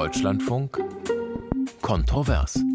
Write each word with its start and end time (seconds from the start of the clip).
Deutschlandfunk 0.00 0.82
Kontrovers. 1.82 2.69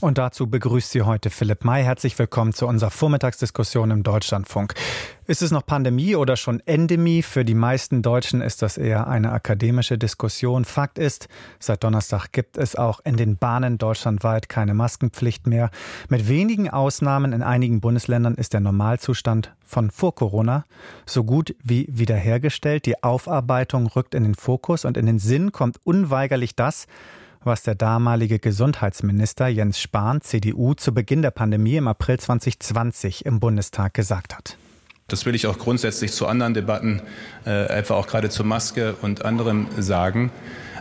Und 0.00 0.16
dazu 0.16 0.46
begrüßt 0.46 0.92
Sie 0.92 1.02
heute 1.02 1.28
Philipp 1.28 1.62
May. 1.62 1.82
Herzlich 1.82 2.18
willkommen 2.18 2.54
zu 2.54 2.66
unserer 2.66 2.90
Vormittagsdiskussion 2.90 3.90
im 3.90 4.02
Deutschlandfunk. 4.02 4.72
Ist 5.26 5.42
es 5.42 5.50
noch 5.50 5.66
Pandemie 5.66 6.16
oder 6.16 6.38
schon 6.38 6.60
Endemie? 6.60 7.20
Für 7.20 7.44
die 7.44 7.54
meisten 7.54 8.00
Deutschen 8.00 8.40
ist 8.40 8.62
das 8.62 8.78
eher 8.78 9.08
eine 9.08 9.30
akademische 9.30 9.98
Diskussion. 9.98 10.64
Fakt 10.64 10.98
ist, 10.98 11.28
seit 11.58 11.84
Donnerstag 11.84 12.32
gibt 12.32 12.56
es 12.56 12.76
auch 12.76 13.00
in 13.04 13.18
den 13.18 13.36
Bahnen 13.36 13.76
deutschlandweit 13.76 14.48
keine 14.48 14.72
Maskenpflicht 14.72 15.46
mehr. 15.46 15.70
Mit 16.08 16.28
wenigen 16.28 16.70
Ausnahmen 16.70 17.34
in 17.34 17.42
einigen 17.42 17.82
Bundesländern 17.82 18.36
ist 18.36 18.54
der 18.54 18.60
Normalzustand 18.60 19.54
von 19.62 19.90
vor 19.90 20.14
Corona 20.14 20.64
so 21.04 21.24
gut 21.24 21.54
wie 21.62 21.86
wiederhergestellt. 21.90 22.86
Die 22.86 23.02
Aufarbeitung 23.02 23.86
rückt 23.86 24.14
in 24.14 24.24
den 24.24 24.34
Fokus 24.34 24.86
und 24.86 24.96
in 24.96 25.04
den 25.04 25.18
Sinn 25.18 25.52
kommt 25.52 25.78
unweigerlich 25.84 26.56
das, 26.56 26.86
was 27.42 27.62
der 27.62 27.74
damalige 27.74 28.38
Gesundheitsminister 28.38 29.48
Jens 29.48 29.80
Spahn, 29.80 30.20
CDU, 30.20 30.74
zu 30.74 30.92
Beginn 30.92 31.22
der 31.22 31.30
Pandemie 31.30 31.76
im 31.76 31.88
April 31.88 32.18
2020 32.18 33.24
im 33.26 33.40
Bundestag 33.40 33.94
gesagt 33.94 34.36
hat. 34.36 34.56
Das 35.08 35.26
will 35.26 35.34
ich 35.34 35.46
auch 35.46 35.58
grundsätzlich 35.58 36.12
zu 36.12 36.26
anderen 36.26 36.54
Debatten, 36.54 37.02
äh, 37.44 37.66
etwa 37.66 37.94
auch 37.94 38.06
gerade 38.06 38.30
zur 38.30 38.46
Maske 38.46 38.94
und 39.02 39.24
anderem 39.24 39.66
sagen, 39.76 40.30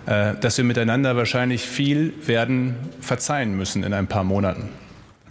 äh, 0.05 0.35
dass 0.35 0.57
wir 0.57 0.65
miteinander 0.65 1.15
wahrscheinlich 1.15 1.63
viel 1.63 2.13
werden 2.27 2.75
verzeihen 3.01 3.55
müssen 3.57 3.83
in 3.83 3.93
ein 3.93 4.07
paar 4.07 4.23
Monaten. 4.23 4.69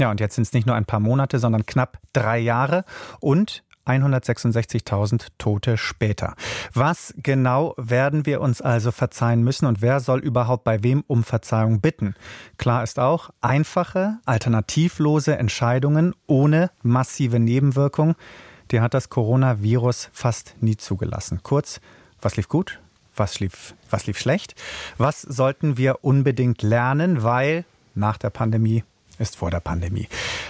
Ja, 0.00 0.10
und 0.10 0.20
jetzt 0.20 0.36
sind 0.36 0.44
es 0.44 0.52
nicht 0.52 0.66
nur 0.66 0.76
ein 0.76 0.84
paar 0.84 1.00
Monate, 1.00 1.38
sondern 1.38 1.66
knapp 1.66 1.98
drei 2.12 2.38
Jahre. 2.38 2.84
Und 3.20 3.64
166.000 3.88 5.28
Tote 5.38 5.76
später. 5.76 6.34
Was 6.74 7.14
genau 7.16 7.74
werden 7.76 8.26
wir 8.26 8.40
uns 8.40 8.60
also 8.60 8.92
verzeihen 8.92 9.42
müssen 9.42 9.66
und 9.66 9.82
wer 9.82 10.00
soll 10.00 10.20
überhaupt 10.20 10.64
bei 10.64 10.82
wem 10.82 11.02
um 11.06 11.24
Verzeihung 11.24 11.80
bitten? 11.80 12.14
Klar 12.58 12.82
ist 12.82 12.98
auch, 12.98 13.30
einfache, 13.40 14.18
alternativlose 14.26 15.36
Entscheidungen 15.36 16.14
ohne 16.26 16.70
massive 16.82 17.38
Nebenwirkungen, 17.38 18.14
die 18.70 18.80
hat 18.80 18.94
das 18.94 19.08
Coronavirus 19.08 20.10
fast 20.12 20.54
nie 20.60 20.76
zugelassen. 20.76 21.40
Kurz, 21.42 21.80
was 22.20 22.36
lief 22.36 22.48
gut? 22.48 22.80
Was 23.16 23.40
lief, 23.40 23.74
was 23.90 24.06
lief 24.06 24.18
schlecht? 24.18 24.54
Was 24.96 25.22
sollten 25.22 25.76
wir 25.76 26.04
unbedingt 26.04 26.62
lernen, 26.62 27.22
weil 27.22 27.64
nach 27.94 28.16
der 28.16 28.30
Pandemie 28.30 28.84
ist 29.18 29.36
vor 29.36 29.50
der 29.50 29.60
Pandemie. 29.60 30.08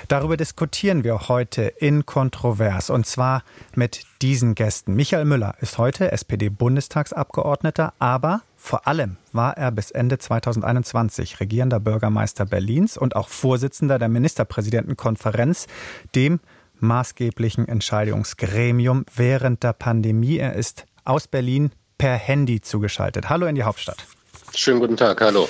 Darüber 0.09 0.37
diskutieren 0.37 1.05
wir 1.05 1.29
heute 1.29 1.63
in 1.63 2.07
Kontrovers 2.07 2.91
und 2.91 3.07
zwar 3.07 3.43
mit 3.75 4.05
diesen 4.23 4.55
Gästen. 4.55 4.95
Michael 4.95 5.25
Müller 5.25 5.55
ist 5.61 5.79
heute 5.79 6.13
SPD-Bundestagsabgeordneter, 6.13 7.93
aber 7.99 8.43
vor 8.57 8.87
allem 8.87 9.17
war 9.33 9.57
er 9.57 9.71
bis 9.71 9.91
Ende 9.91 10.19
2021 10.19 11.41
regierender 11.41 11.81
Bürgermeister 11.81 12.45
Berlins 12.45 12.97
und 12.97 13.17
auch 13.17 13.29
Vorsitzender 13.29 13.99
der 13.99 14.09
Ministerpräsidentenkonferenz, 14.09 15.67
dem 16.15 16.41
maßgeblichen 16.81 17.67
Entscheidungsgremium 17.67 19.05
während 19.15 19.63
der 19.63 19.73
Pandemie. 19.73 20.39
Er 20.39 20.55
ist 20.55 20.85
aus 21.05 21.27
Berlin 21.27 21.71
per 21.97 22.15
Handy 22.15 22.61
zugeschaltet. 22.61 23.29
Hallo 23.29 23.47
in 23.47 23.55
die 23.55 23.65
Hauptstadt. 23.65 24.07
Schönen 24.55 24.81
guten 24.81 24.97
Tag, 24.97 25.21
hallo. 25.21 25.49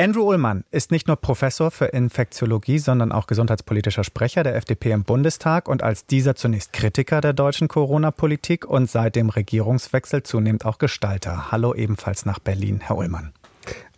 Andrew 0.00 0.30
Ullmann 0.30 0.64
ist 0.70 0.90
nicht 0.92 1.08
nur 1.08 1.16
Professor 1.16 1.70
für 1.70 1.84
Infektiologie, 1.84 2.78
sondern 2.78 3.12
auch 3.12 3.26
gesundheitspolitischer 3.26 4.02
Sprecher 4.02 4.42
der 4.42 4.56
FDP 4.56 4.92
im 4.92 5.04
Bundestag 5.04 5.68
und 5.68 5.82
als 5.82 6.06
dieser 6.06 6.34
zunächst 6.34 6.72
Kritiker 6.72 7.20
der 7.20 7.34
deutschen 7.34 7.68
Corona-Politik 7.68 8.64
und 8.64 8.90
seit 8.90 9.14
dem 9.14 9.28
Regierungswechsel 9.28 10.22
zunehmend 10.22 10.64
auch 10.64 10.78
Gestalter. 10.78 11.52
Hallo 11.52 11.74
ebenfalls 11.74 12.24
nach 12.24 12.38
Berlin, 12.38 12.80
Herr 12.80 12.96
Ullmann. 12.96 13.32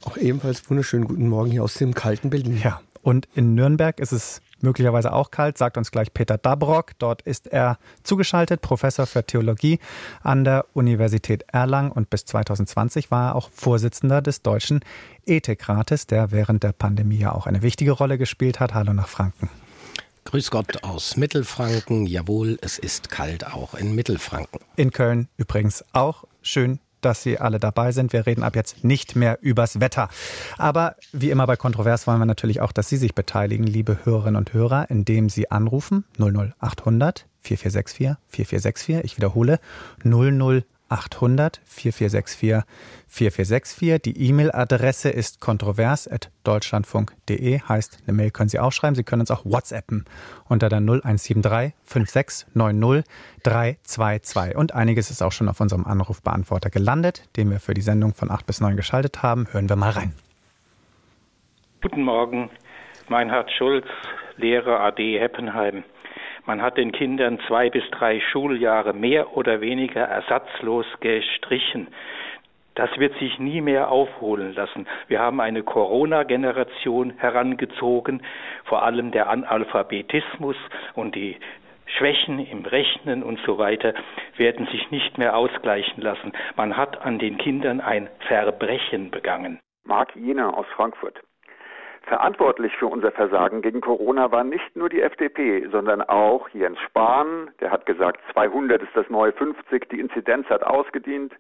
Auch 0.05 0.17
ebenfalls 0.17 0.69
wunderschönen 0.69 1.05
guten 1.05 1.29
Morgen 1.29 1.53
hier 1.53 1.63
aus 1.63 1.75
dem 1.75 1.95
kalten 1.95 2.31
Berlin. 2.31 2.61
Ja, 2.61 2.81
und 3.03 3.29
in 3.37 3.55
Nürnberg 3.55 4.01
ist 4.01 4.11
es 4.11 4.43
möglicherweise 4.63 5.13
auch 5.13 5.31
kalt, 5.31 5.59
sagt 5.59 5.77
uns 5.77 5.91
gleich 5.91 6.13
Peter 6.13 6.39
Dabrock. 6.39 6.93
Dort 6.99 7.23
ist 7.23 7.47
er 7.47 7.79
zugeschaltet, 8.03 8.61
Professor 8.61 9.07
für 9.07 9.25
Theologie 9.25 9.79
an 10.23 10.45
der 10.45 10.67
Universität 10.73 11.45
Erlangen 11.49 11.93
und 11.93 12.11
bis 12.11 12.25
2020 12.25 13.11
war 13.11 13.31
er 13.31 13.35
auch 13.35 13.51
Vorsitzender 13.51 14.23
des 14.23 14.43
Deutschen 14.43 14.81
Ethikrates, 15.27 16.07
der 16.07 16.31
während 16.31 16.63
der 16.63 16.73
Pandemie 16.73 17.19
ja 17.19 17.33
auch 17.33 17.47
eine 17.47 17.63
wichtige 17.63 17.93
Rolle 17.93 18.19
gespielt 18.19 18.61
hat. 18.61 18.75
Hallo 18.75 18.93
nach 18.93 19.09
Franken. 19.09 19.49
Grüß 20.25 20.51
Gott 20.51 20.85
aus 20.85 21.17
Mittelfranken. 21.17 22.07
Jawohl, 22.07 22.59
es 22.63 22.79
ist 22.79 23.11
kalt 23.11 23.47
auch 23.47 23.75
in 23.75 23.95
Mittelfranken. 23.95 24.61
In 24.77 24.93
Köln 24.93 25.29
übrigens 25.37 25.85
auch 25.93 26.25
schön 26.43 26.79
dass 27.05 27.23
Sie 27.23 27.39
alle 27.39 27.59
dabei 27.59 27.93
sind. 27.93 28.13
Wir 28.13 28.27
reden 28.27 28.43
ab 28.43 28.57
jetzt 28.57 28.85
nicht 28.85 29.17
mehr 29.17 29.39
übers 29.41 29.81
Wetter. 29.81 30.09
Aber 30.59 30.97
wie 31.13 31.31
immer 31.31 31.47
bei 31.47 31.57
Kontrovers 31.57 32.07
wollen 32.07 32.19
wir 32.19 32.27
natürlich 32.27 32.61
auch, 32.61 32.73
dass 32.73 32.89
Sie 32.89 32.97
sich 32.97 33.15
beteiligen, 33.15 33.65
liebe 33.65 33.99
Hörerinnen 34.05 34.37
und 34.37 34.53
Hörer, 34.53 34.91
indem 34.91 35.29
Sie 35.29 35.51
anrufen 35.51 36.05
00800 36.19 37.27
4464 37.43 38.17
4464. 38.29 39.05
Ich 39.05 39.17
wiederhole 39.17 39.59
00800 40.05 40.65
800 40.93 41.61
4464 41.65 42.63
4464. 43.09 44.03
Die 44.03 44.29
E-Mail-Adresse 44.29 45.09
ist 45.09 45.41
kontrovers.deutschlandfunk.de. 45.41 47.61
Heißt, 47.61 48.03
eine 48.07 48.17
Mail 48.17 48.31
können 48.31 48.51
Sie 48.51 48.59
auch 48.59 48.73
schreiben. 48.73 48.95
Sie 48.95 49.05
können 49.05 49.21
uns 49.21 49.31
auch 49.31 49.45
WhatsAppen 49.45 50.05
unter 50.49 50.69
der 50.69 50.81
0173 50.81 51.73
5690 51.85 53.11
322. 53.43 54.57
Und 54.57 54.75
einiges 54.75 55.11
ist 55.11 55.23
auch 55.23 55.33
schon 55.33 55.49
auf 55.49 55.61
unserem 55.61 55.87
Anrufbeantworter 55.87 56.69
gelandet, 56.69 57.25
den 57.37 57.51
wir 57.51 57.61
für 57.61 57.73
die 57.75 57.81
Sendung 57.81 58.15
von 58.15 58.31
8 58.31 58.47
bis 58.47 58.61
9 58.61 58.77
geschaltet 58.77 59.23
haben. 59.23 59.47
Hören 59.51 59.69
wir 59.69 59.77
mal 59.77 59.91
rein. 59.91 60.13
Guten 61.81 62.03
Morgen, 62.03 62.51
Meinhard 63.09 63.51
Schulz, 63.51 63.87
Lehrer 64.37 64.81
AD 64.81 65.19
Heppenheim. 65.19 65.85
Man 66.45 66.61
hat 66.61 66.77
den 66.77 66.93
Kindern 66.93 67.39
zwei 67.47 67.71
bis 67.71 67.89
drei 67.91 68.21
Schuljahre 68.21 68.93
mehr 68.93 69.37
oder 69.37 69.61
weniger 69.61 70.03
ersatzlos 70.03 70.87
gestrichen. 71.01 71.89
Das 72.75 72.91
wird 72.99 73.17
sich 73.19 73.39
nie 73.39 73.61
mehr 73.61 73.91
aufholen 73.91 74.55
lassen. 74.55 74.87
Wir 75.07 75.21
haben 75.21 75.41
eine 75.41 75.63
Corona-Generation 75.63 77.15
herangezogen, 77.19 78.23
vor 78.65 78.83
allem 78.83 79.11
der 79.11 79.29
Analphabetismus 79.29 80.57
und 80.95 81.15
die 81.15 81.37
Schwächen 81.87 82.39
im 82.39 82.65
Rechnen 82.65 83.23
und 83.23 83.39
so 83.45 83.59
weiter 83.59 83.93
werden 84.37 84.67
sich 84.67 84.91
nicht 84.91 85.19
mehr 85.19 85.37
ausgleichen 85.37 86.03
lassen. 86.03 86.33
Man 86.57 86.77
hat 86.77 87.03
an 87.03 87.19
den 87.19 87.37
Kindern 87.37 87.81
ein 87.81 88.09
Verbrechen 88.27 89.11
begangen. 89.11 89.61
Marc 89.85 90.17
Jena 90.17 90.55
aus 90.55 90.67
Frankfurt. 90.75 91.21
Verantwortlich 92.05 92.77
für 92.77 92.89
unser 92.89 93.13
Versagen 93.13 93.63
gegen 93.63 93.81
Corona 93.81 94.31
war 94.33 94.45
nicht 94.45 94.77
nur 94.77 94.89
die 94.89 95.01
FDP, 95.01 95.69
sondern 95.71 96.03
auch 96.03 96.49
Jens 96.51 96.79
Spahn, 96.81 97.51
der 97.61 97.71
hat 97.71 97.87
gesagt, 97.87 98.21
200 98.33 98.83
ist 98.83 98.95
das 98.95 99.09
neue 99.09 99.33
50, 99.33 99.89
die 99.89 100.01
Inzidenz 100.01 100.49
hat 100.49 100.63
ausgedient. 100.63 101.33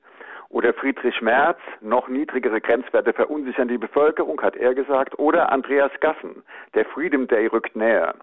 Oder 0.50 0.74
Friedrich 0.74 1.20
Merz, 1.22 1.58
noch 1.80 2.08
niedrigere 2.08 2.60
Grenzwerte 2.60 3.12
verunsichern 3.14 3.68
die 3.68 3.78
Bevölkerung, 3.78 4.40
hat 4.42 4.54
er 4.54 4.74
gesagt. 4.74 5.18
Oder 5.18 5.50
Andreas 5.50 5.92
Gassen, 6.00 6.42
der 6.74 6.84
Freedom 6.84 7.26
Day 7.26 7.46
rückt 7.46 7.74
näher. 7.74 8.14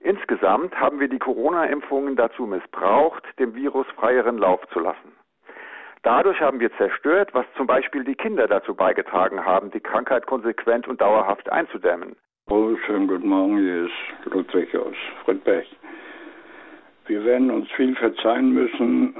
Insgesamt 0.00 0.78
haben 0.78 0.98
wir 0.98 1.08
die 1.08 1.18
Corona-Impfungen 1.18 2.16
dazu 2.16 2.46
missbraucht, 2.46 3.22
dem 3.38 3.54
Virus 3.54 3.86
freieren 3.96 4.38
Lauf 4.38 4.60
zu 4.72 4.80
lassen. 4.80 5.19
Dadurch 6.02 6.40
haben 6.40 6.60
wir 6.60 6.72
zerstört, 6.78 7.34
was 7.34 7.44
zum 7.56 7.66
Beispiel 7.66 8.04
die 8.04 8.14
Kinder 8.14 8.46
dazu 8.46 8.74
beigetragen 8.74 9.44
haben, 9.44 9.70
die 9.70 9.80
Krankheit 9.80 10.26
konsequent 10.26 10.88
und 10.88 11.00
dauerhaft 11.00 11.52
einzudämmen. 11.52 12.16
Oh, 12.48 12.74
schönen 12.86 13.06
guten 13.06 13.28
Morgen, 13.28 13.58
hier 13.58 13.84
ist 13.84 14.32
Ludwig 14.32 14.74
aus 14.76 14.94
Friedberg. 15.24 15.66
Wir 17.06 17.24
werden 17.24 17.50
uns 17.50 17.70
viel 17.72 17.94
verzeihen 17.96 18.52
müssen, 18.52 19.14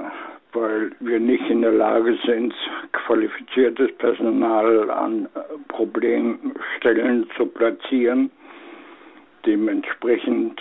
weil 0.53 0.91
wir 1.01 1.19
nicht 1.19 1.47
in 1.49 1.61
der 1.61 1.71
Lage 1.71 2.17
sind, 2.25 2.53
qualifiziertes 2.93 3.95
Personal 3.97 4.89
an 4.89 5.29
Problemstellen 5.67 7.29
zu 7.37 7.45
platzieren. 7.45 8.31
Dementsprechend 9.45 10.59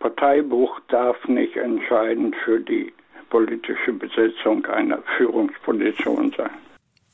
Parteibuch 0.00 0.80
darf 0.88 1.16
nicht 1.28 1.56
entscheidend 1.56 2.34
für 2.44 2.60
die 2.60 2.92
politische 3.30 3.92
Besetzung 3.92 4.64
einer 4.66 4.98
Führungsposition 5.16 6.32
sein. 6.36 6.50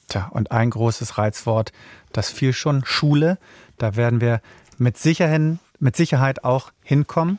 Tja, 0.08 0.28
und 0.32 0.52
ein 0.52 0.70
großes 0.70 1.18
Reizwort, 1.18 1.72
das 2.12 2.30
fiel 2.30 2.52
schon, 2.52 2.84
Schule. 2.84 3.38
Da 3.78 3.96
werden 3.96 4.20
wir 4.20 4.40
mit 4.78 4.98
Sicherheit, 4.98 5.58
mit 5.78 5.96
Sicherheit 5.96 6.44
auch 6.44 6.72
hinkommen. 6.82 7.38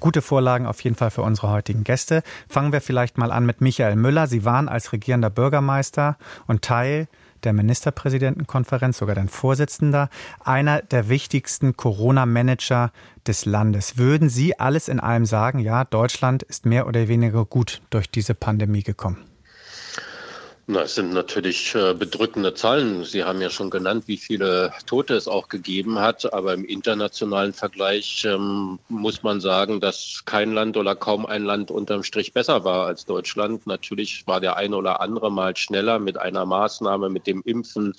Gute 0.00 0.20
Vorlagen 0.20 0.66
auf 0.66 0.80
jeden 0.82 0.96
Fall 0.96 1.10
für 1.10 1.22
unsere 1.22 1.50
heutigen 1.50 1.82
Gäste. 1.82 2.22
Fangen 2.46 2.72
wir 2.72 2.82
vielleicht 2.82 3.16
mal 3.16 3.32
an 3.32 3.46
mit 3.46 3.62
Michael 3.62 3.96
Müller. 3.96 4.26
Sie 4.26 4.44
waren 4.44 4.68
als 4.68 4.92
regierender 4.92 5.30
Bürgermeister 5.30 6.18
und 6.46 6.60
Teil 6.60 7.08
der 7.44 7.52
Ministerpräsidentenkonferenz, 7.52 8.98
sogar 8.98 9.14
dein 9.14 9.28
Vorsitzender, 9.28 10.08
einer 10.40 10.82
der 10.82 11.08
wichtigsten 11.08 11.76
Corona-Manager 11.76 12.92
des 13.26 13.44
Landes. 13.46 13.98
Würden 13.98 14.28
Sie 14.28 14.58
alles 14.58 14.88
in 14.88 15.00
allem 15.00 15.26
sagen, 15.26 15.58
ja, 15.58 15.84
Deutschland 15.84 16.42
ist 16.42 16.66
mehr 16.66 16.86
oder 16.86 17.08
weniger 17.08 17.44
gut 17.44 17.82
durch 17.90 18.10
diese 18.10 18.34
Pandemie 18.34 18.82
gekommen? 18.82 19.33
Na, 20.66 20.80
es 20.80 20.94
sind 20.94 21.12
natürlich 21.12 21.74
äh, 21.74 21.92
bedrückende 21.92 22.54
Zahlen. 22.54 23.04
Sie 23.04 23.22
haben 23.22 23.42
ja 23.42 23.50
schon 23.50 23.68
genannt, 23.68 24.04
wie 24.06 24.16
viele 24.16 24.72
Tote 24.86 25.14
es 25.14 25.28
auch 25.28 25.48
gegeben 25.48 25.98
hat. 25.98 26.32
Aber 26.32 26.54
im 26.54 26.64
internationalen 26.64 27.52
Vergleich 27.52 28.24
ähm, 28.24 28.78
muss 28.88 29.22
man 29.22 29.42
sagen, 29.42 29.80
dass 29.80 30.22
kein 30.24 30.54
Land 30.54 30.78
oder 30.78 30.96
kaum 30.96 31.26
ein 31.26 31.44
Land 31.44 31.70
unterm 31.70 32.02
Strich 32.02 32.32
besser 32.32 32.64
war 32.64 32.86
als 32.86 33.04
Deutschland. 33.04 33.66
Natürlich 33.66 34.26
war 34.26 34.40
der 34.40 34.56
eine 34.56 34.74
oder 34.74 35.02
andere 35.02 35.30
mal 35.30 35.54
schneller 35.54 35.98
mit 35.98 36.16
einer 36.16 36.46
Maßnahme, 36.46 37.10
mit 37.10 37.26
dem 37.26 37.42
Impfen, 37.42 37.92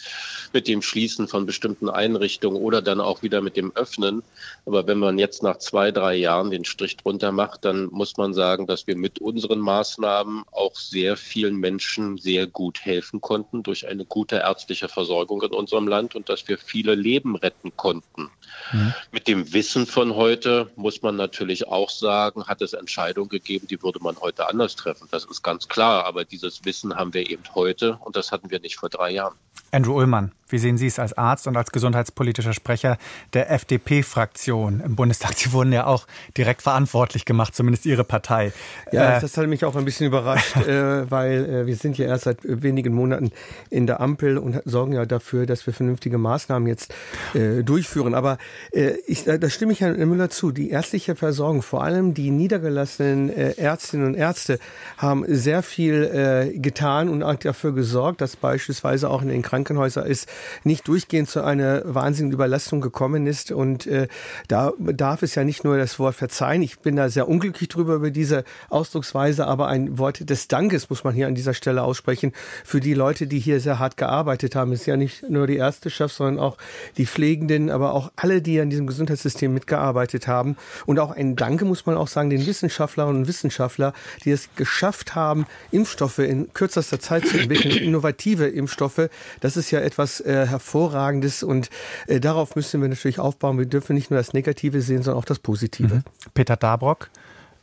mit 0.52 0.68
dem 0.68 0.82
Schließen 0.82 1.28
von 1.28 1.46
bestimmten 1.46 1.88
Einrichtungen 1.88 2.60
oder 2.60 2.82
dann 2.82 3.00
auch 3.00 3.22
wieder 3.22 3.42
mit 3.42 3.58
dem 3.58 3.76
Öffnen. 3.76 4.24
Aber 4.66 4.88
wenn 4.88 4.98
man 4.98 5.20
jetzt 5.20 5.44
nach 5.44 5.58
zwei, 5.60 5.92
drei 5.92 6.16
Jahren 6.16 6.50
den 6.50 6.66
Strich 6.66 6.98
drunter 6.98 7.32
macht, 7.32 7.64
dann 7.64 7.90
muss 7.92 8.18
man 8.18 8.34
sagen, 8.34 8.66
dass 8.66 8.88
wir 8.88 8.98
mit 8.98 9.20
unseren 9.20 9.60
Maßnahmen 9.60 10.46
auch 10.52 10.76
sehr 10.78 11.16
vielen 11.16 11.58
Menschen 11.58 12.18
sehr 12.18 12.48
gut 12.56 12.84
helfen 12.84 13.22
konnten 13.22 13.62
durch 13.62 13.88
eine 13.88 14.06
gute 14.06 14.38
ärztliche 14.38 14.88
Versorgung 14.88 15.44
in 15.44 15.52
unserem 15.52 15.88
Land 15.88 16.16
und 16.16 16.30
dass 16.30 16.48
wir 16.48 16.58
viele 16.58 16.96
Leben 16.96 17.36
retten 17.36 17.76
konnten. 17.76 18.32
Mhm. 18.72 18.94
Mit 19.12 19.28
dem 19.28 19.54
Wissen 19.54 19.86
von 19.86 20.16
heute 20.16 20.72
muss 20.76 21.04
man 21.04 21.16
natürlich 21.16 21.68
auch 21.68 21.92
sagen, 21.92 22.46
hat 22.46 22.64
es 22.64 22.74
Entscheidungen 22.74 23.30
gegeben, 23.30 23.68
die 23.68 23.84
würde 23.84 24.00
man 24.02 24.18
heute 24.20 24.50
anders 24.50 24.76
treffen. 24.76 25.08
Das 25.12 25.26
ist 25.26 25.44
ganz 25.44 25.68
klar. 25.68 26.06
Aber 26.06 26.26
dieses 26.26 26.66
Wissen 26.66 26.96
haben 26.96 27.14
wir 27.14 27.30
eben 27.30 27.44
heute 27.54 28.00
und 28.04 28.16
das 28.16 28.32
hatten 28.32 28.50
wir 28.50 28.60
nicht 28.60 28.78
vor 28.78 28.90
drei 28.90 29.12
Jahren. 29.12 29.36
Andrew 29.72 29.98
Ullmann, 29.98 30.32
wie 30.48 30.60
sehen 30.60 30.78
Sie 30.78 30.86
es 30.86 31.00
als 31.00 31.18
Arzt 31.18 31.48
und 31.48 31.58
als 31.58 31.72
gesundheitspolitischer 31.72 32.54
Sprecher 32.54 32.98
der 33.34 33.52
FDP-Fraktion 33.52 34.80
im 34.80 34.96
Bundestag? 34.96 35.34
Sie 35.36 35.52
wurden 35.52 35.74
ja 35.74 35.88
auch 35.88 36.06
direkt 36.38 36.62
verantwortlich 36.62 37.26
gemacht, 37.26 37.56
zumindest 37.56 37.86
Ihre 37.86 38.04
Partei. 38.04 38.54
Ja, 38.92 39.18
äh, 39.18 39.22
das 39.22 39.38
hat 39.38 39.48
mich 39.48 39.66
auch 39.66 39.76
ein 39.76 39.86
bisschen 39.86 40.06
überrascht, 40.08 40.56
äh, 40.68 41.10
weil 41.10 41.46
äh, 41.46 41.66
wir 41.66 41.76
sind 41.76 41.98
ja 41.98 42.06
erst 42.06 42.26
seit 42.26 42.38
wenigen 42.44 42.94
Monaten 42.94 43.32
in 43.72 43.88
der 43.88 44.02
Ampel 44.02 44.38
und 44.38 44.62
sorgen 44.66 44.94
ja 44.94 45.06
dafür, 45.06 45.48
dass 45.48 45.66
wir 45.66 45.74
vernünftige 45.74 46.20
Maßnahmen 46.20 46.68
jetzt 46.68 46.94
äh, 47.34 47.64
durchführen. 47.64 48.14
Aber 48.14 48.38
äh, 48.72 48.94
ich, 49.08 49.24
da 49.24 49.50
stimme 49.50 49.72
ich 49.72 49.82
Herrn 49.82 49.98
Müller 50.08 50.30
zu. 50.30 50.52
Die 50.52 50.70
ärztliche 50.70 51.16
Versorgung, 51.16 51.64
vor 51.64 51.84
allem 51.84 52.14
die 52.14 52.30
niedergelassenen 52.30 53.30
äh, 53.30 53.52
Ärztinnen 53.54 54.06
und 54.06 54.16
Ärzte, 54.16 54.60
haben 54.98 55.26
sehr 55.28 55.64
viel 55.64 56.56
getan 56.56 57.10
und 57.10 57.24
auch 57.24 57.36
dafür 57.36 57.74
gesorgt, 57.74 58.22
dass 58.22 58.36
beispielsweise 58.36 59.10
auch 59.10 59.22
in 59.22 59.30
den 59.30 59.42
Krankenhäusern 59.42 60.06
ist 60.06 60.28
nicht 60.64 60.88
durchgehend 60.88 61.30
zu 61.30 61.44
einer 61.44 61.82
wahnsinnigen 61.86 62.34
Überlastung 62.34 62.82
gekommen 62.82 63.28
ist. 63.28 63.52
Und 63.52 63.88
äh, 63.88 64.08
da 64.48 64.74
darf 64.80 65.24
es 65.24 65.36
ja 65.36 65.44
nicht 65.44 65.64
nur 65.64 65.78
das 65.78 66.00
Wort 66.00 66.16
verzeihen. 66.16 66.62
Ich 66.62 66.80
bin 66.80 66.96
da 66.96 67.10
sehr 67.10 67.28
unglücklich 67.28 67.70
drüber 67.70 67.96
über 67.96 68.12
diese 68.12 68.44
Ausdrucksweise, 68.70 69.48
aber 69.48 69.68
ein 69.68 69.98
Wort 69.98 70.30
des 70.30 70.48
Dankes 70.48 70.90
muss 70.90 71.04
man 71.04 71.14
hier 71.14 71.28
an 71.28 71.36
dieser 71.36 71.54
Stelle 71.54 71.84
aussprechen 71.84 72.34
für 72.64 72.80
die 72.80 72.94
Leute, 72.94 73.28
die 73.28 73.40
hier 73.40 73.60
sehr 73.60 73.80
hart 73.80 73.98
gearbeitet 73.98 74.56
haben. 74.56 74.72
Es 74.72 74.82
ist 74.82 74.86
ja 74.88 74.98
nicht 74.98 75.30
nur 75.30 75.48
die 75.48 75.58
Ärzteschaft, 75.58 76.16
sondern 76.16 76.40
auch 76.40 76.58
die 76.98 77.06
Pflegenden, 77.06 77.70
aber 77.70 77.94
auch 77.94 78.12
alle, 78.16 78.42
die 78.42 78.60
an 78.60 78.70
diesem 78.70 78.88
Gesundheitssystem 78.88 79.54
mitgearbeitet 79.54 80.28
haben. 80.28 80.58
Und 80.86 81.00
auch 81.00 81.12
ein 81.12 81.36
Danke 81.36 81.66
muss 81.66 81.86
man 81.86 81.98
auch 81.98 82.08
sagen 82.08 82.30
den 82.30 82.46
Wissenschaftlerinnen 82.46 83.22
und 83.22 83.28
Wissenschaftler, 83.28 83.94
die 84.24 84.32
es 84.32 84.50
geschafft 84.56 85.16
haben, 85.16 85.46
Impfstoffe 85.72 86.20
in 86.20 86.54
kürzester 86.54 87.00
Zeit 87.00 87.28
zu 87.28 87.38
entwickeln, 87.38 87.78
innovative 87.78 88.48
Impfstoffe. 88.48 89.10
Das 89.40 89.58
ist 89.58 89.72
ja 89.72 89.80
etwas 89.80 90.20
äh, 90.26 90.46
Hervorragendes 90.48 91.44
und 91.44 91.70
äh, 92.08 92.20
darauf 92.20 92.56
müssen 92.56 92.82
wir 92.82 92.90
natürlich 92.90 93.20
aufbauen. 93.20 93.58
Wir 93.58 93.66
dürfen 93.66 93.96
nicht 93.96 94.12
nur 94.12 94.20
das 94.20 94.34
Negative 94.34 94.82
sehen, 94.82 95.04
sondern 95.04 95.22
auch 95.22 95.26
das 95.26 95.40
Positive. 95.40 95.96
Mhm. 95.96 96.04
Peter 96.34 96.56
Dabrock, 96.56 97.10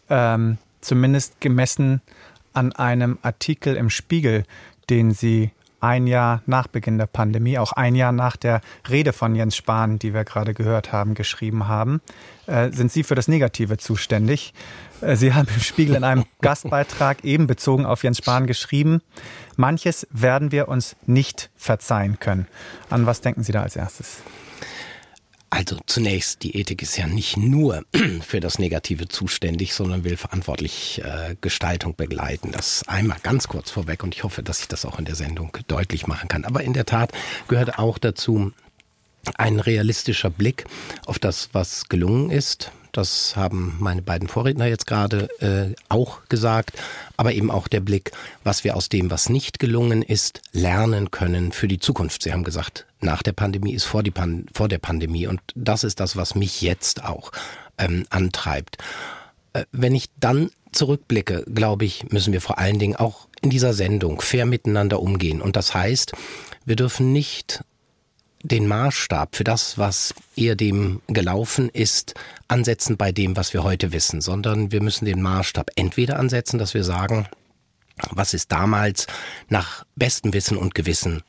ähm, 0.08 0.58
zumindest 0.80 1.40
gemessen 1.40 2.00
an 2.52 2.72
einem 2.72 3.18
Artikel 3.22 3.76
im 3.76 3.90
Spiegel, 3.90 4.44
den 4.90 5.12
Sie 5.12 5.50
ein 5.82 6.06
Jahr 6.06 6.42
nach 6.46 6.68
Beginn 6.68 6.96
der 6.96 7.06
Pandemie, 7.06 7.58
auch 7.58 7.72
ein 7.72 7.94
Jahr 7.94 8.12
nach 8.12 8.36
der 8.36 8.60
Rede 8.88 9.12
von 9.12 9.34
Jens 9.34 9.56
Spahn, 9.56 9.98
die 9.98 10.14
wir 10.14 10.24
gerade 10.24 10.54
gehört 10.54 10.92
haben, 10.92 11.14
geschrieben 11.14 11.66
haben, 11.68 12.00
äh, 12.46 12.70
sind 12.70 12.92
Sie 12.92 13.02
für 13.02 13.14
das 13.14 13.28
Negative 13.28 13.78
zuständig. 13.78 14.54
Äh, 15.00 15.16
Sie 15.16 15.34
haben 15.34 15.48
im 15.52 15.60
Spiegel 15.60 15.96
in 15.96 16.04
einem 16.04 16.24
Gastbeitrag 16.40 17.24
eben 17.24 17.46
bezogen 17.46 17.84
auf 17.84 18.04
Jens 18.04 18.18
Spahn 18.18 18.46
geschrieben, 18.46 19.02
manches 19.56 20.06
werden 20.10 20.52
wir 20.52 20.68
uns 20.68 20.96
nicht 21.06 21.50
verzeihen 21.56 22.20
können. 22.20 22.46
An 22.88 23.06
was 23.06 23.20
denken 23.20 23.42
Sie 23.42 23.52
da 23.52 23.62
als 23.62 23.74
erstes? 23.74 24.22
Also 25.52 25.76
zunächst, 25.84 26.44
die 26.44 26.56
Ethik 26.56 26.80
ist 26.80 26.96
ja 26.96 27.06
nicht 27.06 27.36
nur 27.36 27.84
für 28.26 28.40
das 28.40 28.58
Negative 28.58 29.06
zuständig, 29.08 29.74
sondern 29.74 30.02
will 30.02 30.16
verantwortlich 30.16 31.02
äh, 31.04 31.36
Gestaltung 31.42 31.94
begleiten. 31.94 32.52
Das 32.52 32.88
einmal 32.88 33.18
ganz 33.22 33.48
kurz 33.48 33.70
vorweg 33.70 34.02
und 34.02 34.14
ich 34.14 34.24
hoffe, 34.24 34.42
dass 34.42 34.60
ich 34.60 34.68
das 34.68 34.86
auch 34.86 34.98
in 34.98 35.04
der 35.04 35.14
Sendung 35.14 35.54
deutlich 35.68 36.06
machen 36.06 36.30
kann. 36.30 36.46
Aber 36.46 36.62
in 36.62 36.72
der 36.72 36.86
Tat 36.86 37.12
gehört 37.48 37.78
auch 37.78 37.98
dazu 37.98 38.52
ein 39.36 39.60
realistischer 39.60 40.30
Blick 40.30 40.64
auf 41.04 41.18
das, 41.18 41.50
was 41.52 41.90
gelungen 41.90 42.30
ist, 42.30 42.72
das 42.92 43.36
haben 43.36 43.76
meine 43.80 44.02
beiden 44.02 44.28
Vorredner 44.28 44.66
jetzt 44.66 44.86
gerade 44.86 45.28
äh, 45.40 45.74
auch 45.88 46.20
gesagt. 46.28 46.72
Aber 47.16 47.32
eben 47.32 47.50
auch 47.50 47.68
der 47.68 47.80
Blick, 47.80 48.12
was 48.44 48.64
wir 48.64 48.76
aus 48.76 48.88
dem, 48.88 49.10
was 49.10 49.28
nicht 49.28 49.58
gelungen 49.58 50.02
ist, 50.02 50.42
lernen 50.52 51.10
können 51.10 51.52
für 51.52 51.68
die 51.68 51.78
Zukunft. 51.78 52.22
Sie 52.22 52.32
haben 52.32 52.44
gesagt, 52.44 52.86
nach 53.00 53.22
der 53.22 53.32
Pandemie 53.32 53.72
ist 53.72 53.84
vor, 53.84 54.02
die 54.02 54.10
Pan 54.10 54.46
vor 54.52 54.68
der 54.68 54.78
Pandemie. 54.78 55.26
Und 55.26 55.40
das 55.54 55.84
ist 55.84 56.00
das, 56.00 56.16
was 56.16 56.34
mich 56.34 56.60
jetzt 56.60 57.04
auch 57.04 57.32
ähm, 57.78 58.04
antreibt. 58.10 58.76
Äh, 59.54 59.64
wenn 59.72 59.94
ich 59.94 60.06
dann 60.20 60.50
zurückblicke, 60.72 61.44
glaube 61.52 61.84
ich, 61.84 62.10
müssen 62.10 62.32
wir 62.32 62.40
vor 62.40 62.58
allen 62.58 62.78
Dingen 62.78 62.96
auch 62.96 63.28
in 63.40 63.50
dieser 63.50 63.74
Sendung 63.74 64.20
fair 64.20 64.46
miteinander 64.46 65.00
umgehen. 65.00 65.40
Und 65.40 65.56
das 65.56 65.74
heißt, 65.74 66.12
wir 66.64 66.76
dürfen 66.76 67.12
nicht 67.12 67.64
den 68.42 68.66
Maßstab 68.66 69.36
für 69.36 69.44
das, 69.44 69.78
was 69.78 70.14
ehedem 70.36 71.00
gelaufen 71.06 71.68
ist, 71.68 72.14
ansetzen 72.48 72.96
bei 72.96 73.12
dem, 73.12 73.36
was 73.36 73.52
wir 73.52 73.62
heute 73.62 73.92
wissen, 73.92 74.20
sondern 74.20 74.72
wir 74.72 74.82
müssen 74.82 75.04
den 75.04 75.22
Maßstab 75.22 75.70
entweder 75.76 76.18
ansetzen, 76.18 76.58
dass 76.58 76.74
wir 76.74 76.84
sagen, 76.84 77.26
was 78.10 78.34
ist 78.34 78.50
damals 78.50 79.06
nach 79.48 79.84
bestem 79.94 80.32
Wissen 80.32 80.56
und 80.56 80.74
Gewissen 80.74 81.22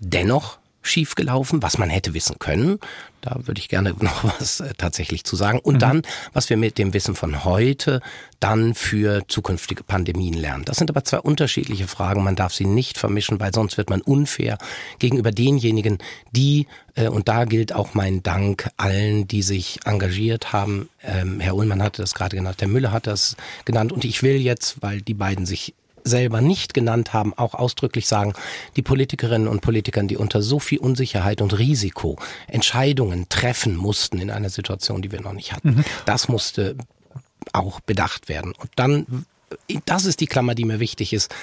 dennoch 0.00 0.58
schiefgelaufen, 0.82 1.62
was 1.62 1.78
man 1.78 1.90
hätte 1.90 2.12
wissen 2.12 2.38
können. 2.38 2.78
Da 3.22 3.36
würde 3.44 3.60
ich 3.60 3.68
gerne 3.70 3.94
noch 4.00 4.24
was 4.24 4.60
äh, 4.60 4.74
tatsächlich 4.76 5.24
zu 5.24 5.36
sagen. 5.36 5.58
Und 5.58 5.76
mhm. 5.76 5.80
dann, 5.80 6.02
was 6.34 6.50
wir 6.50 6.58
mit 6.58 6.76
dem 6.76 6.92
Wissen 6.92 7.14
von 7.14 7.44
heute 7.44 8.02
dann 8.40 8.74
für 8.74 9.22
zukünftige 9.28 9.84
Pandemien 9.84 10.34
lernen. 10.34 10.64
Das 10.64 10.76
sind 10.76 10.90
aber 10.90 11.04
zwei 11.04 11.20
unterschiedliche 11.20 11.86
Fragen. 11.86 12.24
Man 12.24 12.36
darf 12.36 12.52
sie 12.52 12.66
nicht 12.66 12.98
vermischen, 12.98 13.38
weil 13.38 13.54
sonst 13.54 13.78
wird 13.78 13.88
man 13.88 14.02
unfair 14.02 14.58
gegenüber 14.98 15.30
denjenigen, 15.30 15.98
die, 16.32 16.66
äh, 16.96 17.08
und 17.08 17.28
da 17.28 17.44
gilt 17.44 17.72
auch 17.72 17.94
mein 17.94 18.22
Dank 18.22 18.68
allen, 18.76 19.28
die 19.28 19.42
sich 19.42 19.78
engagiert 19.84 20.52
haben. 20.52 20.88
Ähm, 21.02 21.38
Herr 21.38 21.54
Ullmann 21.54 21.82
hatte 21.82 22.02
das 22.02 22.14
gerade 22.14 22.36
genannt, 22.36 22.56
Herr 22.60 22.68
Müller 22.68 22.90
hat 22.90 23.06
das 23.06 23.36
genannt. 23.64 23.92
Und 23.92 24.04
ich 24.04 24.22
will 24.24 24.36
jetzt, 24.36 24.82
weil 24.82 25.00
die 25.00 25.14
beiden 25.14 25.46
sich 25.46 25.74
selber 26.04 26.40
nicht 26.40 26.74
genannt 26.74 27.12
haben, 27.12 27.32
auch 27.36 27.54
ausdrücklich 27.54 28.06
sagen, 28.06 28.34
die 28.76 28.82
Politikerinnen 28.82 29.48
und 29.48 29.60
Politikern, 29.60 30.08
die 30.08 30.16
unter 30.16 30.42
so 30.42 30.58
viel 30.58 30.78
Unsicherheit 30.78 31.40
und 31.40 31.58
Risiko 31.58 32.18
Entscheidungen 32.46 33.28
treffen 33.28 33.76
mussten 33.76 34.18
in 34.18 34.30
einer 34.30 34.50
Situation, 34.50 35.02
die 35.02 35.12
wir 35.12 35.20
noch 35.20 35.32
nicht 35.32 35.52
hatten, 35.52 35.76
mhm. 35.76 35.84
das 36.04 36.28
musste 36.28 36.76
auch 37.52 37.80
bedacht 37.80 38.28
werden. 38.28 38.52
Und 38.58 38.70
dann, 38.76 39.26
das 39.84 40.04
ist 40.04 40.20
die 40.20 40.26
Klammer, 40.26 40.54
die 40.54 40.64
mir 40.64 40.80
wichtig 40.80 41.12
ist, 41.12 41.34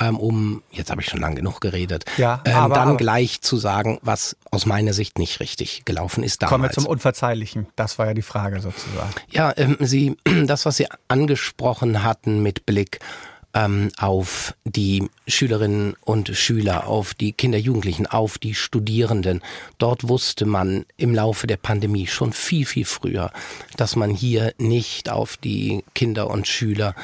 ähm, 0.00 0.18
um, 0.18 0.62
jetzt 0.70 0.90
habe 0.90 1.00
ich 1.00 1.08
schon 1.08 1.20
lange 1.20 1.36
genug 1.36 1.60
geredet, 1.60 2.04
ja, 2.18 2.40
ähm, 2.44 2.54
aber, 2.54 2.74
dann 2.74 2.88
aber, 2.90 2.96
gleich 2.96 3.40
zu 3.40 3.56
sagen, 3.56 3.98
was 4.02 4.36
aus 4.50 4.64
meiner 4.64 4.92
Sicht 4.92 5.18
nicht 5.18 5.40
richtig 5.40 5.84
gelaufen 5.84 6.22
ist 6.22 6.42
damals. 6.42 6.50
Kommen 6.52 6.64
wir 6.64 6.70
zum 6.70 6.86
Unverzeihlichen. 6.86 7.66
Das 7.74 7.98
war 7.98 8.06
ja 8.06 8.14
die 8.14 8.22
Frage 8.22 8.60
sozusagen. 8.60 9.10
Ja, 9.30 9.52
ähm, 9.56 9.76
Sie, 9.80 10.16
das, 10.46 10.66
was 10.66 10.76
Sie 10.76 10.86
angesprochen 11.08 12.04
hatten 12.04 12.42
mit 12.42 12.64
Blick 12.64 13.00
ähm, 13.58 13.90
auf 13.98 14.54
die 14.64 15.08
Schülerinnen 15.26 15.96
und 16.04 16.28
Schüler, 16.36 16.86
auf 16.86 17.14
die 17.14 17.32
Kinder, 17.32 17.58
Jugendlichen, 17.58 18.06
auf 18.06 18.38
die 18.38 18.54
Studierenden. 18.54 19.42
Dort 19.78 20.08
wusste 20.08 20.46
man 20.46 20.86
im 20.96 21.14
Laufe 21.14 21.46
der 21.46 21.56
Pandemie 21.56 22.06
schon 22.06 22.32
viel, 22.32 22.66
viel 22.66 22.84
früher, 22.84 23.32
dass 23.76 23.96
man 23.96 24.10
hier 24.10 24.52
nicht 24.58 25.10
auf 25.10 25.36
die 25.36 25.82
Kinder 25.94 26.30
und 26.30 26.46
Schüler 26.46 26.94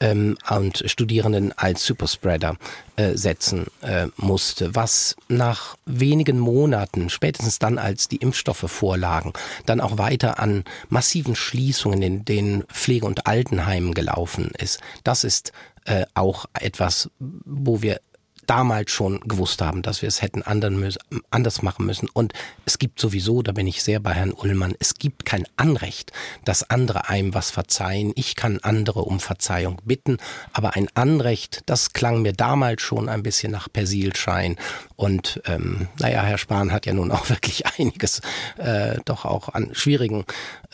ähm, 0.00 0.36
und 0.48 0.84
Studierenden 0.86 1.52
als 1.56 1.84
Superspreader 1.84 2.56
äh, 2.96 3.16
setzen 3.16 3.66
äh, 3.82 4.06
musste, 4.16 4.74
was 4.74 5.16
nach 5.28 5.76
wenigen 5.84 6.38
Monaten, 6.38 7.10
spätestens 7.10 7.58
dann, 7.58 7.78
als 7.78 8.08
die 8.08 8.16
Impfstoffe 8.16 8.70
vorlagen, 8.70 9.32
dann 9.66 9.80
auch 9.80 9.98
weiter 9.98 10.38
an 10.38 10.64
massiven 10.88 11.34
Schließungen 11.34 12.02
in 12.02 12.24
den 12.24 12.64
Pflege- 12.64 13.06
und 13.06 13.26
Altenheimen 13.26 13.94
gelaufen 13.94 14.52
ist. 14.58 14.80
Das 15.02 15.24
ist 15.24 15.52
äh, 15.84 16.04
auch 16.14 16.46
etwas, 16.54 17.10
wo 17.18 17.82
wir 17.82 18.00
damals 18.46 18.90
schon 18.90 19.20
gewusst 19.20 19.62
haben, 19.62 19.82
dass 19.82 20.02
wir 20.02 20.08
es 20.08 20.22
hätten 20.22 20.42
anders 20.42 21.62
machen 21.62 21.86
müssen. 21.86 22.08
Und 22.12 22.32
es 22.64 22.78
gibt 22.78 23.00
sowieso, 23.00 23.42
da 23.42 23.52
bin 23.52 23.66
ich 23.66 23.82
sehr 23.82 24.00
bei 24.00 24.12
Herrn 24.12 24.32
Ullmann, 24.32 24.74
es 24.78 24.94
gibt 24.94 25.24
kein 25.24 25.46
Anrecht, 25.56 26.12
dass 26.44 26.68
andere 26.68 27.08
einem 27.08 27.34
was 27.34 27.50
verzeihen. 27.50 28.12
Ich 28.16 28.36
kann 28.36 28.58
andere 28.62 29.00
um 29.00 29.20
Verzeihung 29.20 29.80
bitten, 29.84 30.18
aber 30.52 30.74
ein 30.74 30.88
Anrecht, 30.94 31.62
das 31.66 31.92
klang 31.92 32.22
mir 32.22 32.32
damals 32.32 32.82
schon 32.82 33.08
ein 33.08 33.22
bisschen 33.22 33.52
nach 33.52 33.72
Persilschein. 33.72 34.56
Und 34.96 35.40
ähm, 35.46 35.88
naja, 35.98 36.22
Herr 36.22 36.38
Spahn 36.38 36.72
hat 36.72 36.86
ja 36.86 36.92
nun 36.92 37.10
auch 37.10 37.28
wirklich 37.28 37.64
einiges 37.78 38.20
äh, 38.58 38.98
doch 39.04 39.24
auch 39.24 39.48
an 39.50 39.70
schwierigen 39.72 40.24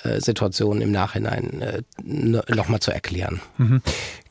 äh, 0.02 0.20
Situationen 0.20 0.82
im 0.82 0.92
Nachhinein 0.92 1.62
äh, 1.62 1.82
nochmal 2.02 2.80
zu 2.80 2.90
erklären. 2.90 3.40
Mhm. 3.58 3.82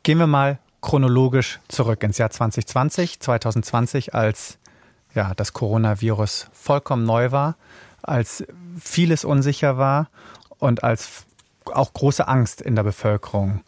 Gehen 0.03 0.17
wir 0.17 0.27
mal 0.27 0.59
chronologisch 0.81 1.59
zurück 1.67 2.03
ins 2.03 2.17
Jahr 2.17 2.29
2020, 2.29 3.19
2020, 3.19 4.15
als 4.15 4.57
ja, 5.13 5.33
das 5.36 5.53
Coronavirus 5.53 6.48
vollkommen 6.53 7.05
neu 7.05 7.31
war, 7.31 7.55
als 8.01 8.43
vieles 8.79 9.25
unsicher 9.25 9.77
war 9.77 10.09
und 10.57 10.83
als 10.83 11.25
auch 11.65 11.93
große 11.93 12.27
Angst 12.27 12.62
in 12.62 12.75
der 12.75 12.83
Bevölkerung 12.83 13.62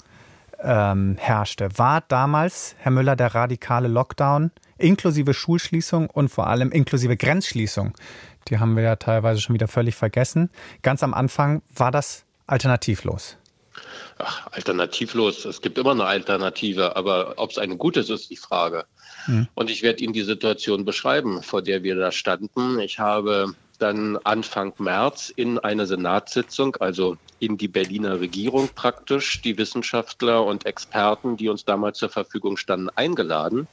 ähm, 0.62 1.18
herrschte. 1.20 1.70
War 1.78 2.02
damals, 2.02 2.76
Herr 2.80 2.92
Müller, 2.92 3.16
der 3.16 3.34
radikale 3.34 3.88
Lockdown 3.88 4.52
inklusive 4.78 5.34
Schulschließung 5.34 6.10
und 6.10 6.30
vor 6.30 6.48
allem 6.48 6.72
inklusive 6.72 7.18
Grenzschließung, 7.18 7.94
die 8.48 8.60
haben 8.60 8.76
wir 8.76 8.84
ja 8.84 8.96
teilweise 8.96 9.42
schon 9.42 9.54
wieder 9.54 9.68
völlig 9.68 9.96
vergessen. 9.96 10.50
Ganz 10.82 11.04
am 11.04 11.14
Anfang 11.14 11.62
war 11.76 11.92
das 11.92 12.26
alternativlos. 12.48 13.38
Ach, 14.18 14.48
alternativlos. 14.52 15.46
Es 15.46 15.62
gibt 15.62 15.78
immer 15.78 15.92
eine 15.92 16.06
Alternative, 16.06 16.96
aber 16.96 17.34
ob 17.38 17.52
es 17.52 17.58
eine 17.58 17.78
gute 17.78 18.02
ist, 18.02 18.10
ist 18.10 18.30
die 18.30 18.36
Frage. 18.38 18.86
Mhm. 19.28 19.48
Und 19.54 19.70
ich 19.70 19.84
werde 19.84 20.04
Ihnen 20.04 20.14
die 20.14 20.24
Situation 20.24 20.86
beschreiben, 20.86 21.42
vor 21.44 21.62
der 21.62 21.84
wir 21.84 21.96
da 21.96 22.12
standen. 22.12 22.80
Ich 22.80 23.00
habe 23.00 23.54
dann 23.80 24.18
Anfang 24.18 24.74
März 24.78 25.34
in 25.36 25.58
eine 25.58 25.88
Senatssitzung, 25.88 26.76
also 26.76 27.18
in 27.40 27.58
die 27.58 27.68
Berliner 27.68 28.20
Regierung 28.20 28.70
praktisch, 28.76 29.42
die 29.42 29.58
Wissenschaftler 29.58 30.46
und 30.46 30.66
Experten, 30.66 31.36
die 31.36 31.50
uns 31.50 31.66
damals 31.66 31.98
zur 31.98 32.10
Verfügung 32.10 32.58
standen, 32.58 32.90
eingeladen 32.90 33.68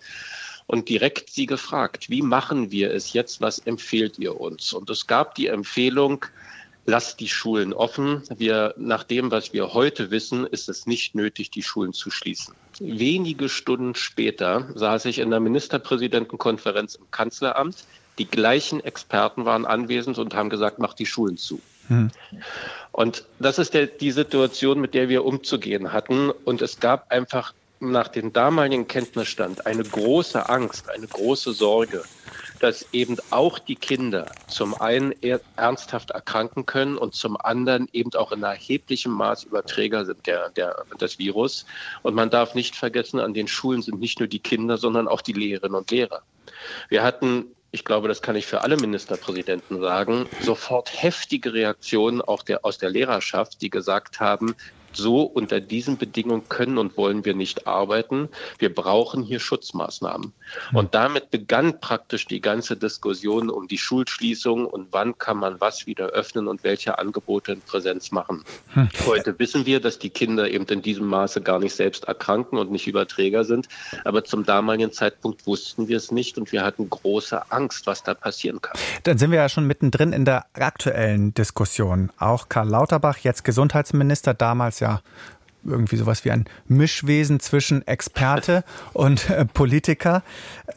und 0.69 0.89
direkt 0.91 1.31
sie 1.31 1.47
gefragt, 1.47 2.11
wie 2.11 2.23
machen 2.23 2.71
wir 2.71 2.93
es 2.93 3.15
jetzt, 3.15 3.41
was 3.41 3.59
empfehlt 3.59 4.19
ihr 4.19 4.39
uns? 4.39 4.73
Und 4.73 4.89
es 4.91 5.07
gab 5.07 5.35
die 5.35 5.47
Empfehlung, 5.49 6.27
lasst 6.89 7.21
die 7.21 7.29
Schulen 7.29 7.75
offen. 7.75 8.23
Wir, 8.35 8.75
nach 8.79 9.05
dem, 9.05 9.31
was 9.31 9.53
wir 9.53 9.75
heute 9.75 10.11
wissen, 10.11 10.47
ist 10.47 10.71
es 10.71 10.87
nicht 10.87 11.15
nötig, 11.15 11.51
die 11.51 11.63
Schulen 11.63 11.93
zu 11.93 12.11
schließen. 12.11 12.55
Wenige 12.81 13.51
Stunden 13.51 13.95
später 13.95 14.67
saß 14.75 15.05
ich 15.05 15.19
in 15.19 15.29
der 15.29 15.41
Ministerpräsidentenkonferenz 15.41 16.95
im 16.95 17.11
Kanzleramt. 17.11 17.85
Die 18.17 18.25
gleichen 18.25 18.83
Experten 18.83 19.45
waren 19.45 19.67
anwesend 19.67 20.17
und 20.17 20.35
haben 20.35 20.49
gesagt, 20.49 20.79
macht 20.79 20.99
die 20.99 21.05
Schulen 21.05 21.37
zu. 21.37 21.61
Hm. 21.89 22.11
Und 22.93 23.25
das 23.39 23.59
ist 23.59 23.75
der, 23.75 23.87
die 23.87 24.11
Situation, 24.11 24.81
mit 24.81 24.95
der 24.95 25.11
wir 25.11 25.27
umzugehen 25.27 25.93
hatten. 25.93 26.31
Und 26.31 26.63
es 26.63 26.81
gab 26.81 27.13
einfach 27.13 27.53
nach 27.81 28.09
dem 28.09 28.33
damaligen 28.33 28.89
Kenntnisstand 28.89 29.67
eine 29.67 29.83
große 29.83 30.49
Angst, 30.49 30.89
eine 30.89 31.07
große 31.07 31.53
Sorge, 31.53 32.03
dass 32.61 32.87
eben 32.93 33.17
auch 33.31 33.59
die 33.59 33.77
Kinder 33.77 34.31
zum 34.49 34.75
einen 34.81 35.15
ernsthaft 35.57 36.11
erkranken 36.11 36.67
können 36.67 36.97
und 36.97 37.15
zum 37.15 37.37
anderen 37.41 37.89
eben 37.93 38.13
auch 38.15 38.33
in 38.33 38.43
erheblichem 38.43 39.13
Maß 39.13 39.45
Überträger 39.45 40.05
sind 40.05 40.27
der, 40.27 40.51
der, 40.51 40.85
des 41.01 41.19
Virus. 41.19 41.67
Und 42.03 42.15
man 42.15 42.31
darf 42.31 42.55
nicht 42.55 42.77
vergessen, 42.77 43.21
an 43.21 43.35
den 43.35 43.49
Schulen 43.49 43.83
sind 43.83 44.01
nicht 44.01 44.19
nur 44.19 44.29
die 44.29 44.41
Kinder, 44.41 44.79
sondern 44.79 45.09
auch 45.09 45.21
die 45.21 45.33
Lehrerinnen 45.33 45.77
und 45.77 45.91
Lehrer. 45.91 46.23
Wir 46.89 47.03
hatten 47.03 47.47
ich 47.71 47.85
glaube, 47.85 48.09
das 48.09 48.23
kann 48.23 48.35
ich 48.35 48.47
für 48.47 48.63
alle 48.63 48.79
Ministerpräsidenten 48.79 49.81
sagen, 49.81 50.27
sofort 50.41 50.91
heftige 51.03 51.53
Reaktionen 51.53 52.23
auch 52.23 52.43
der, 52.43 52.65
aus 52.65 52.79
der 52.79 52.89
Lehrerschaft, 52.89 53.61
die 53.61 53.69
gesagt 53.69 54.21
haben, 54.21 54.55
so 54.93 55.23
unter 55.23 55.61
diesen 55.61 55.97
Bedingungen 55.99 56.49
können 56.49 56.79
und 56.79 56.97
wollen 56.97 57.25
wir 57.25 57.35
nicht 57.35 57.67
arbeiten. 57.67 58.29
Wir 58.59 58.75
brauchen 58.75 59.23
hier 59.23 59.41
Schutzmaßnahmen. 59.41 60.33
Und 60.73 60.95
damit 60.95 61.31
begann 61.31 61.81
praktisch 61.81 62.27
die 62.27 62.41
ganze 62.41 62.77
Diskussion 62.77 63.51
um 63.51 63.69
die 63.69 63.79
Schulschließung 63.79 64.67
und 64.67 64.89
wann 64.93 65.19
kann 65.19 65.37
man 65.37 65.61
was 65.61 65.87
wieder 65.87 66.07
öffnen 66.07 66.49
und 66.49 66.65
welche 66.65 66.99
Angebote 66.99 67.53
in 67.53 67.61
Präsenz 67.61 68.11
machen. 68.11 68.45
Hm. 68.75 68.89
Heute 69.07 69.39
wissen 69.39 69.67
wir, 69.67 69.81
dass 69.81 69.99
die 69.99 70.11
Kinder 70.11 70.51
eben 70.51 70.67
in 70.67 70.83
diesem 70.83 71.07
Maße 71.07 71.41
gar 71.41 71.59
nicht 71.59 71.75
selbst 71.75 72.05
erkranken 72.05 72.59
und 72.59 72.71
nicht 72.71 72.87
Überträger 72.87 73.45
sind. 73.45 73.69
Aber 74.05 74.25
zum 74.25 74.45
damaligen 74.45 74.93
Zeitpunkt 74.93 75.47
wussten 75.47 75.89
wir 75.89 75.97
es 75.97 76.11
nicht 76.11 76.39
und 76.39 76.53
wir 76.53 76.65
hatten 76.65 76.89
große 76.89 77.51
Angst, 77.51 77.87
was 77.87 78.03
da 78.03 78.15
passieren 78.15 78.61
kann. 78.61 78.79
Dann 79.05 79.19
sind 79.19 79.31
wir 79.31 79.39
ja 79.39 79.49
schon 79.49 79.67
mittendrin 79.67 80.13
in 80.13 80.25
der 80.25 80.47
aktuellen 80.55 81.35
Diskussion. 81.35 82.11
Auch 82.19 82.49
Karl 82.49 82.69
Lauterbach, 82.69 83.19
jetzt 83.19 83.45
Gesundheitsminister, 83.45 84.35
damals 84.35 84.78
ja 84.81 85.01
irgendwie 85.65 85.97
sowas 85.97 86.25
wie 86.25 86.31
ein 86.31 86.47
Mischwesen 86.67 87.41
zwischen 87.41 87.87
Experte 87.87 88.65
und 88.93 89.31
äh, 89.31 89.45
Politiker 89.45 90.23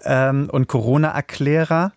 ähm, 0.03 0.49
und 0.51 0.67
Corona-Erklärer 0.67 1.91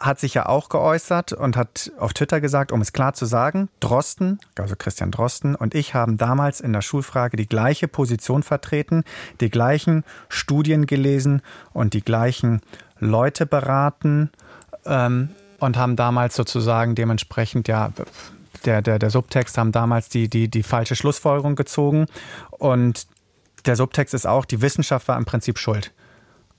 hat 0.00 0.20
sich 0.20 0.34
ja 0.34 0.46
auch 0.46 0.68
geäußert 0.68 1.32
und 1.32 1.56
hat 1.56 1.90
auf 1.98 2.12
Twitter 2.12 2.40
gesagt, 2.40 2.70
um 2.70 2.80
es 2.80 2.92
klar 2.92 3.14
zu 3.14 3.26
sagen, 3.26 3.68
Drosten, 3.80 4.38
also 4.56 4.76
Christian 4.76 5.10
Drosten 5.10 5.56
und 5.56 5.74
ich 5.74 5.92
haben 5.94 6.16
damals 6.16 6.60
in 6.60 6.72
der 6.72 6.82
Schulfrage 6.82 7.36
die 7.36 7.48
gleiche 7.48 7.88
Position 7.88 8.44
vertreten, 8.44 9.02
die 9.40 9.50
gleichen 9.50 10.04
Studien 10.28 10.86
gelesen 10.86 11.42
und 11.72 11.94
die 11.94 12.02
gleichen 12.02 12.60
Leute 13.00 13.44
beraten 13.44 14.30
ähm, 14.86 15.30
und 15.58 15.76
haben 15.76 15.96
damals 15.96 16.36
sozusagen 16.36 16.94
dementsprechend 16.94 17.66
ja 17.66 17.90
der, 18.64 18.82
der, 18.82 18.98
der 18.98 19.10
Subtext 19.10 19.58
haben 19.58 19.72
damals 19.72 20.08
die, 20.08 20.28
die, 20.28 20.48
die 20.48 20.62
falsche 20.62 20.96
Schlussfolgerung 20.96 21.56
gezogen. 21.56 22.06
Und 22.50 23.06
der 23.66 23.76
Subtext 23.76 24.14
ist 24.14 24.26
auch, 24.26 24.44
die 24.44 24.62
Wissenschaft 24.62 25.08
war 25.08 25.16
im 25.16 25.24
Prinzip 25.24 25.58
schuld 25.58 25.92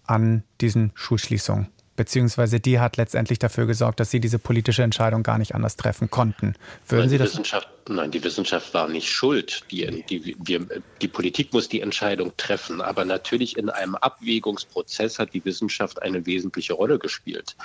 an 0.06 0.44
diesen 0.60 0.92
Schulschließungen 0.96 1.70
beziehungsweise 2.00 2.62
die 2.62 2.80
hat 2.80 2.96
letztendlich 2.96 3.40
dafür 3.40 3.66
gesorgt, 3.66 4.00
dass 4.00 4.10
Sie 4.10 4.22
diese 4.22 4.40
politische 4.40 4.84
Entscheidung 4.84 5.22
gar 5.22 5.38
nicht 5.38 5.54
anders 5.54 5.76
treffen 5.76 6.10
konnten. 6.10 6.56
Würden 6.88 7.02
nein, 7.02 7.10
Sie 7.10 7.18
das? 7.18 7.32
Wissenschaft, 7.32 7.68
nein, 7.90 8.10
die 8.10 8.24
Wissenschaft 8.24 8.74
war 8.74 8.88
nicht 8.88 9.12
schuld. 9.12 9.64
Die, 9.70 10.06
die, 10.10 10.38
wir, 10.40 10.66
die 11.02 11.10
Politik 11.10 11.52
muss 11.52 11.68
die 11.68 11.82
Entscheidung 11.82 12.32
treffen, 12.38 12.80
aber 12.80 13.04
natürlich 13.04 13.58
in 13.58 13.70
einem 13.70 13.96
Abwägungsprozess 13.96 15.20
hat 15.20 15.34
die 15.34 15.44
Wissenschaft 15.44 16.02
eine 16.02 16.26
wesentliche 16.26 16.72
Rolle 16.72 17.00
gespielt. 17.00 17.58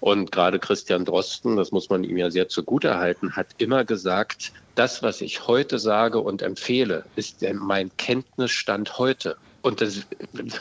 Und 0.00 0.30
gerade 0.30 0.58
Christian 0.58 1.06
Drosten, 1.06 1.56
das 1.56 1.70
muss 1.70 1.88
man 1.88 2.04
ihm 2.04 2.18
ja 2.18 2.30
sehr 2.30 2.50
zugutehalten, 2.50 3.34
hat 3.34 3.46
immer 3.56 3.86
gesagt, 3.86 4.52
das, 4.74 5.02
was 5.02 5.22
ich 5.22 5.46
heute 5.46 5.78
sage 5.78 6.20
und 6.20 6.42
empfehle, 6.42 7.06
ist 7.16 7.42
mein 7.54 7.90
Kenntnisstand 7.96 8.98
heute. 8.98 9.38
Und 9.62 9.80
das, 9.80 10.06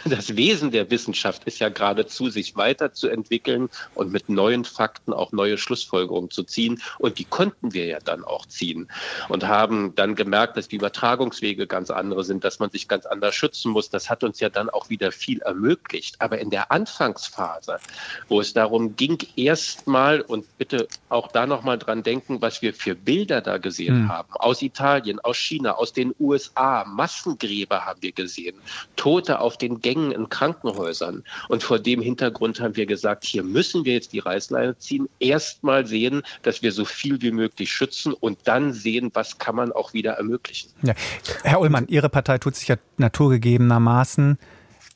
das 0.05 0.35
Wesen 0.35 0.71
der 0.71 0.89
Wissenschaft 0.91 1.45
ist 1.45 1.59
ja 1.59 1.69
geradezu, 1.69 2.29
sich 2.29 2.55
weiterzuentwickeln 2.55 3.69
und 3.95 4.11
mit 4.11 4.29
neuen 4.29 4.65
Fakten 4.65 5.13
auch 5.13 5.31
neue 5.31 5.57
Schlussfolgerungen 5.57 6.29
zu 6.31 6.43
ziehen. 6.43 6.81
Und 6.97 7.19
die 7.19 7.25
konnten 7.25 7.73
wir 7.73 7.85
ja 7.85 7.99
dann 7.99 8.23
auch 8.23 8.45
ziehen 8.45 8.89
und 9.29 9.47
haben 9.47 9.95
dann 9.95 10.15
gemerkt, 10.15 10.57
dass 10.57 10.67
die 10.67 10.75
Übertragungswege 10.75 11.67
ganz 11.67 11.89
andere 11.89 12.23
sind, 12.23 12.43
dass 12.43 12.59
man 12.59 12.69
sich 12.71 12.87
ganz 12.87 13.05
anders 13.05 13.35
schützen 13.35 13.71
muss. 13.71 13.89
Das 13.89 14.09
hat 14.09 14.23
uns 14.23 14.39
ja 14.39 14.49
dann 14.49 14.69
auch 14.69 14.89
wieder 14.89 15.11
viel 15.11 15.39
ermöglicht. 15.41 16.15
Aber 16.19 16.39
in 16.39 16.49
der 16.49 16.71
Anfangsphase, 16.71 17.79
wo 18.27 18.41
es 18.41 18.53
darum 18.53 18.95
ging, 18.95 19.17
erstmal 19.35 20.21
und 20.21 20.57
bitte 20.57 20.87
auch 21.09 21.31
da 21.31 21.45
nochmal 21.45 21.77
dran 21.77 22.03
denken, 22.03 22.41
was 22.41 22.61
wir 22.61 22.73
für 22.73 22.95
Bilder 22.95 23.41
da 23.41 23.57
gesehen 23.57 24.03
mhm. 24.03 24.09
haben. 24.09 24.33
Aus 24.33 24.61
Italien, 24.61 25.19
aus 25.19 25.37
China, 25.37 25.73
aus 25.75 25.93
den 25.93 26.13
USA, 26.19 26.85
Massengräber 26.85 27.85
haben 27.85 28.01
wir 28.01 28.11
gesehen. 28.11 28.55
Tote 28.99 29.39
auf 29.39 29.57
den 29.57 29.79
Gängen 29.79 30.11
in 30.11 30.27
Krankenhäusern. 30.27 31.23
Und 31.47 31.63
vor 31.63 31.79
dem 31.79 32.01
Hintergrund 32.01 32.59
haben 32.59 32.75
wir 32.75 32.85
gesagt, 32.85 33.23
hier 33.23 33.43
müssen 33.43 33.85
wir 33.85 33.93
jetzt 33.93 34.11
die 34.11 34.19
Reißleine 34.19 34.77
ziehen, 34.77 35.07
erstmal 35.19 35.87
sehen, 35.87 36.21
dass 36.41 36.61
wir 36.61 36.73
so 36.73 36.83
viel 36.83 37.21
wie 37.21 37.31
möglich 37.31 37.71
schützen 37.71 38.11
und 38.11 38.39
dann 38.43 38.73
sehen, 38.73 39.09
was 39.13 39.37
kann 39.37 39.55
man 39.55 39.71
auch 39.71 39.93
wieder 39.93 40.15
ermöglichen. 40.15 40.71
Ja. 40.83 40.95
Herr 41.43 41.61
Ullmann, 41.61 41.87
Ihre 41.87 42.09
Partei 42.09 42.39
tut 42.39 42.57
sich 42.57 42.67
ja 42.67 42.75
naturgegebenermaßen 42.97 44.37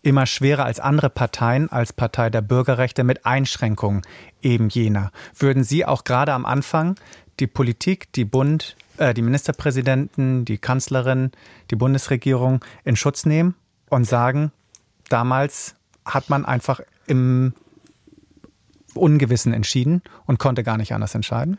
immer 0.01 0.25
schwerer 0.25 0.65
als 0.65 0.81
andere 0.81 1.09
Parteien, 1.09 1.71
als 1.71 1.93
Partei 1.93 2.29
der 2.29 2.41
Bürgerrechte 2.41 3.05
mit 3.05 3.25
Einschränkungen 3.25 4.01
eben 4.41 4.67
jener. 4.67 5.13
Würden 5.33 5.63
Sie 5.63 5.85
auch 5.85 6.03
gerade 6.03 6.33
am 6.33 6.45
Anfang 6.45 6.95
die 7.39 7.47
Politik, 7.47 8.11
die 8.11 8.25
Bund, 8.25 8.75
äh, 8.97 9.13
die 9.13 9.21
Ministerpräsidenten, 9.21 10.43
die 10.43 10.57
Kanzlerin, 10.57 11.31
die 11.71 11.77
Bundesregierung 11.77 12.65
in 12.83 12.97
Schutz 12.97 13.25
nehmen 13.25 13.55
und 13.93 14.05
sagen, 14.05 14.51
damals 15.09 15.75
hat 16.05 16.29
man 16.29 16.45
einfach 16.45 16.81
im 17.07 17.53
Ungewissen 18.93 19.53
entschieden 19.53 20.01
und 20.25 20.39
konnte 20.39 20.63
gar 20.63 20.77
nicht 20.77 20.93
anders 20.93 21.15
entscheiden? 21.15 21.57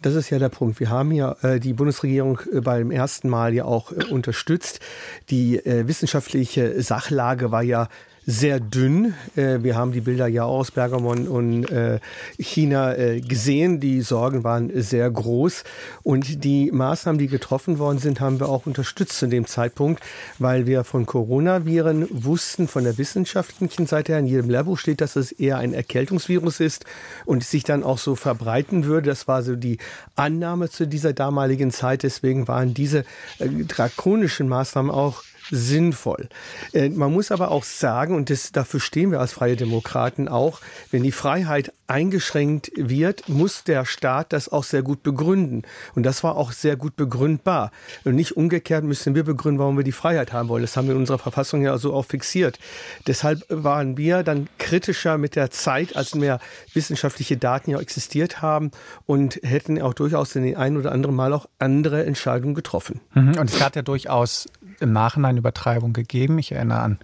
Das 0.00 0.14
ist 0.14 0.30
ja 0.30 0.38
der 0.38 0.48
Punkt. 0.48 0.78
Wir 0.78 0.90
haben 0.90 1.10
ja 1.10 1.32
äh, 1.42 1.58
die 1.58 1.72
Bundesregierung 1.72 2.40
äh, 2.52 2.60
beim 2.60 2.90
ersten 2.90 3.28
Mal 3.28 3.52
ja 3.52 3.64
auch 3.64 3.90
äh, 3.90 4.04
unterstützt. 4.04 4.80
Die 5.28 5.58
äh, 5.58 5.88
wissenschaftliche 5.88 6.80
Sachlage 6.82 7.50
war 7.50 7.62
ja 7.62 7.88
sehr 8.30 8.60
dünn. 8.60 9.14
Äh, 9.36 9.62
wir 9.62 9.74
haben 9.74 9.92
die 9.92 10.02
Bilder 10.02 10.26
ja 10.26 10.44
aus 10.44 10.70
Bergamon 10.70 11.26
und 11.26 11.64
äh, 11.70 11.98
China 12.38 12.94
äh, 12.94 13.22
gesehen. 13.22 13.80
Die 13.80 14.02
Sorgen 14.02 14.44
waren 14.44 14.70
sehr 14.82 15.10
groß. 15.10 15.64
Und 16.02 16.44
die 16.44 16.70
Maßnahmen, 16.70 17.18
die 17.18 17.28
getroffen 17.28 17.78
worden 17.78 17.98
sind, 17.98 18.20
haben 18.20 18.38
wir 18.38 18.50
auch 18.50 18.66
unterstützt 18.66 19.18
zu 19.18 19.28
dem 19.28 19.46
Zeitpunkt, 19.46 20.02
weil 20.38 20.66
wir 20.66 20.84
von 20.84 21.06
Coronaviren 21.06 22.06
wussten, 22.10 22.68
von 22.68 22.84
der 22.84 22.98
wissenschaftlichen 22.98 23.86
Seite 23.86 24.12
her, 24.12 24.18
in 24.18 24.26
jedem 24.26 24.50
Lehrbuch 24.50 24.76
steht, 24.76 25.00
dass 25.00 25.16
es 25.16 25.32
eher 25.32 25.56
ein 25.56 25.72
Erkältungsvirus 25.72 26.60
ist 26.60 26.84
und 27.24 27.44
sich 27.44 27.64
dann 27.64 27.82
auch 27.82 27.96
so 27.96 28.14
verbreiten 28.14 28.84
würde. 28.84 29.08
Das 29.08 29.26
war 29.26 29.42
so 29.42 29.56
die 29.56 29.78
Annahme 30.16 30.68
zu 30.68 30.86
dieser 30.86 31.14
damaligen 31.14 31.70
Zeit. 31.70 32.02
Deswegen 32.02 32.46
waren 32.46 32.74
diese 32.74 33.06
äh, 33.38 33.48
drakonischen 33.48 34.48
Maßnahmen 34.48 34.90
auch 34.90 35.22
sinnvoll. 35.50 36.28
Äh, 36.72 36.88
man 36.90 37.12
muss 37.12 37.30
aber 37.30 37.50
auch 37.50 37.64
sagen, 37.64 38.14
und 38.14 38.30
das, 38.30 38.52
dafür 38.52 38.80
stehen 38.80 39.10
wir 39.10 39.20
als 39.20 39.32
Freie 39.32 39.56
Demokraten 39.56 40.28
auch, 40.28 40.60
wenn 40.90 41.02
die 41.02 41.12
Freiheit 41.12 41.72
eingeschränkt 41.88 42.70
wird, 42.76 43.28
muss 43.28 43.64
der 43.64 43.86
Staat 43.86 44.32
das 44.34 44.50
auch 44.50 44.62
sehr 44.62 44.82
gut 44.82 45.02
begründen. 45.02 45.62
Und 45.94 46.04
das 46.04 46.22
war 46.22 46.36
auch 46.36 46.52
sehr 46.52 46.76
gut 46.76 46.96
begründbar. 46.96 47.72
Und 48.04 48.14
nicht 48.14 48.36
umgekehrt 48.36 48.84
müssen 48.84 49.14
wir 49.14 49.24
begründen, 49.24 49.58
warum 49.58 49.78
wir 49.78 49.84
die 49.84 49.92
Freiheit 49.92 50.32
haben 50.32 50.50
wollen. 50.50 50.62
Das 50.62 50.76
haben 50.76 50.86
wir 50.86 50.94
in 50.94 51.00
unserer 51.00 51.18
Verfassung 51.18 51.62
ja 51.62 51.78
so 51.78 51.94
auch 51.94 52.04
fixiert. 52.04 52.58
Deshalb 53.06 53.44
waren 53.48 53.96
wir 53.96 54.22
dann 54.22 54.48
kritischer 54.58 55.16
mit 55.16 55.34
der 55.34 55.50
Zeit, 55.50 55.96
als 55.96 56.14
mehr 56.14 56.40
wissenschaftliche 56.74 57.38
Daten 57.38 57.70
ja 57.70 57.80
existiert 57.80 58.42
haben 58.42 58.70
und 59.06 59.40
hätten 59.42 59.80
auch 59.80 59.94
durchaus 59.94 60.36
in 60.36 60.42
den 60.42 60.56
einen 60.56 60.76
oder 60.76 60.92
anderen 60.92 61.16
Mal 61.16 61.32
auch 61.32 61.48
andere 61.58 62.04
Entscheidungen 62.04 62.54
getroffen. 62.54 63.00
Mhm. 63.14 63.38
Und 63.38 63.50
es 63.50 63.62
hat 63.62 63.76
ja 63.76 63.82
durchaus 63.82 64.46
im 64.80 64.92
Nachhinein 64.92 65.36
Übertreibung 65.36 65.92
gegeben. 65.92 66.38
Ich 66.38 66.52
erinnere 66.52 66.80
an 66.80 66.98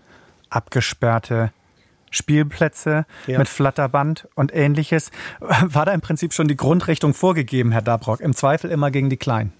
abgesperrte 0.51 1.53
Spielplätze 2.11 3.07
ja. 3.27 3.39
mit 3.39 3.49
Flatterband 3.49 4.29
und 4.35 4.55
ähnliches. 4.55 5.11
War 5.41 5.87
da 5.87 5.93
im 5.93 6.01
Prinzip 6.01 6.33
schon 6.33 6.49
die 6.49 6.57
Grundrichtung 6.57 7.15
vorgegeben, 7.15 7.73
Herr 7.73 7.83
Dabrock? 7.83 8.21
Im 8.21 8.35
Zweifel 8.35 8.71
immer 8.71 8.91
gegen 8.91 9.11
die 9.11 9.17
Kleinen? 9.17 9.53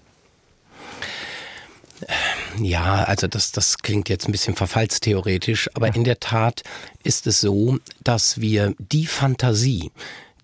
Ja, 2.61 3.03
also 3.03 3.27
das, 3.27 3.51
das 3.51 3.79
klingt 3.79 4.09
jetzt 4.09 4.27
ein 4.27 4.31
bisschen 4.31 4.55
verfallstheoretisch, 4.55 5.69
aber 5.73 5.87
ja. 5.87 5.93
in 5.93 6.03
der 6.03 6.19
Tat 6.19 6.63
ist 7.03 7.27
es 7.27 7.41
so, 7.41 7.79
dass 8.03 8.39
wir 8.39 8.73
die 8.79 9.05
Fantasie, 9.05 9.91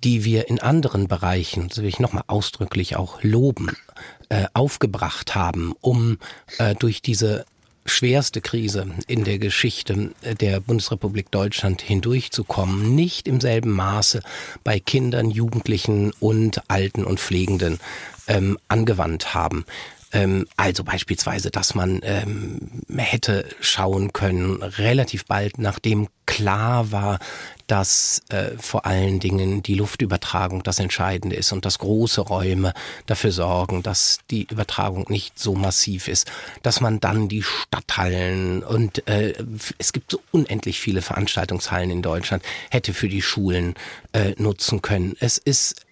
die 0.03 0.25
wir 0.25 0.49
in 0.49 0.59
anderen 0.59 1.07
Bereichen, 1.07 1.69
das 1.69 1.77
will 1.77 1.85
ich 1.85 1.99
nochmal 1.99 2.23
ausdrücklich 2.27 2.95
auch 2.95 3.21
loben, 3.23 3.77
äh, 4.29 4.45
aufgebracht 4.53 5.35
haben, 5.35 5.73
um 5.81 6.17
äh, 6.57 6.75
durch 6.75 7.01
diese 7.01 7.45
schwerste 7.85 8.41
Krise 8.41 8.87
in 9.07 9.23
der 9.23 9.39
Geschichte 9.39 10.11
der 10.39 10.59
Bundesrepublik 10.59 11.31
Deutschland 11.31 11.81
hindurchzukommen, 11.81 12.95
nicht 12.95 13.27
im 13.27 13.41
selben 13.41 13.71
Maße 13.71 14.21
bei 14.63 14.79
Kindern, 14.79 15.31
Jugendlichen 15.31 16.11
und 16.19 16.61
Alten 16.69 17.03
und 17.03 17.19
Pflegenden 17.19 17.79
ähm, 18.27 18.57
angewandt 18.67 19.33
haben. 19.33 19.65
Ähm, 20.13 20.45
also 20.57 20.83
beispielsweise, 20.83 21.51
dass 21.51 21.73
man 21.75 22.01
ähm, 22.03 22.83
hätte 22.95 23.45
schauen 23.61 24.13
können, 24.13 24.61
relativ 24.61 25.25
bald 25.25 25.57
nachdem 25.57 26.07
klar 26.25 26.91
war, 26.91 27.19
dass 27.71 28.21
äh, 28.27 28.57
vor 28.59 28.85
allen 28.85 29.21
Dingen 29.21 29.63
die 29.63 29.75
Luftübertragung 29.75 30.61
das 30.61 30.77
Entscheidende 30.79 31.37
ist 31.37 31.53
und 31.53 31.63
dass 31.63 31.79
große 31.79 32.19
Räume 32.19 32.73
dafür 33.05 33.31
sorgen, 33.31 33.81
dass 33.81 34.19
die 34.29 34.43
Übertragung 34.43 35.05
nicht 35.07 35.39
so 35.39 35.55
massiv 35.55 36.09
ist, 36.09 36.29
dass 36.63 36.81
man 36.81 36.99
dann 36.99 37.29
die 37.29 37.43
Stadthallen 37.43 38.61
und 38.61 39.07
äh, 39.07 39.35
es 39.77 39.93
gibt 39.93 40.11
so 40.11 40.19
unendlich 40.31 40.81
viele 40.81 41.01
Veranstaltungshallen 41.01 41.91
in 41.91 42.01
Deutschland, 42.01 42.43
hätte 42.69 42.93
für 42.93 43.07
die 43.07 43.21
Schulen 43.21 43.75
äh, 44.11 44.33
nutzen 44.37 44.81
können. 44.81 45.15
Es 45.21 45.37
ist 45.37 45.85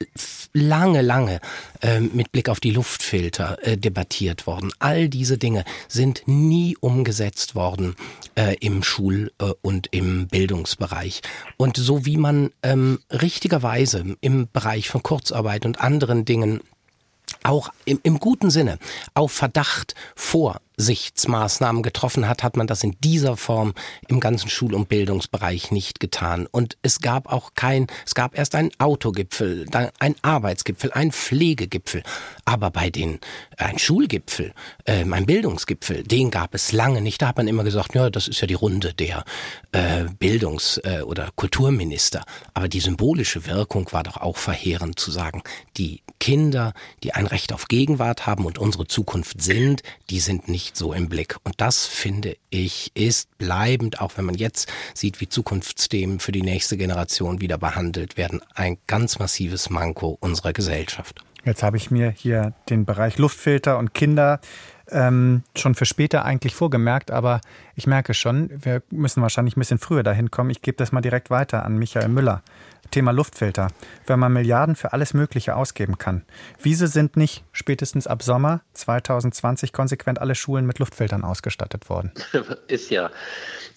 lange, 0.51 1.01
lange 1.01 1.39
äh, 1.81 2.01
mit 2.01 2.33
Blick 2.33 2.50
auf 2.50 2.59
die 2.59 2.71
Luftfilter 2.71 3.57
äh, 3.65 3.77
debattiert 3.77 4.48
worden. 4.48 4.71
All 4.79 5.07
diese 5.07 5.38
Dinge 5.38 5.63
sind 5.88 6.24
nie 6.25 6.75
umgesetzt 6.81 7.55
worden 7.55 7.95
äh, 8.36 8.57
im 8.59 8.83
Schul- 8.83 9.31
äh, 9.39 9.53
und 9.62 9.88
im 9.91 10.27
Bildungsbereich. 10.27 11.21
Und 11.55 11.68
so 11.77 12.05
wie 12.05 12.17
man 12.17 12.51
ähm, 12.63 12.99
richtigerweise 13.11 14.15
im 14.21 14.47
Bereich 14.51 14.89
von 14.89 15.03
Kurzarbeit 15.03 15.65
und 15.65 15.82
anderen 15.82 16.25
Dingen 16.25 16.62
auch 17.43 17.69
im, 17.86 17.99
im 18.03 18.19
guten 18.19 18.49
Sinne 18.49 18.79
auf 19.13 19.32
Verdacht 19.32 19.95
vor 20.15 20.62
Vorsichtsmaßnahmen 20.79 21.84
getroffen 21.84 22.27
hat, 22.29 22.41
hat 22.41 22.55
man 22.55 22.65
das 22.65 22.84
in 22.84 22.95
dieser 23.01 23.36
Form 23.36 23.73
im 24.08 24.21
ganzen 24.21 24.49
Schul- 24.49 24.73
und 24.73 24.88
Bildungsbereich 24.88 25.71
nicht 25.71 25.99
getan. 25.99 26.47
Und 26.49 26.77
es 26.82 27.01
gab 27.01 27.32
auch 27.32 27.51
kein, 27.53 27.88
es 28.05 28.15
gab 28.15 28.38
erst 28.38 28.55
einen 28.55 28.71
Autogipfel, 28.79 29.65
dann 29.65 29.89
ein 29.99 30.15
Arbeitsgipfel, 30.21 30.93
ein 30.93 31.12
Pflegegipfel. 31.12 32.01
Aber 32.45 32.71
bei 32.71 32.89
den, 32.89 33.19
ein 33.60 33.78
Schulgipfel, 33.78 34.54
äh, 34.86 35.04
ein 35.04 35.26
Bildungsgipfel, 35.26 36.04
den 36.04 36.32
gab 36.32 36.56
es 36.56 36.72
lange 36.72 37.02
nicht. 37.02 37.22
Da 37.22 37.28
hat 37.28 37.38
man 37.38 37.48
immer 37.48 37.63
gesagt, 37.63 37.93
ja, 37.93 38.10
das 38.10 38.28
ist 38.28 38.41
ja 38.41 38.48
die 38.48 38.54
Runde 38.54 38.93
der 38.93 39.24
äh, 39.72 40.06
Bildungs- 40.19 40.80
äh, 40.84 41.02
oder 41.02 41.30
Kulturminister. 41.36 42.24
Aber 42.54 42.67
die 42.67 42.80
symbolische 42.80 43.45
Wirkung 43.45 43.91
war 43.91 44.04
doch 44.04 44.17
auch 44.17 44.38
verheerend 44.38 45.00
zu 45.00 45.12
sagen, 45.12 45.43
die 45.78 46.02
Kinder, 46.19 46.74
die 47.04 47.13
ein 47.13 47.28
Recht 47.28 47.54
auf 47.54 47.67
Gegenwart 47.67 48.26
haben 48.26 48.45
und 48.45 48.58
unsere 48.58 48.88
Zukunft 48.88 49.41
sind, 49.41 49.84
die 50.10 50.19
sind 50.19 50.48
nicht 50.48 50.78
so 50.78 50.93
im 50.93 51.10
Blick. 51.10 51.38
Und 51.43 51.56
das, 51.58 51.86
finde 51.86 52.38
ich, 52.50 52.91
ist 52.95 53.38
bleibend, 53.38 54.02
auch 54.02 54.13
wenn 54.15 54.26
man 54.26 54.36
jetzt 54.36 54.72
sieht, 54.93 55.22
wie 55.22 55.30
Zukunftsthemen 55.30 56.19
für 56.19 56.32
die 56.32 56.41
nächste 56.41 56.78
Generation 56.78 57.41
wieder 57.41 57.58
behandelt 57.58 58.17
werden, 58.17 58.41
ein 58.56 58.78
ganz 58.88 59.19
massives 59.19 59.69
Manko 59.69 60.17
unserer 60.19 60.54
Gesellschaft. 60.54 61.24
Jetzt 61.45 61.63
habe 61.63 61.78
ich 61.78 61.89
mir 61.89 62.10
hier 62.10 62.54
den 62.69 62.86
Bereich 62.86 63.17
Luftfilter 63.17 63.78
und 63.78 63.93
Kinder 63.93 64.39
ähm, 64.91 65.43
schon 65.56 65.75
für 65.75 65.86
später 65.86 66.25
eigentlich 66.25 66.56
vorgemerkt, 66.56 67.12
aber 67.12 67.41
ich 67.75 67.88
merke 67.88 68.13
schon, 68.13 68.49
wir 68.63 68.82
müssen 68.89 69.21
wahrscheinlich 69.21 69.56
ein 69.56 69.60
bisschen 69.60 69.80
früher 69.80 70.04
dahin 70.04 70.32
kommen. 70.32 70.49
Ich 70.49 70.62
gebe 70.62 70.78
das 70.78 70.91
mal 70.91 71.02
direkt 71.02 71.30
weiter 71.30 71.65
an 71.65 71.78
Michael 71.78 72.10
Müller. 72.10 72.41
Thema 72.91 73.12
Luftfilter. 73.12 73.67
Wenn 74.08 74.19
man 74.19 74.34
Milliarden 74.34 74.75
für 74.75 74.93
alles 74.93 75.13
Mögliche 75.13 75.56
ausgeben 75.56 75.97
kann, 75.97 76.23
wieso 76.62 76.88
sind 76.88 77.17
nicht 77.17 77.43
spätestens 77.52 78.08
ab 78.08 78.23
Sommer 78.23 78.62
2020 78.73 79.73
konsequent 79.73 80.19
alle 80.19 80.36
Schulen 80.36 80.65
mit 80.65 80.80
Luftfiltern 80.80 81.23
ausgestattet 81.23 81.89
worden? 81.89 82.12
Ist 82.67 82.89
ja. 82.89 83.12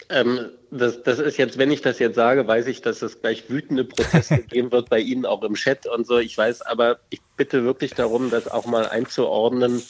Ähm, 0.09 0.49
das, 0.69 1.01
das 1.03 1.19
ist 1.19 1.37
jetzt, 1.37 1.57
wenn 1.57 1.71
ich 1.71 1.81
das 1.81 1.99
jetzt 1.99 2.15
sage, 2.15 2.45
weiß 2.47 2.67
ich, 2.67 2.81
dass 2.81 3.01
es 3.01 3.21
gleich 3.21 3.49
wütende 3.49 3.85
Proteste 3.85 4.39
geben 4.49 4.71
wird 4.71 4.89
bei 4.89 4.99
Ihnen 4.99 5.25
auch 5.25 5.43
im 5.43 5.53
Chat 5.53 5.87
und 5.87 6.05
so. 6.05 6.17
Ich 6.17 6.37
weiß, 6.37 6.63
aber 6.63 6.99
ich 7.09 7.21
bitte 7.37 7.63
wirklich 7.63 7.93
darum, 7.93 8.29
das 8.29 8.47
auch 8.47 8.65
mal 8.65 8.87
einzuordnen. 8.87 9.81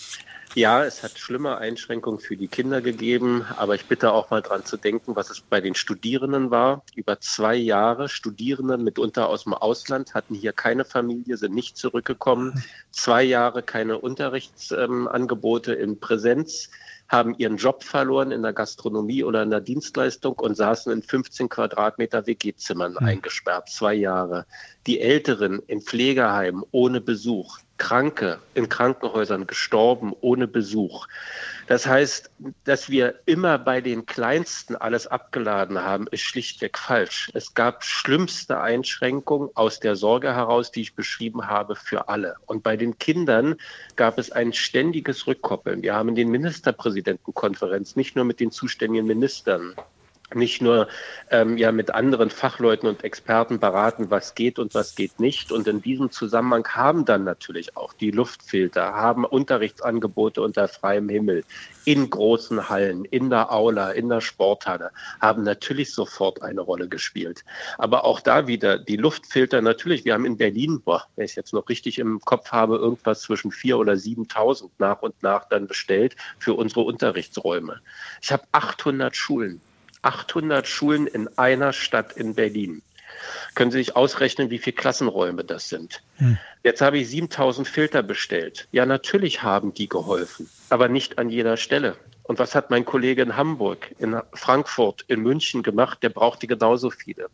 Ja, 0.55 0.83
es 0.83 1.01
hat 1.01 1.17
schlimme 1.17 1.57
Einschränkungen 1.57 2.19
für 2.19 2.37
die 2.37 2.47
Kinder 2.47 2.79
gegeben, 2.81 3.43
aber 3.57 3.73
ich 3.73 3.85
bitte 3.85 4.11
auch 4.11 4.29
mal 4.29 4.43
dran 4.43 4.63
zu 4.63 4.77
denken, 4.77 5.15
was 5.15 5.31
es 5.31 5.41
bei 5.41 5.61
den 5.61 5.73
Studierenden 5.73 6.51
war. 6.51 6.83
Über 6.95 7.19
zwei 7.19 7.55
Jahre 7.55 8.07
Studierende 8.07 8.77
mitunter 8.77 9.29
aus 9.29 9.45
dem 9.45 9.55
Ausland 9.55 10.13
hatten 10.13 10.35
hier 10.35 10.53
keine 10.53 10.85
Familie, 10.85 11.37
sind 11.37 11.55
nicht 11.55 11.75
zurückgekommen. 11.77 12.63
Zwei 12.91 13.23
Jahre 13.23 13.63
keine 13.63 13.97
Unterrichtsangebote 13.97 15.73
ähm, 15.73 15.83
in 15.83 15.99
Präsenz 15.99 16.69
haben 17.07 17.35
ihren 17.37 17.57
Job 17.57 17.83
verloren 17.83 18.31
in 18.31 18.43
der 18.43 18.53
Gastronomie 18.53 19.23
oder 19.23 19.43
in 19.43 19.49
der 19.49 19.61
Dienstleistung 19.61 20.33
und 20.33 20.55
saßen 20.55 20.91
in 20.91 21.01
15 21.01 21.49
Quadratmeter 21.49 22.27
WG-Zimmern 22.27 22.93
mhm. 22.93 23.05
eingesperrt, 23.05 23.69
zwei 23.69 23.93
Jahre. 23.93 24.45
Die 24.87 24.99
Älteren 24.99 25.61
in 25.67 25.81
Pflegeheimen 25.81 26.63
ohne 26.71 27.01
Besuch, 27.01 27.59
Kranke 27.83 28.39
in 28.53 28.69
Krankenhäusern 28.69 29.45
gestorben 29.45 30.13
ohne 30.21 30.47
Besuch. 30.47 31.05
Das 31.67 31.85
heißt, 31.85 32.31
dass 32.63 32.89
wir 32.89 33.15
immer 33.25 33.57
bei 33.57 33.81
den 33.81 34.05
Kleinsten 34.05 34.77
alles 34.77 35.05
abgeladen 35.05 35.81
haben, 35.81 36.07
ist 36.09 36.21
schlichtweg 36.21 36.77
falsch. 36.77 37.29
Es 37.33 37.55
gab 37.55 37.83
schlimmste 37.83 38.61
Einschränkungen 38.61 39.49
aus 39.55 39.81
der 39.81 39.97
Sorge 39.97 40.33
heraus, 40.33 40.71
die 40.71 40.79
ich 40.79 40.95
beschrieben 40.95 41.47
habe, 41.47 41.75
für 41.75 42.07
alle. 42.07 42.35
Und 42.45 42.63
bei 42.63 42.77
den 42.77 42.97
Kindern 42.99 43.55
gab 43.97 44.17
es 44.17 44.31
ein 44.31 44.53
ständiges 44.53 45.27
Rückkoppeln. 45.27 45.83
Wir 45.83 45.93
haben 45.93 46.07
in 46.07 46.15
den 46.15 46.29
Ministerpräsidentenkonferenz 46.29 47.97
nicht 47.97 48.15
nur 48.15 48.23
mit 48.23 48.39
den 48.39 48.51
zuständigen 48.51 49.05
Ministern 49.05 49.75
nicht 50.35 50.61
nur 50.61 50.87
ähm, 51.29 51.57
ja 51.57 51.71
mit 51.71 51.93
anderen 51.93 52.29
Fachleuten 52.29 52.87
und 52.87 53.03
Experten 53.03 53.59
beraten, 53.59 54.09
was 54.11 54.35
geht 54.35 54.59
und 54.59 54.73
was 54.73 54.95
geht 54.95 55.19
nicht. 55.19 55.51
Und 55.51 55.67
in 55.67 55.81
diesem 55.81 56.11
Zusammenhang 56.11 56.67
haben 56.67 57.05
dann 57.05 57.23
natürlich 57.23 57.75
auch 57.77 57.93
die 57.93 58.11
Luftfilter, 58.11 58.93
haben 58.93 59.25
Unterrichtsangebote 59.25 60.41
unter 60.41 60.67
freiem 60.67 61.09
Himmel 61.09 61.43
in 61.85 62.09
großen 62.09 62.69
Hallen, 62.69 63.05
in 63.05 63.29
der 63.29 63.51
Aula, 63.51 63.91
in 63.91 64.09
der 64.09 64.21
Sporthalle, 64.21 64.91
haben 65.19 65.43
natürlich 65.43 65.93
sofort 65.93 66.41
eine 66.41 66.61
Rolle 66.61 66.87
gespielt. 66.87 67.43
Aber 67.77 68.05
auch 68.05 68.19
da 68.21 68.47
wieder 68.47 68.77
die 68.77 68.95
Luftfilter 68.95 69.61
natürlich. 69.61 70.05
Wir 70.05 70.13
haben 70.13 70.25
in 70.25 70.37
Berlin, 70.37 70.81
boah, 70.81 71.03
wenn 71.15 71.25
ich 71.25 71.35
jetzt 71.35 71.53
noch 71.53 71.67
richtig 71.69 71.99
im 71.99 72.19
Kopf 72.21 72.51
habe, 72.51 72.77
irgendwas 72.77 73.21
zwischen 73.21 73.51
vier 73.51 73.77
oder 73.77 73.93
7.000 73.93 74.69
nach 74.77 75.01
und 75.01 75.21
nach 75.21 75.47
dann 75.49 75.67
bestellt 75.67 76.15
für 76.39 76.53
unsere 76.53 76.81
Unterrichtsräume. 76.81 77.81
Ich 78.21 78.31
habe 78.31 78.43
800 78.51 79.15
Schulen 79.15 79.61
800 80.03 80.67
Schulen 80.67 81.07
in 81.07 81.27
einer 81.37 81.73
Stadt 81.73 82.13
in 82.13 82.35
Berlin. 82.35 82.81
Können 83.55 83.71
Sie 83.71 83.77
sich 83.77 83.95
ausrechnen, 83.95 84.49
wie 84.49 84.59
viele 84.59 84.75
Klassenräume 84.75 85.43
das 85.43 85.69
sind? 85.69 86.03
Hm. 86.17 86.37
Jetzt 86.63 86.81
habe 86.81 86.97
ich 86.97 87.09
7000 87.09 87.67
Filter 87.67 88.03
bestellt. 88.03 88.67
Ja, 88.71 88.85
natürlich 88.85 89.43
haben 89.43 89.73
die 89.73 89.89
geholfen, 89.89 90.49
aber 90.69 90.87
nicht 90.87 91.17
an 91.17 91.29
jeder 91.29 91.57
Stelle. 91.57 91.95
Und 92.23 92.39
was 92.39 92.55
hat 92.55 92.69
mein 92.69 92.85
Kollege 92.85 93.21
in 93.21 93.35
Hamburg, 93.35 93.93
in 93.99 94.17
Frankfurt, 94.33 95.03
in 95.07 95.19
München 95.19 95.61
gemacht? 95.61 96.01
Der 96.03 96.09
brauchte 96.09 96.47
genauso 96.47 96.89
viele. 96.89 97.27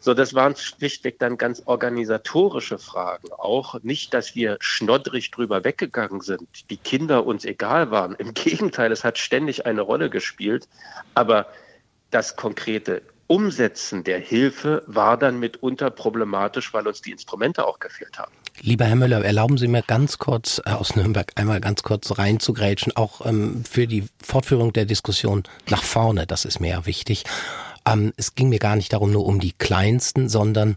So, 0.00 0.14
das 0.14 0.32
waren 0.32 0.56
schlichtweg 0.56 1.18
dann 1.18 1.36
ganz 1.36 1.62
organisatorische 1.66 2.78
Fragen. 2.78 3.30
Auch 3.32 3.82
nicht, 3.82 4.14
dass 4.14 4.34
wir 4.34 4.56
schnoddrig 4.60 5.30
drüber 5.30 5.62
weggegangen 5.64 6.22
sind, 6.22 6.70
die 6.70 6.78
Kinder 6.78 7.26
uns 7.26 7.44
egal 7.44 7.90
waren. 7.90 8.14
Im 8.14 8.32
Gegenteil, 8.34 8.92
es 8.92 9.04
hat 9.04 9.18
ständig 9.18 9.66
eine 9.66 9.82
Rolle 9.82 10.08
gespielt. 10.08 10.68
Aber 11.14 11.46
das 12.14 12.36
konkrete 12.36 13.02
Umsetzen 13.26 14.04
der 14.04 14.20
Hilfe 14.20 14.82
war 14.86 15.16
dann 15.16 15.40
mitunter 15.40 15.90
problematisch, 15.90 16.72
weil 16.74 16.86
uns 16.86 17.00
die 17.00 17.10
Instrumente 17.10 17.66
auch 17.66 17.80
gefehlt 17.80 18.18
haben. 18.18 18.32
Lieber 18.60 18.84
Herr 18.84 18.96
Müller, 18.96 19.24
erlauben 19.24 19.58
Sie 19.58 19.66
mir 19.66 19.82
ganz 19.82 20.18
kurz 20.18 20.60
äh, 20.64 20.70
aus 20.70 20.94
Nürnberg 20.94 21.32
einmal 21.34 21.60
ganz 21.60 21.82
kurz 21.82 22.16
reinzugrätschen, 22.18 22.94
auch 22.96 23.26
ähm, 23.26 23.64
für 23.68 23.86
die 23.86 24.04
Fortführung 24.22 24.72
der 24.72 24.84
Diskussion 24.84 25.42
nach 25.68 25.82
vorne, 25.82 26.26
das 26.26 26.44
ist 26.44 26.60
mir 26.60 26.70
ja 26.70 26.86
wichtig. 26.86 27.24
Ähm, 27.86 28.12
es 28.16 28.34
ging 28.34 28.48
mir 28.50 28.60
gar 28.60 28.76
nicht 28.76 28.92
darum, 28.92 29.10
nur 29.10 29.26
um 29.26 29.40
die 29.40 29.52
Kleinsten, 29.52 30.28
sondern 30.28 30.76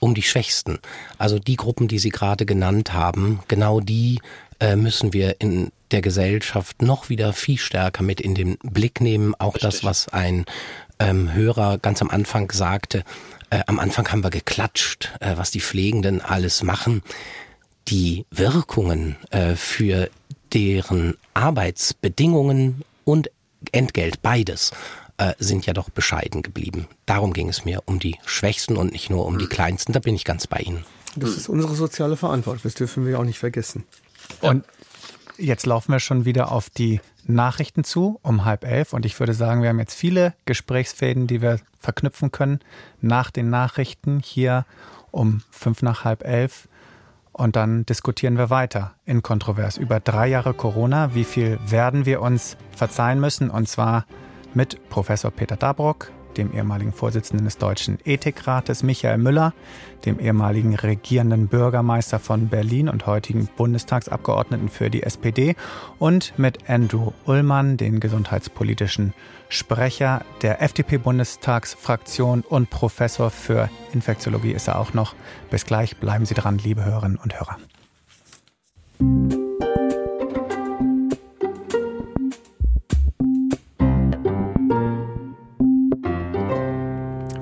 um 0.00 0.14
die 0.14 0.22
Schwächsten. 0.22 0.80
Also 1.16 1.38
die 1.38 1.56
Gruppen, 1.56 1.88
die 1.88 1.98
Sie 1.98 2.10
gerade 2.10 2.44
genannt 2.44 2.92
haben, 2.92 3.40
genau 3.48 3.80
die 3.80 4.20
äh, 4.60 4.76
müssen 4.76 5.12
wir 5.12 5.40
in 5.40 5.70
der 5.90 6.02
Gesellschaft 6.02 6.82
noch 6.82 7.08
wieder 7.08 7.32
viel 7.32 7.58
stärker 7.58 8.02
mit 8.02 8.20
in 8.20 8.34
den 8.34 8.56
Blick 8.62 9.00
nehmen. 9.00 9.34
Auch 9.38 9.54
Richtig. 9.54 9.62
das, 9.62 9.84
was 9.84 10.08
ein 10.08 10.44
ähm, 10.98 11.32
Hörer 11.32 11.78
ganz 11.78 12.02
am 12.02 12.10
Anfang 12.10 12.50
sagte, 12.50 13.04
äh, 13.50 13.60
am 13.66 13.78
Anfang 13.78 14.10
haben 14.10 14.24
wir 14.24 14.30
geklatscht, 14.30 15.12
äh, 15.20 15.36
was 15.36 15.50
die 15.50 15.60
Pflegenden 15.60 16.20
alles 16.20 16.62
machen. 16.62 17.02
Die 17.88 18.26
Wirkungen 18.30 19.16
äh, 19.30 19.54
für 19.54 20.08
deren 20.52 21.16
Arbeitsbedingungen 21.34 22.82
und 23.04 23.30
Entgelt, 23.72 24.20
beides, 24.20 24.72
äh, 25.16 25.32
sind 25.38 25.64
ja 25.66 25.72
doch 25.72 25.88
bescheiden 25.90 26.42
geblieben. 26.42 26.86
Darum 27.06 27.32
ging 27.32 27.48
es 27.48 27.64
mir 27.64 27.82
um 27.86 27.98
die 27.98 28.16
Schwächsten 28.26 28.76
und 28.76 28.92
nicht 28.92 29.10
nur 29.10 29.26
um 29.26 29.38
die 29.38 29.46
Kleinsten. 29.46 29.92
Da 29.92 30.00
bin 30.00 30.14
ich 30.14 30.24
ganz 30.24 30.46
bei 30.46 30.58
Ihnen. 30.58 30.84
Das 31.16 31.30
ist 31.30 31.48
unsere 31.48 31.74
soziale 31.74 32.16
Verantwortung. 32.16 32.62
Das 32.64 32.74
dürfen 32.74 33.06
wir 33.06 33.18
auch 33.18 33.24
nicht 33.24 33.38
vergessen. 33.38 33.84
Und 34.40 34.64
jetzt 35.38 35.66
laufen 35.66 35.92
wir 35.92 36.00
schon 36.00 36.24
wieder 36.24 36.52
auf 36.52 36.70
die 36.70 37.00
Nachrichten 37.26 37.84
zu 37.84 38.18
um 38.22 38.44
halb 38.44 38.64
elf. 38.64 38.92
Und 38.92 39.06
ich 39.06 39.18
würde 39.18 39.34
sagen, 39.34 39.62
wir 39.62 39.70
haben 39.70 39.78
jetzt 39.78 39.94
viele 39.94 40.34
Gesprächsfäden, 40.44 41.26
die 41.26 41.40
wir 41.42 41.60
verknüpfen 41.80 42.30
können 42.32 42.60
nach 43.00 43.30
den 43.30 43.50
Nachrichten 43.50 44.20
hier 44.20 44.66
um 45.10 45.42
fünf 45.50 45.82
nach 45.82 46.04
halb 46.04 46.24
elf. 46.24 46.68
Und 47.32 47.56
dann 47.56 47.84
diskutieren 47.84 48.38
wir 48.38 48.50
weiter 48.50 48.94
in 49.04 49.22
Kontrovers 49.22 49.76
über 49.76 49.98
drei 49.98 50.28
Jahre 50.28 50.54
Corona. 50.54 51.14
Wie 51.14 51.24
viel 51.24 51.58
werden 51.66 52.06
wir 52.06 52.20
uns 52.20 52.56
verzeihen 52.76 53.20
müssen? 53.20 53.50
Und 53.50 53.68
zwar 53.68 54.06
mit 54.54 54.88
Professor 54.88 55.32
Peter 55.32 55.56
Dabrock, 55.56 56.12
dem 56.38 56.52
ehemaligen 56.52 56.92
Vorsitzenden 56.92 57.44
des 57.44 57.58
Deutschen 57.58 57.98
Ethikrates 58.04 58.82
Michael 58.82 59.18
Müller, 59.18 59.52
dem 60.04 60.20
ehemaligen 60.20 60.74
regierenden 60.74 61.48
Bürgermeister 61.48 62.18
von 62.18 62.48
Berlin 62.48 62.88
und 62.88 63.06
heutigen 63.06 63.48
Bundestagsabgeordneten 63.56 64.68
für 64.68 64.90
die 64.90 65.02
SPD 65.02 65.56
und 65.98 66.38
mit 66.38 66.68
Andrew 66.68 67.12
Ullmann, 67.26 67.76
den 67.76 68.00
gesundheitspolitischen 68.00 69.14
Sprecher 69.48 70.24
der 70.42 70.62
FDP-Bundestagsfraktion 70.62 72.42
und 72.42 72.70
Professor 72.70 73.30
für 73.30 73.70
Infektiologie 73.92 74.52
ist 74.52 74.68
er 74.68 74.78
auch 74.78 74.94
noch. 74.94 75.14
Bis 75.50 75.64
gleich, 75.64 75.96
bleiben 75.96 76.26
Sie 76.26 76.34
dran, 76.34 76.58
liebe 76.58 76.84
Hörerinnen 76.84 77.18
und 77.18 77.34
Hörer. 77.38 77.58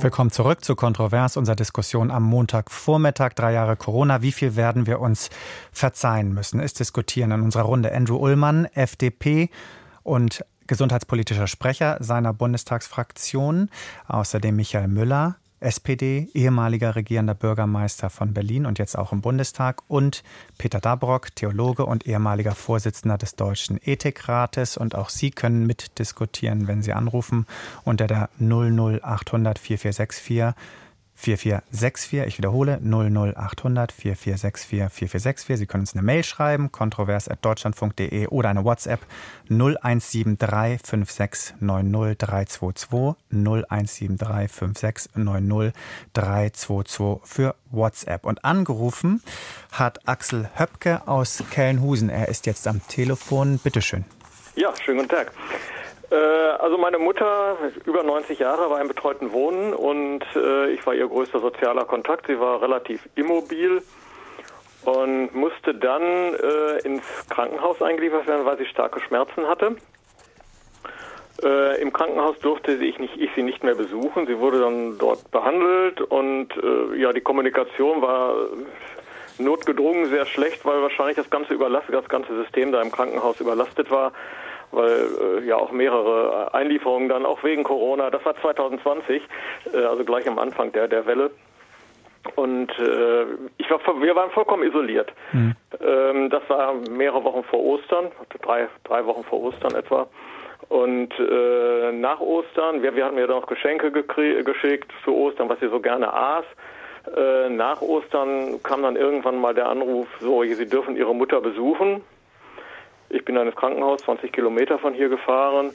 Willkommen 0.03 0.33
zurück 0.33 0.65
zu 0.65 0.75
Kontrovers, 0.75 1.37
unserer 1.37 1.55
Diskussion 1.55 2.11
am 2.11 2.25
Montagvormittag, 2.25 3.35
drei 3.35 3.53
Jahre 3.53 3.77
Corona. 3.77 4.21
Wie 4.21 4.33
viel 4.33 4.57
werden 4.57 4.89
wir 4.89 4.99
uns 4.99 5.31
verzeihen 5.71 6.35
müssen? 6.35 6.59
Ist 6.59 6.81
diskutieren 6.81 7.31
in 7.31 7.43
unserer 7.43 7.63
Runde 7.63 7.95
Andrew 7.95 8.17
Ullmann, 8.17 8.65
FDP 8.75 9.49
und 10.03 10.45
gesundheitspolitischer 10.67 11.47
Sprecher 11.47 11.99
seiner 12.01 12.33
Bundestagsfraktion. 12.33 13.71
Außerdem 14.09 14.57
Michael 14.57 14.89
Müller, 14.89 15.37
SPD, 15.63 16.29
ehemaliger 16.35 16.97
regierender 16.97 17.35
Bürgermeister 17.35 18.11
von 18.11 18.35
Berlin 18.35 18.67
und 18.67 18.79
jetzt 18.79 18.99
auch 18.99 19.13
im 19.13 19.21
Bundestag 19.21 19.83
und 19.89 20.23
Peter 20.59 20.81
Dabrock, 20.81 21.35
Theologe 21.35 21.87
und 21.87 22.07
ehemaliger 22.07 22.55
Vorsitzender 22.55 23.19
des 23.19 23.37
Deutschen 23.37 23.79
Ethikrates. 23.83 24.77
Und 24.77 24.95
auch 24.95 25.09
Sie 25.09 25.31
können 25.31 25.67
mitdiskutieren, 25.67 26.69
wenn 26.69 26.83
Sie 26.83 26.93
anrufen 26.93 27.47
unter 27.85 28.07
der 28.07 28.29
00800 28.39 29.59
4464 29.59 30.55
4464. 31.23 32.27
Ich 32.27 32.39
wiederhole 32.39 32.81
00800 32.83 33.93
4464 33.93 34.67
4464. 34.67 35.59
Sie 35.59 35.67
können 35.67 35.83
uns 35.83 35.95
eine 35.95 36.03
Mail 36.03 36.25
schreiben, 36.25 36.73
kontrovers.deutschlandfunk.de 36.73 38.27
oder 38.27 38.49
eine 38.49 38.65
WhatsApp 38.65 39.01
0173 39.49 40.81
5690 40.85 42.19
322 42.19 43.15
0173 43.31 44.51
5690 44.51 45.73
322 46.13 47.21
für 47.25 47.55
WhatsApp. 47.71 48.25
Und 48.25 48.45
angerufen 48.45 49.23
hat 49.71 50.09
Axel 50.09 50.51
Höpke 50.57 51.07
aus 51.07 51.45
Kellenhusen. 51.51 52.11
Er 52.11 52.29
ist 52.29 52.47
jetzt 52.47 52.67
am 52.67 52.85
Telefon. 52.89 53.59
Bitteschön. 53.59 54.05
Ja, 54.57 54.75
schönen 54.85 54.99
guten 54.99 55.11
Tag. 55.11 55.33
Äh, 56.13 56.17
also 56.59 56.77
meine 56.77 56.99
Mutter, 56.99 57.57
über 57.87 58.03
90 58.03 58.39
Jahre, 58.39 58.69
war 58.69 58.81
im 58.81 58.89
betreuten 58.89 59.33
Wohnen 59.33 59.73
und 59.73 60.23
äh, 60.37 60.71
ich 60.71 60.85
war 60.87 60.95
ihr 60.95 61.09
größter 61.09 61.41
sozialer 61.41 61.87
Kontakt. 61.87 62.27
Sie 62.27 62.39
war 62.39 62.61
relativ 62.61 63.09
immobil 63.15 63.83
und 64.85 65.35
musste 65.35 65.75
dann 65.75 66.03
äh, 66.03 66.81
ins 66.85 67.05
Krankenhaus 67.31 67.81
eingeliefert 67.81 68.27
werden, 68.27 68.45
weil 68.45 68.59
sie 68.59 68.67
starke 68.67 69.01
Schmerzen 69.01 69.47
hatte. 69.49 69.77
Im 71.81 71.93
Krankenhaus 71.93 72.39
durfte 72.39 72.73
ich, 72.73 73.01
nicht, 73.01 73.17
ich 73.17 73.31
sie 73.35 73.43
nicht 73.43 73.65
mehr 73.65 73.75
besuchen. 73.75 74.27
Sie 74.29 74.39
wurde 74.39 74.61
dann 74.61 74.99
dort 74.99 75.29
behandelt 75.33 76.01
und 76.01 76.51
ja, 76.95 77.13
die 77.13 77.23
Kommunikation 77.23 78.01
war 78.01 78.35
notgedrungen 79.39 80.09
sehr 80.11 80.27
schlecht, 80.27 80.65
weil 80.65 80.83
wahrscheinlich 80.83 81.17
das 81.17 81.31
ganze 81.31 81.57
das 81.57 82.09
ganze 82.09 82.37
System 82.45 82.71
da 82.71 82.81
im 82.81 82.93
Krankenhaus 82.93 83.41
überlastet 83.41 83.91
war 83.91 84.13
weil 84.73 85.43
äh, 85.43 85.47
ja 85.47 85.57
auch 85.57 85.71
mehrere 85.71 86.53
Einlieferungen 86.55 87.09
dann 87.09 87.25
auch 87.25 87.43
wegen 87.45 87.63
Corona, 87.63 88.11
das 88.11 88.25
war 88.25 88.35
2020, 88.41 89.23
äh, 89.73 89.77
also 89.77 90.05
gleich 90.05 90.27
am 90.29 90.39
Anfang 90.39 90.73
der, 90.73 90.89
der 90.89 91.07
Welle. 91.07 91.31
Und 92.37 92.71
äh, 92.79 93.25
ich 93.59 93.69
war, 93.71 93.81
wir 94.01 94.15
waren 94.15 94.31
vollkommen 94.31 94.63
isoliert. 94.63 95.13
Mhm. 95.33 95.55
Ähm, 95.81 96.31
das 96.31 96.43
war 96.49 96.75
mehrere 96.91 97.25
Wochen 97.25 97.43
vor 97.45 97.61
Ostern, 97.61 98.13
drei, 98.43 98.69
drei 98.85 99.05
Wochen 99.07 99.25
vor 99.25 99.43
Ostern 99.43 99.75
etwa. 99.75 100.07
Und 100.69 101.11
äh, 101.19 101.93
nach 101.93 102.21
Ostern, 102.21 102.83
wir, 102.83 102.95
wir 102.95 103.05
hatten 103.05 103.17
mir 103.17 103.27
dann 103.27 103.41
noch 103.41 103.47
Geschenke 103.47 103.91
geschickt 103.91 104.91
zu 105.05 105.15
Ostern, 105.15 105.49
was 105.49 105.59
sie 105.61 105.69
so 105.69 105.81
gerne 105.81 106.13
aß. 106.13 106.45
Äh, 107.17 107.49
nach 107.51 107.83
Ostern 107.83 108.63
kam 108.63 108.83
dann 108.83 108.97
irgendwann 108.97 109.41
mal 109.41 109.55
der 109.55 109.69
Anruf, 109.69 110.07
so, 110.21 110.43
Sie 110.45 110.69
dürfen 110.69 110.97
Ihre 110.97 111.15
Mutter 111.15 111.41
besuchen. 111.41 112.03
Ich 113.13 113.25
bin 113.25 113.35
dann 113.35 113.47
ins 113.47 113.57
Krankenhaus, 113.57 114.03
20 114.03 114.33
Kilometer 114.33 114.79
von 114.79 114.95
hier 114.95 115.09
gefahren. 115.09 115.71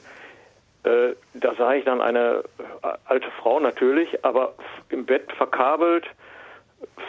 Äh, 0.82 1.14
da 1.34 1.54
sah 1.54 1.72
ich 1.74 1.84
dann 1.84 2.00
eine 2.00 2.42
äh, 2.82 2.88
alte 3.04 3.30
Frau 3.40 3.60
natürlich, 3.60 4.24
aber 4.24 4.54
im 4.90 5.06
Bett 5.06 5.30
verkabelt, 5.32 6.06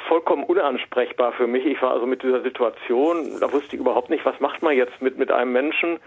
vollkommen 0.08 0.44
unansprechbar 0.44 1.34
für 1.34 1.48
mich. 1.48 1.66
Ich 1.66 1.82
war 1.82 1.92
also 1.92 2.06
mit 2.06 2.24
dieser 2.24 2.42
Situation, 2.42 3.40
da 3.40 3.52
wusste 3.52 3.76
ich 3.76 3.82
überhaupt 3.82 4.10
nicht, 4.10 4.26
was 4.26 4.40
macht 4.40 4.62
man 4.62 4.76
jetzt 4.76 5.02
mit, 5.02 5.18
mit 5.18 5.32
einem 5.32 5.52
Menschen, 5.52 6.00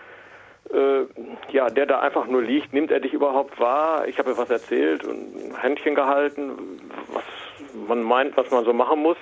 äh, 0.72 1.02
ja, 1.50 1.68
der 1.68 1.86
da 1.86 2.00
einfach 2.00 2.26
nur 2.26 2.42
liegt. 2.42 2.72
Nimmt 2.72 2.92
er 2.92 3.00
dich 3.00 3.12
überhaupt 3.12 3.58
wahr? 3.58 4.06
Ich 4.06 4.18
habe 4.18 4.30
ihr 4.30 4.38
was 4.38 4.50
erzählt 4.50 5.04
und 5.04 5.34
ein 5.36 5.60
Händchen 5.60 5.94
gehalten, 5.94 6.52
was 7.12 7.24
man 7.88 8.02
meint, 8.02 8.36
was 8.36 8.50
man 8.50 8.64
so 8.64 8.72
machen 8.72 9.02
muss. 9.02 9.16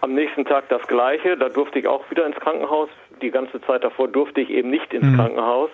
Am 0.00 0.14
nächsten 0.14 0.44
Tag 0.44 0.68
das 0.68 0.86
Gleiche. 0.86 1.36
Da 1.36 1.48
durfte 1.48 1.78
ich 1.78 1.86
auch 1.86 2.10
wieder 2.10 2.26
ins 2.26 2.36
Krankenhaus. 2.36 2.88
Die 3.24 3.30
ganze 3.30 3.58
Zeit 3.62 3.82
davor 3.82 4.08
durfte 4.08 4.42
ich 4.42 4.50
eben 4.50 4.68
nicht 4.68 4.92
ins 4.92 5.06
mhm. 5.06 5.16
Krankenhaus. 5.16 5.70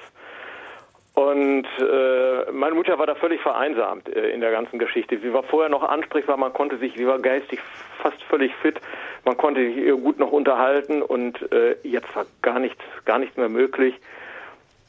Und 1.15 1.67
äh, 1.81 2.53
meine 2.53 2.77
Mutter 2.77 2.97
war 3.01 3.07
da 3.07 3.17
völlig 3.17 3.41
vereinsamt 3.41 4.09
äh, 4.09 4.31
in 4.31 4.41
der 4.41 4.53
ganzen 4.53 4.79
Geschichte. 4.79 5.19
Sie 5.19 5.33
war 5.33 5.43
vorher 5.43 5.69
noch 5.69 5.83
ansprechbar, 5.83 6.37
man 6.37 6.53
konnte 6.53 6.79
sich, 6.79 6.95
sie 6.97 7.07
war 7.09 7.19
geistig 7.19 7.59
fast 8.01 8.23
völlig 8.23 8.55
fit, 8.63 8.81
man 9.25 9.37
konnte 9.37 9.61
sich 9.61 9.77
ihr 9.77 9.97
gut 9.97 10.21
noch 10.21 10.31
unterhalten 10.31 11.03
und 11.03 11.51
äh, 11.53 11.75
jetzt 11.83 12.15
war 12.15 12.27
gar 12.41 12.61
nichts, 12.61 12.83
gar 13.05 13.19
nichts 13.19 13.37
mehr 13.37 13.49
möglich. 13.49 13.97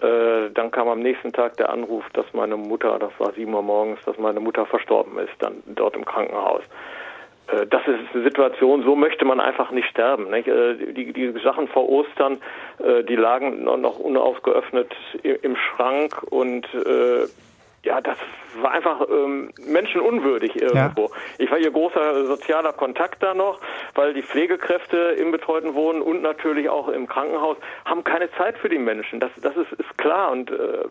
Äh, 0.02 0.52
dann 0.54 0.70
kam 0.70 0.88
am 0.88 1.00
nächsten 1.00 1.34
Tag 1.34 1.58
der 1.58 1.70
Anruf, 1.70 2.06
dass 2.14 2.26
meine 2.34 2.58
Mutter, 2.58 3.00
das 3.00 3.12
war 3.18 3.34
sieben 3.34 3.56
Uhr 3.56 3.64
morgens, 3.64 4.00
dass 4.06 4.20
meine 4.20 4.40
Mutter 4.40 4.68
verstorben 4.68 5.18
ist, 5.18 5.34
dann 5.40 5.64
dort 5.66 5.96
im 5.96 6.06
Krankenhaus. 6.06 6.62
Äh, 7.48 7.68
das 7.68 7.82
ist 7.88 8.14
eine 8.14 8.24
Situation, 8.24 8.84
so 8.84 8.96
möchte 8.96 9.26
man 9.26 9.40
einfach 9.40 9.72
nicht 9.72 9.88
sterben. 9.90 10.30
Nicht? 10.30 10.48
Äh, 10.48 10.94
die, 10.94 11.14
die 11.14 11.34
Sachen 11.44 11.68
vor 11.68 11.90
Ostern, 11.90 12.42
äh, 12.80 13.04
die 13.04 13.16
lagen 13.16 13.64
noch 13.64 14.00
unausgeöffnet 14.00 14.94
im 15.24 15.56
Schrank 15.56 16.24
und 16.24 16.68
ja, 17.84 18.00
das 18.00 18.18
war 18.62 18.72
einfach 18.72 19.02
ähm, 19.10 19.52
menschenunwürdig 19.66 20.56
irgendwo. 20.62 21.06
Ja. 21.06 21.16
Ich 21.40 21.50
war 21.50 21.58
hier 21.58 21.72
großer 21.72 22.26
sozialer 22.26 22.74
Kontakt 22.74 23.24
da 23.24 23.34
noch, 23.34 23.60
weil 23.96 24.14
die 24.14 24.22
Pflegekräfte 24.22 24.98
im 24.98 25.32
betreuten 25.32 25.74
Wohnen 25.74 26.02
und 26.04 26.22
natürlich 26.22 26.70
auch 26.70 26.90
im 26.90 27.08
Krankenhaus 27.08 27.58
haben 27.86 28.04
keine 28.04 28.32
Zeit 28.34 28.58
für 28.60 28.70
die 28.70 28.78
Menschen. 28.78 29.20
Das, 29.20 29.32
das 29.42 29.58
ist, 29.58 29.72
ist 29.72 29.98
klar 29.98 30.32
und 30.32 30.52
äh, 30.52 30.86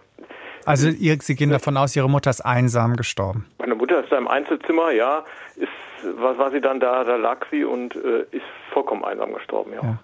also 0.65 0.89
ihr, 0.89 1.19
Sie 1.21 1.35
gehen 1.35 1.51
davon 1.51 1.77
aus, 1.77 1.95
Ihre 1.97 2.09
Mutter 2.09 2.31
ist 2.31 2.41
einsam 2.41 2.97
gestorben. 2.97 3.47
Meine 3.59 3.75
Mutter 3.75 4.03
ist 4.03 4.11
da 4.13 4.19
im 4.19 4.29
Einzelzimmer, 4.29 4.93
ja. 4.93 5.25
Ist, 5.57 5.69
was 6.17 6.39
war 6.39 6.51
sie 6.51 6.61
dann 6.61 6.81
da? 6.81 7.05
Da 7.05 7.17
lag 7.17 7.47
sie 7.51 7.65
und 7.65 7.95
äh, 7.97 8.23
ist 8.31 8.45
vollkommen 8.73 9.05
einsam 9.05 9.33
gestorben, 9.33 9.73
ja. 9.73 9.83
ja. 9.83 9.99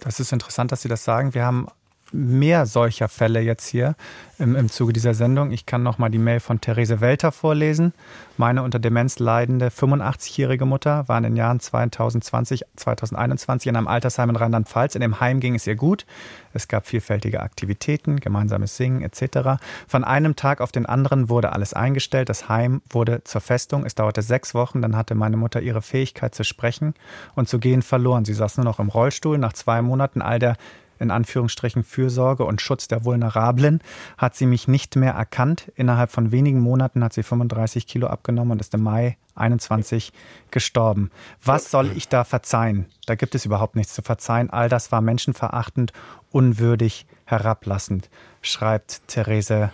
Das 0.00 0.20
ist 0.20 0.32
interessant, 0.32 0.72
dass 0.72 0.82
Sie 0.82 0.88
das 0.88 1.04
sagen. 1.04 1.34
Wir 1.34 1.44
haben 1.44 1.68
mehr 2.12 2.66
solcher 2.66 3.08
Fälle 3.08 3.40
jetzt 3.40 3.66
hier 3.66 3.94
im, 4.38 4.56
im 4.56 4.70
Zuge 4.70 4.92
dieser 4.92 5.14
Sendung. 5.14 5.52
Ich 5.52 5.66
kann 5.66 5.82
noch 5.82 5.98
mal 5.98 6.08
die 6.08 6.18
Mail 6.18 6.40
von 6.40 6.60
Therese 6.60 7.00
Welter 7.00 7.30
vorlesen. 7.30 7.92
Meine 8.36 8.62
unter 8.62 8.78
Demenz 8.78 9.18
leidende 9.18 9.68
85-jährige 9.68 10.64
Mutter 10.64 11.06
war 11.08 11.18
in 11.18 11.24
den 11.24 11.36
Jahren 11.36 11.60
2020, 11.60 12.64
2021 12.76 13.68
in 13.68 13.76
einem 13.76 13.86
Altersheim 13.86 14.30
in 14.30 14.36
Rheinland-Pfalz. 14.36 14.94
In 14.94 15.02
dem 15.02 15.20
Heim 15.20 15.40
ging 15.40 15.54
es 15.54 15.66
ihr 15.66 15.76
gut. 15.76 16.06
Es 16.52 16.68
gab 16.68 16.86
vielfältige 16.86 17.40
Aktivitäten, 17.40 18.18
gemeinsames 18.18 18.76
Singen 18.76 19.02
etc. 19.02 19.60
Von 19.86 20.04
einem 20.04 20.36
Tag 20.36 20.60
auf 20.60 20.72
den 20.72 20.86
anderen 20.86 21.28
wurde 21.28 21.52
alles 21.52 21.74
eingestellt. 21.74 22.28
Das 22.28 22.48
Heim 22.48 22.82
wurde 22.88 23.22
zur 23.24 23.40
Festung. 23.40 23.84
Es 23.84 23.94
dauerte 23.94 24.22
sechs 24.22 24.54
Wochen. 24.54 24.82
Dann 24.82 24.96
hatte 24.96 25.14
meine 25.14 25.36
Mutter 25.36 25.60
ihre 25.60 25.82
Fähigkeit 25.82 26.34
zu 26.34 26.44
sprechen 26.44 26.94
und 27.34 27.48
zu 27.48 27.58
gehen 27.58 27.82
verloren. 27.82 28.24
Sie 28.24 28.34
saß 28.34 28.56
nur 28.56 28.64
noch 28.64 28.80
im 28.80 28.88
Rollstuhl. 28.88 29.38
Nach 29.38 29.52
zwei 29.52 29.82
Monaten 29.82 30.22
all 30.22 30.38
der 30.38 30.56
in 31.00 31.10
Anführungsstrichen 31.10 31.82
Fürsorge 31.82 32.44
und 32.44 32.60
Schutz 32.60 32.88
der 32.88 33.04
Vulnerablen, 33.04 33.82
hat 34.18 34.36
sie 34.36 34.46
mich 34.46 34.68
nicht 34.68 34.96
mehr 34.96 35.12
erkannt. 35.12 35.72
Innerhalb 35.74 36.10
von 36.10 36.30
wenigen 36.30 36.60
Monaten 36.60 37.02
hat 37.02 37.12
sie 37.12 37.22
35 37.22 37.86
Kilo 37.86 38.06
abgenommen 38.06 38.52
und 38.52 38.60
ist 38.60 38.74
im 38.74 38.82
Mai 38.82 39.16
21 39.34 40.12
gestorben. 40.50 41.10
Was 41.44 41.70
soll 41.70 41.90
ich 41.96 42.08
da 42.08 42.24
verzeihen? 42.24 42.86
Da 43.06 43.14
gibt 43.14 43.34
es 43.34 43.46
überhaupt 43.46 43.76
nichts 43.76 43.94
zu 43.94 44.02
verzeihen. 44.02 44.50
All 44.50 44.68
das 44.68 44.92
war 44.92 45.00
menschenverachtend, 45.00 45.92
unwürdig, 46.30 47.06
herablassend, 47.24 48.10
schreibt 48.42 49.06
Therese 49.08 49.70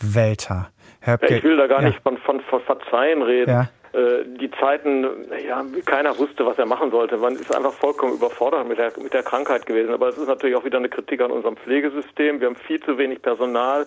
Welter. 0.00 0.68
Herr 1.00 1.22
ich 1.22 1.42
will 1.42 1.56
da 1.56 1.66
gar 1.66 1.82
ja. 1.82 1.88
nicht 1.88 2.00
von, 2.02 2.18
von, 2.18 2.40
von 2.42 2.60
Verzeihen 2.62 3.22
reden. 3.22 3.50
Ja. 3.50 3.68
Äh, 3.92 4.24
die 4.24 4.50
Zeiten, 4.50 5.06
ja, 5.46 5.64
keiner 5.86 6.18
wusste, 6.18 6.44
was 6.44 6.58
er 6.58 6.66
machen 6.66 6.90
sollte. 6.90 7.16
Man 7.16 7.36
ist 7.36 7.54
einfach 7.54 7.72
vollkommen 7.72 8.14
überfordert 8.14 8.68
mit 8.68 8.78
der, 8.78 8.92
mit 9.02 9.14
der 9.14 9.22
Krankheit 9.22 9.66
gewesen. 9.66 9.92
Aber 9.92 10.08
es 10.08 10.18
ist 10.18 10.28
natürlich 10.28 10.56
auch 10.56 10.64
wieder 10.64 10.78
eine 10.78 10.88
Kritik 10.88 11.20
an 11.20 11.30
unserem 11.30 11.56
Pflegesystem. 11.56 12.40
Wir 12.40 12.48
haben 12.48 12.56
viel 12.56 12.80
zu 12.80 12.98
wenig 12.98 13.22
Personal, 13.22 13.86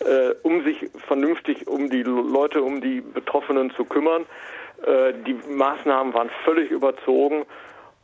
äh, 0.00 0.34
um 0.42 0.64
sich 0.64 0.90
vernünftig 1.06 1.66
um 1.66 1.88
die 1.88 2.02
Leute, 2.02 2.62
um 2.62 2.80
die 2.80 3.00
Betroffenen 3.00 3.70
zu 3.70 3.84
kümmern. 3.84 4.26
Äh, 4.84 5.14
die 5.26 5.38
Maßnahmen 5.48 6.12
waren 6.14 6.30
völlig 6.44 6.70
überzogen. 6.70 7.44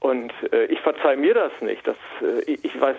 Und 0.04 0.34
äh, 0.52 0.66
ich 0.66 0.80
verzeihe 0.80 1.16
mir 1.16 1.32
das 1.32 1.50
nicht. 1.62 1.86
Das, 1.86 1.96
äh, 2.20 2.58
ich 2.62 2.78
weiß, 2.78 2.94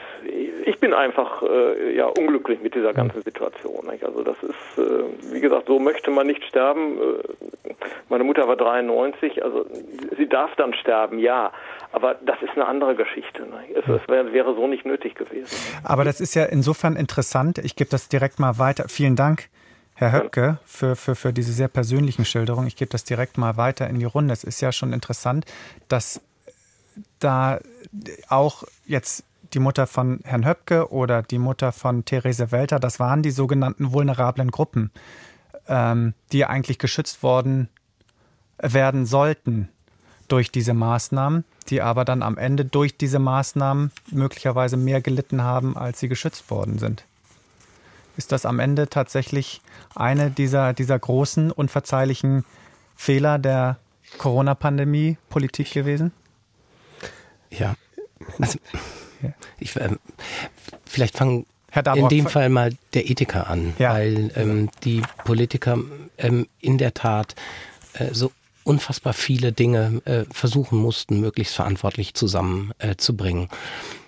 ich 0.65 0.79
bin 0.79 0.91
einfach 0.91 1.43
äh, 1.43 1.95
ja 1.95 2.07
unglücklich 2.07 2.59
mit 2.63 2.73
dieser 2.73 2.95
ganzen 2.95 3.21
Situation. 3.21 3.85
Nicht? 3.85 4.03
Also 4.03 4.23
das 4.23 4.35
ist, 4.41 4.79
äh, 4.79 5.03
wie 5.31 5.39
gesagt, 5.39 5.67
so 5.67 5.77
möchte 5.77 6.09
man 6.09 6.25
nicht 6.25 6.43
sterben. 6.45 6.97
Äh, 6.97 7.73
meine 8.09 8.23
Mutter 8.23 8.47
war 8.47 8.55
93, 8.55 9.43
also 9.43 9.67
sie 10.17 10.27
darf 10.27 10.55
dann 10.55 10.73
sterben, 10.73 11.19
ja. 11.19 11.51
Aber 11.91 12.15
das 12.15 12.41
ist 12.41 12.53
eine 12.55 12.65
andere 12.65 12.95
Geschichte. 12.95 13.45
Es, 13.75 13.87
es 13.87 14.07
wäre, 14.09 14.33
wäre 14.33 14.55
so 14.55 14.65
nicht 14.65 14.87
nötig 14.87 15.13
gewesen. 15.13 15.55
Aber 15.83 16.05
das 16.05 16.19
ist 16.19 16.33
ja 16.33 16.45
insofern 16.45 16.95
interessant. 16.95 17.59
Ich 17.59 17.75
gebe 17.75 17.91
das 17.91 18.09
direkt 18.09 18.39
mal 18.39 18.57
weiter. 18.57 18.85
Vielen 18.89 19.15
Dank. 19.15 19.49
Herr 19.93 20.11
Höpke, 20.11 20.57
für, 20.65 20.95
für, 20.95 21.13
für 21.13 21.31
diese 21.31 21.53
sehr 21.53 21.67
persönlichen 21.67 22.25
Schilderungen. 22.25 22.67
Ich 22.67 22.75
gebe 22.75 22.89
das 22.89 23.03
direkt 23.03 23.37
mal 23.37 23.57
weiter 23.57 23.87
in 23.87 23.99
die 23.99 24.05
Runde. 24.05 24.33
Es 24.33 24.43
ist 24.43 24.59
ja 24.59 24.71
schon 24.71 24.91
interessant, 24.91 25.45
dass 25.87 26.19
da 27.19 27.59
auch 28.29 28.63
jetzt 28.85 29.23
die 29.53 29.59
Mutter 29.59 29.87
von 29.87 30.19
Herrn 30.23 30.45
Höpke 30.45 30.91
oder 30.91 31.21
die 31.21 31.39
Mutter 31.39 31.71
von 31.71 32.05
Therese 32.05 32.51
Welter, 32.51 32.79
das 32.79 32.99
waren 32.99 33.23
die 33.23 33.31
sogenannten 33.31 33.91
vulnerablen 33.93 34.51
Gruppen, 34.51 34.91
ähm, 35.67 36.13
die 36.31 36.45
eigentlich 36.45 36.79
geschützt 36.79 37.23
worden 37.23 37.69
werden 38.59 39.05
sollten 39.05 39.69
durch 40.27 40.51
diese 40.51 40.73
Maßnahmen, 40.73 41.45
die 41.69 41.81
aber 41.81 42.05
dann 42.05 42.23
am 42.23 42.37
Ende 42.37 42.65
durch 42.65 42.97
diese 42.97 43.19
Maßnahmen 43.19 43.91
möglicherweise 44.11 44.77
mehr 44.77 45.01
gelitten 45.01 45.43
haben, 45.43 45.77
als 45.77 45.99
sie 45.99 46.07
geschützt 46.07 46.49
worden 46.49 46.79
sind. 46.79 47.05
Ist 48.17 48.31
das 48.31 48.45
am 48.45 48.59
Ende 48.59 48.87
tatsächlich 48.87 49.61
eine 49.93 50.31
dieser, 50.31 50.73
dieser 50.73 50.97
großen, 50.97 51.51
unverzeihlichen 51.51 52.45
Fehler 52.95 53.39
der 53.39 53.77
Corona-Pandemie-Politik 54.17 55.71
gewesen? 55.71 56.11
Ja. 57.51 57.75
Also, 58.39 58.59
ich, 59.59 59.75
äh, 59.75 59.89
vielleicht 60.85 61.17
fangen 61.17 61.45
in 61.95 62.07
dem 62.07 62.27
Fall 62.27 62.49
mal 62.49 62.71
der 62.93 63.09
Ethiker 63.09 63.49
an, 63.49 63.73
ja. 63.77 63.93
weil 63.93 64.31
ähm, 64.35 64.69
die 64.83 65.01
Politiker 65.25 65.77
ähm, 66.17 66.47
in 66.61 66.77
der 66.77 66.93
Tat 66.93 67.35
äh, 67.93 68.13
so 68.13 68.31
unfassbar 68.63 69.13
viele 69.13 69.51
Dinge 69.51 70.01
äh, 70.05 70.23
versuchen 70.31 70.79
mussten, 70.79 71.19
möglichst 71.19 71.55
verantwortlich 71.55 72.13
zusammenzubringen. 72.13 73.45
Äh, 73.45 73.55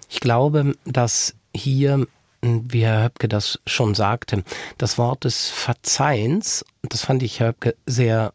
ich 0.09 0.19
glaube, 0.19 0.75
dass 0.85 1.35
hier, 1.53 2.07
wie 2.41 2.85
Herr 2.85 3.03
Höpke 3.03 3.27
das 3.27 3.59
schon 3.67 3.95
sagte, 3.95 4.43
das 4.77 4.97
Wort 4.97 5.25
des 5.25 5.49
Verzeihens, 5.49 6.65
das 6.83 7.01
fand 7.03 7.21
ich 7.23 7.39
Herr 7.39 7.49
Höpke 7.49 7.75
sehr 7.85 8.33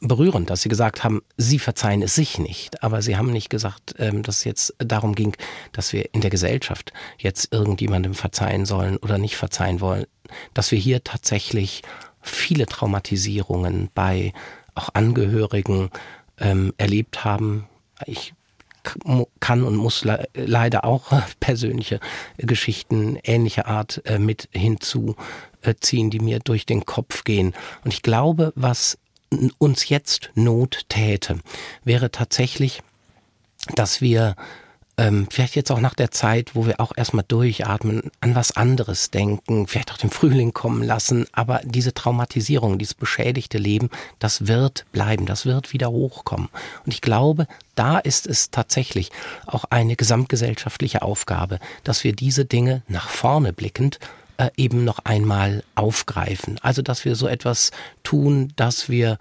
berührend, 0.00 0.50
dass 0.50 0.62
Sie 0.62 0.68
gesagt 0.68 1.04
haben, 1.04 1.22
Sie 1.36 1.58
verzeihen 1.58 2.02
es 2.02 2.14
sich 2.14 2.38
nicht. 2.38 2.82
Aber 2.82 3.02
Sie 3.02 3.16
haben 3.16 3.32
nicht 3.32 3.50
gesagt, 3.50 3.94
ähm, 3.98 4.22
dass 4.22 4.38
es 4.38 4.44
jetzt 4.44 4.74
darum 4.78 5.14
ging, 5.14 5.36
dass 5.72 5.92
wir 5.92 6.14
in 6.14 6.20
der 6.20 6.30
Gesellschaft 6.30 6.92
jetzt 7.18 7.52
irgendjemandem 7.52 8.14
verzeihen 8.14 8.66
sollen 8.66 8.96
oder 8.98 9.18
nicht 9.18 9.36
verzeihen 9.36 9.80
wollen. 9.80 10.06
Dass 10.54 10.70
wir 10.70 10.78
hier 10.78 11.04
tatsächlich 11.04 11.82
viele 12.20 12.66
Traumatisierungen 12.66 13.90
bei 13.94 14.32
auch 14.74 14.90
Angehörigen 14.92 15.90
ähm, 16.38 16.74
erlebt 16.76 17.24
haben. 17.24 17.66
Ich 18.04 18.34
kann 19.40 19.64
und 19.64 19.74
muss 19.74 20.04
le 20.04 20.28
leider 20.34 20.84
auch 20.84 21.12
persönliche 21.40 21.98
Geschichten 22.36 23.18
ähnlicher 23.24 23.66
Art 23.66 24.02
äh, 24.04 24.18
mit 24.18 24.48
hinzuziehen, 24.52 26.10
die 26.10 26.20
mir 26.20 26.38
durch 26.40 26.66
den 26.66 26.84
Kopf 26.84 27.24
gehen. 27.24 27.54
Und 27.84 27.92
ich 27.92 28.02
glaube, 28.02 28.52
was 28.54 28.98
uns 29.58 29.88
jetzt 29.88 30.30
Not 30.34 30.84
täte, 30.88 31.40
wäre 31.84 32.10
tatsächlich, 32.10 32.82
dass 33.74 34.00
wir 34.00 34.36
ähm, 34.98 35.26
vielleicht 35.30 35.56
jetzt 35.56 35.70
auch 35.70 35.80
nach 35.80 35.94
der 35.94 36.10
Zeit, 36.10 36.54
wo 36.54 36.66
wir 36.66 36.80
auch 36.80 36.92
erstmal 36.96 37.24
durchatmen, 37.26 38.10
an 38.20 38.34
was 38.34 38.56
anderes 38.56 39.10
denken, 39.10 39.66
vielleicht 39.66 39.92
auch 39.92 39.98
den 39.98 40.10
Frühling 40.10 40.52
kommen 40.54 40.82
lassen, 40.82 41.26
aber 41.32 41.60
diese 41.64 41.92
Traumatisierung, 41.92 42.78
dieses 42.78 42.94
beschädigte 42.94 43.58
Leben, 43.58 43.90
das 44.18 44.46
wird 44.46 44.86
bleiben, 44.92 45.26
das 45.26 45.44
wird 45.44 45.72
wieder 45.72 45.90
hochkommen. 45.90 46.48
Und 46.84 46.94
ich 46.94 47.02
glaube, 47.02 47.46
da 47.74 47.98
ist 47.98 48.26
es 48.26 48.50
tatsächlich 48.50 49.10
auch 49.46 49.64
eine 49.68 49.96
gesamtgesellschaftliche 49.96 51.02
Aufgabe, 51.02 51.58
dass 51.84 52.04
wir 52.04 52.14
diese 52.14 52.46
Dinge 52.46 52.82
nach 52.88 53.08
vorne 53.08 53.52
blickend 53.52 53.98
äh, 54.38 54.50
eben 54.56 54.84
noch 54.84 55.00
einmal 55.04 55.62
aufgreifen. 55.74 56.58
Also 56.62 56.82
dass 56.82 57.04
wir 57.04 57.16
so 57.16 57.26
etwas 57.26 57.70
tun, 58.02 58.52
dass 58.56 58.88
wir 58.88 59.18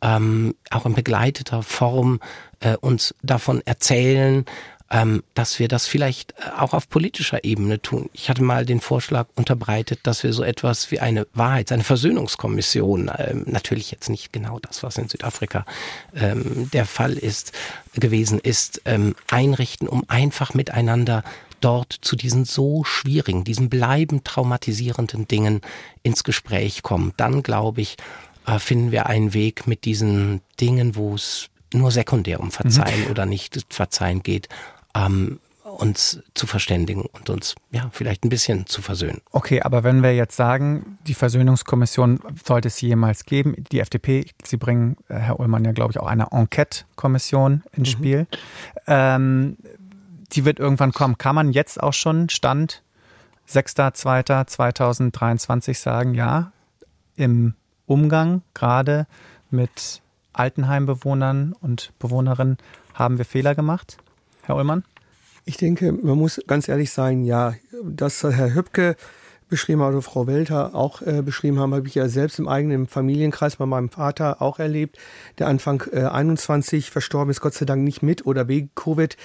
ähm, 0.00 0.54
auch 0.70 0.86
in 0.86 0.94
begleiteter 0.94 1.62
Form 1.62 2.20
äh, 2.60 2.76
uns 2.76 3.14
davon 3.22 3.62
erzählen, 3.64 4.44
ähm, 4.90 5.22
dass 5.34 5.58
wir 5.58 5.68
das 5.68 5.86
vielleicht 5.86 6.32
äh, 6.32 6.50
auch 6.58 6.72
auf 6.72 6.88
politischer 6.88 7.44
Ebene 7.44 7.80
tun. 7.82 8.08
Ich 8.12 8.30
hatte 8.30 8.42
mal 8.42 8.64
den 8.64 8.80
Vorschlag 8.80 9.26
unterbreitet, 9.34 10.00
dass 10.04 10.22
wir 10.22 10.32
so 10.32 10.42
etwas 10.42 10.90
wie 10.90 11.00
eine 11.00 11.26
Wahrheits-, 11.34 11.72
eine 11.72 11.84
Versöhnungskommission, 11.84 13.10
ähm, 13.18 13.44
natürlich 13.46 13.90
jetzt 13.90 14.08
nicht 14.08 14.32
genau 14.32 14.58
das, 14.60 14.82
was 14.82 14.96
in 14.96 15.08
Südafrika 15.08 15.66
ähm, 16.14 16.70
der 16.72 16.86
Fall 16.86 17.12
ist, 17.12 17.52
gewesen 17.94 18.38
ist, 18.38 18.80
ähm, 18.86 19.14
einrichten, 19.30 19.88
um 19.88 20.04
einfach 20.08 20.54
miteinander 20.54 21.22
dort 21.60 21.92
zu 22.00 22.16
diesen 22.16 22.44
so 22.44 22.84
schwierigen, 22.84 23.44
diesen 23.44 23.68
bleibend 23.68 24.24
traumatisierenden 24.24 25.28
Dingen 25.28 25.60
ins 26.02 26.24
Gespräch 26.24 26.82
kommen, 26.82 27.12
dann 27.16 27.42
glaube 27.42 27.80
ich, 27.80 27.96
äh, 28.46 28.58
finden 28.58 28.92
wir 28.92 29.06
einen 29.06 29.34
Weg 29.34 29.66
mit 29.66 29.84
diesen 29.84 30.40
Dingen, 30.60 30.96
wo 30.96 31.14
es 31.14 31.48
nur 31.72 31.90
sekundär 31.90 32.40
um 32.40 32.50
Verzeihen 32.50 33.04
mhm. 33.04 33.10
oder 33.10 33.26
nicht 33.26 33.66
Verzeihen 33.68 34.22
geht, 34.22 34.48
ähm, 34.94 35.38
uns 35.64 36.20
zu 36.34 36.46
verständigen 36.46 37.02
und 37.02 37.30
uns 37.30 37.54
ja 37.70 37.90
vielleicht 37.92 38.24
ein 38.24 38.30
bisschen 38.30 38.66
zu 38.66 38.82
versöhnen. 38.82 39.20
Okay, 39.32 39.62
aber 39.62 39.84
wenn 39.84 40.02
wir 40.02 40.14
jetzt 40.14 40.36
sagen, 40.36 40.98
die 41.06 41.14
Versöhnungskommission 41.14 42.20
sollte 42.42 42.68
es 42.68 42.80
jemals 42.80 43.24
geben, 43.24 43.54
die 43.70 43.80
FDP, 43.80 44.26
Sie 44.44 44.56
bringen, 44.56 44.96
äh, 45.08 45.14
Herr 45.14 45.38
Ullmann, 45.38 45.64
ja, 45.64 45.72
glaube 45.72 45.92
ich, 45.92 46.00
auch 46.00 46.06
eine 46.06 46.28
Enquete-Kommission 46.32 47.62
ins 47.72 47.88
mhm. 47.88 47.92
Spiel. 47.92 48.26
Ähm, 48.86 49.56
die 50.32 50.44
wird 50.44 50.58
irgendwann 50.58 50.92
kommen. 50.92 51.18
Kann 51.18 51.34
man 51.34 51.52
jetzt 51.52 51.82
auch 51.82 51.92
schon 51.92 52.28
Stand 52.28 52.82
6.2.2023 53.48 55.74
sagen, 55.74 56.14
ja, 56.14 56.52
im 57.16 57.54
Umgang 57.86 58.42
gerade 58.54 59.06
mit 59.50 60.02
Altenheimbewohnern 60.32 61.54
und 61.60 61.92
Bewohnerinnen 61.98 62.58
haben 62.94 63.18
wir 63.18 63.24
Fehler 63.24 63.54
gemacht? 63.54 63.98
Herr 64.42 64.56
Ullmann? 64.56 64.84
Ich 65.44 65.56
denke, 65.56 65.92
man 65.92 66.18
muss 66.18 66.40
ganz 66.46 66.68
ehrlich 66.68 66.92
sein, 66.92 67.24
ja, 67.24 67.54
dass 67.82 68.22
Herr 68.22 68.54
Höpke 68.54 68.96
beschrieben 69.48 69.82
hat 69.82 69.90
oder 69.90 70.02
Frau 70.02 70.26
Welter 70.26 70.74
auch 70.74 71.02
äh, 71.02 71.22
beschrieben 71.22 71.58
haben, 71.58 71.74
habe 71.74 71.88
ich 71.88 71.94
ja 71.94 72.08
selbst 72.08 72.38
im 72.38 72.48
eigenen 72.48 72.86
Familienkreis 72.86 73.56
bei 73.56 73.66
meinem 73.66 73.88
Vater 73.88 74.42
auch 74.42 74.58
erlebt, 74.58 74.98
der 75.38 75.48
Anfang 75.48 75.84
äh, 75.92 76.04
21 76.04 76.90
verstorben 76.90 77.30
ist, 77.30 77.40
Gott 77.40 77.54
sei 77.54 77.64
Dank 77.64 77.82
nicht 77.82 78.02
mit 78.02 78.26
oder 78.26 78.48
wegen 78.48 78.70
Covid, 78.74 79.16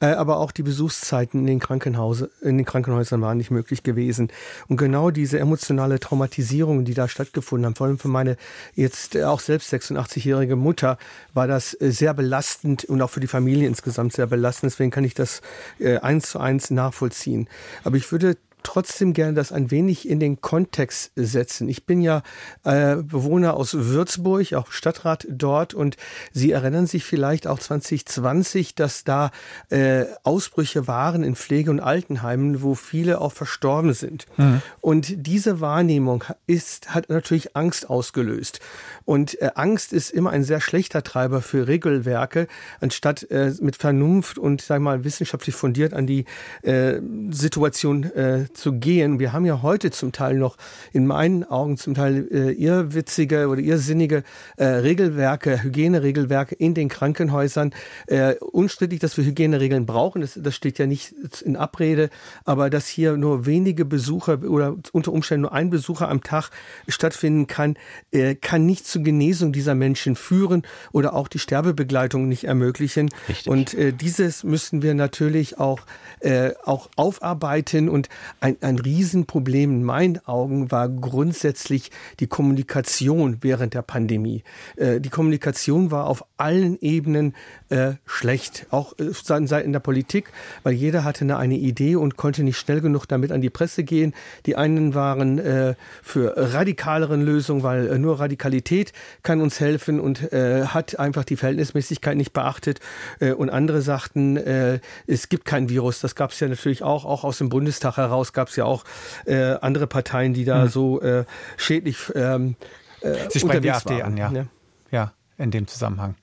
äh, 0.00 0.06
aber 0.06 0.38
auch 0.38 0.52
die 0.52 0.62
Besuchszeiten 0.62 1.40
in 1.40 1.46
den, 1.46 1.60
Krankenhause, 1.60 2.30
in 2.42 2.58
den 2.58 2.66
Krankenhäusern 2.66 3.20
waren 3.20 3.38
nicht 3.38 3.50
möglich 3.50 3.82
gewesen. 3.82 4.28
Und 4.68 4.76
genau 4.76 5.10
diese 5.10 5.38
emotionale 5.38 6.00
Traumatisierung, 6.00 6.84
die 6.84 6.94
da 6.94 7.08
stattgefunden 7.08 7.66
haben, 7.66 7.74
vor 7.74 7.86
allem 7.86 7.98
für 7.98 8.08
meine 8.08 8.36
jetzt 8.74 9.16
auch 9.16 9.40
selbst 9.40 9.72
86-jährige 9.72 10.56
Mutter, 10.56 10.98
war 11.34 11.46
das 11.46 11.74
äh, 11.80 11.90
sehr 11.90 12.14
belastend 12.14 12.84
und 12.84 13.00
auch 13.02 13.10
für 13.10 13.20
die 13.20 13.26
Familie 13.26 13.66
insgesamt 13.66 14.12
sehr 14.12 14.26
belastend. 14.26 14.72
Deswegen 14.72 14.90
kann 14.90 15.04
ich 15.04 15.14
das 15.14 15.40
äh, 15.78 15.98
eins 15.98 16.30
zu 16.30 16.38
eins 16.38 16.70
nachvollziehen. 16.70 17.48
Aber 17.84 17.96
ich 17.96 18.10
würde 18.12 18.36
trotzdem 18.62 19.12
gerne 19.12 19.34
das 19.34 19.52
ein 19.52 19.70
wenig 19.70 20.08
in 20.08 20.20
den 20.20 20.40
Kontext 20.40 21.12
setzen. 21.16 21.68
Ich 21.68 21.86
bin 21.86 22.00
ja 22.00 22.22
äh, 22.64 22.96
Bewohner 22.96 23.54
aus 23.54 23.74
Würzburg, 23.74 24.52
auch 24.54 24.72
Stadtrat 24.72 25.26
dort 25.28 25.74
und 25.74 25.96
Sie 26.32 26.52
erinnern 26.52 26.86
sich 26.86 27.04
vielleicht 27.04 27.46
auch 27.46 27.58
2020, 27.58 28.74
dass 28.74 29.04
da 29.04 29.30
äh, 29.68 30.04
Ausbrüche 30.22 30.86
waren 30.86 31.22
in 31.22 31.36
Pflege- 31.36 31.70
und 31.70 31.80
Altenheimen, 31.80 32.62
wo 32.62 32.74
viele 32.74 33.20
auch 33.20 33.32
verstorben 33.32 33.92
sind. 33.92 34.26
Mhm. 34.36 34.62
Und 34.80 35.26
diese 35.26 35.60
Wahrnehmung 35.60 36.24
ist, 36.46 36.94
hat 36.94 37.08
natürlich 37.08 37.56
Angst 37.56 37.90
ausgelöst. 37.90 38.60
Und 39.04 39.40
äh, 39.40 39.50
Angst 39.54 39.92
ist 39.92 40.10
immer 40.10 40.30
ein 40.30 40.44
sehr 40.44 40.60
schlechter 40.60 41.02
Treiber 41.02 41.42
für 41.42 41.66
Regelwerke, 41.66 42.46
anstatt 42.80 43.30
äh, 43.30 43.52
mit 43.60 43.76
Vernunft 43.76 44.38
und 44.38 44.60
sag 44.62 44.80
mal 44.80 45.04
wissenschaftlich 45.04 45.54
fundiert 45.54 45.94
an 45.94 46.06
die 46.06 46.24
äh, 46.62 47.00
Situation 47.30 48.04
äh, 48.04 48.46
zu 48.54 48.72
gehen. 48.72 49.18
Wir 49.18 49.32
haben 49.32 49.44
ja 49.44 49.62
heute 49.62 49.90
zum 49.90 50.12
Teil 50.12 50.36
noch 50.36 50.56
in 50.92 51.06
meinen 51.06 51.44
Augen 51.44 51.76
zum 51.76 51.94
Teil 51.94 52.26
äh, 52.30 52.52
irrwitzige 52.52 53.48
oder 53.48 53.60
irrsinnige 53.60 54.22
äh, 54.56 54.64
Regelwerke, 54.64 55.62
Hygieneregelwerke 55.62 56.54
in 56.54 56.74
den 56.74 56.88
Krankenhäusern. 56.88 57.72
Äh, 58.06 58.34
unstrittig, 58.36 59.00
dass 59.00 59.16
wir 59.16 59.24
Hygieneregeln 59.24 59.86
brauchen, 59.86 60.20
das, 60.20 60.38
das 60.40 60.54
steht 60.54 60.78
ja 60.78 60.86
nicht 60.86 61.14
in 61.42 61.56
Abrede, 61.56 62.10
aber 62.44 62.70
dass 62.70 62.86
hier 62.86 63.16
nur 63.16 63.46
wenige 63.46 63.84
Besucher 63.84 64.42
oder 64.42 64.76
unter 64.92 65.12
Umständen 65.12 65.42
nur 65.42 65.52
ein 65.52 65.70
Besucher 65.70 66.08
am 66.08 66.22
Tag 66.22 66.50
stattfinden 66.88 67.46
kann, 67.46 67.76
äh, 68.12 68.34
kann 68.34 68.66
nicht 68.66 68.86
zur 68.86 69.02
Genesung 69.02 69.52
dieser 69.52 69.74
Menschen 69.74 70.16
führen 70.16 70.62
oder 70.92 71.14
auch 71.14 71.28
die 71.28 71.38
Sterbebegleitung 71.38 72.28
nicht 72.28 72.44
ermöglichen. 72.44 73.08
Richtig. 73.28 73.48
Und 73.48 73.74
äh, 73.74 73.92
dieses 73.92 74.44
müssen 74.44 74.82
wir 74.82 74.94
natürlich 74.94 75.58
auch, 75.58 75.80
äh, 76.20 76.52
auch 76.64 76.88
aufarbeiten 76.96 77.88
und 77.88 78.08
ein, 78.40 78.56
ein 78.60 78.78
Riesenproblem 78.78 79.70
in 79.70 79.84
meinen 79.84 80.26
Augen 80.26 80.70
war 80.70 80.88
grundsätzlich 80.88 81.90
die 82.20 82.26
Kommunikation 82.26 83.38
während 83.42 83.74
der 83.74 83.82
Pandemie. 83.82 84.42
Äh, 84.76 85.00
die 85.00 85.10
Kommunikation 85.10 85.90
war 85.90 86.06
auf 86.06 86.24
allen 86.36 86.78
Ebenen 86.80 87.34
äh, 87.68 87.92
schlecht, 88.06 88.66
auch 88.70 88.94
äh, 88.98 89.12
Seiten 89.12 89.72
der 89.72 89.80
Politik, 89.80 90.32
weil 90.62 90.72
jeder 90.72 91.04
hatte 91.04 91.24
eine, 91.24 91.36
eine 91.36 91.56
Idee 91.56 91.96
und 91.96 92.16
konnte 92.16 92.42
nicht 92.42 92.58
schnell 92.58 92.80
genug 92.80 93.06
damit 93.06 93.30
an 93.32 93.40
die 93.40 93.50
Presse 93.50 93.84
gehen. 93.84 94.14
Die 94.46 94.56
einen 94.56 94.94
waren 94.94 95.38
äh, 95.38 95.74
für 96.02 96.34
radikaleren 96.36 97.22
Lösungen, 97.22 97.62
weil 97.62 97.88
äh, 97.88 97.98
nur 97.98 98.20
Radikalität 98.20 98.92
kann 99.22 99.40
uns 99.40 99.60
helfen 99.60 100.00
und 100.00 100.32
äh, 100.32 100.64
hat 100.66 100.98
einfach 100.98 101.24
die 101.24 101.36
Verhältnismäßigkeit 101.36 102.16
nicht 102.16 102.32
beachtet. 102.32 102.80
Äh, 103.20 103.32
und 103.32 103.50
andere 103.50 103.82
sagten, 103.82 104.36
äh, 104.36 104.80
es 105.06 105.28
gibt 105.28 105.44
kein 105.44 105.68
Virus. 105.68 106.00
Das 106.00 106.14
gab 106.14 106.30
es 106.30 106.40
ja 106.40 106.48
natürlich 106.48 106.82
auch, 106.82 107.04
auch 107.04 107.24
aus 107.24 107.38
dem 107.38 107.48
Bundestag 107.48 107.96
heraus 107.96 108.29
gab 108.32 108.48
es 108.48 108.56
ja 108.56 108.64
auch 108.64 108.84
äh, 109.26 109.54
andere 109.60 109.86
Parteien, 109.86 110.34
die 110.34 110.44
da 110.44 110.64
mhm. 110.64 110.68
so 110.68 111.00
äh, 111.00 111.24
schädlich 111.56 111.98
ähm, 112.14 112.56
äh, 113.00 113.14
Sie 113.30 113.40
sprechen 113.40 113.62
die 113.62 113.70
AfD 113.70 113.94
waren. 113.94 114.12
an, 114.12 114.16
ja. 114.16 114.32
ja. 114.32 114.46
Ja, 114.90 115.12
in 115.38 115.50
dem 115.50 115.66
Zusammenhang. 115.66 116.14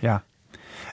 Ja. 0.00 0.22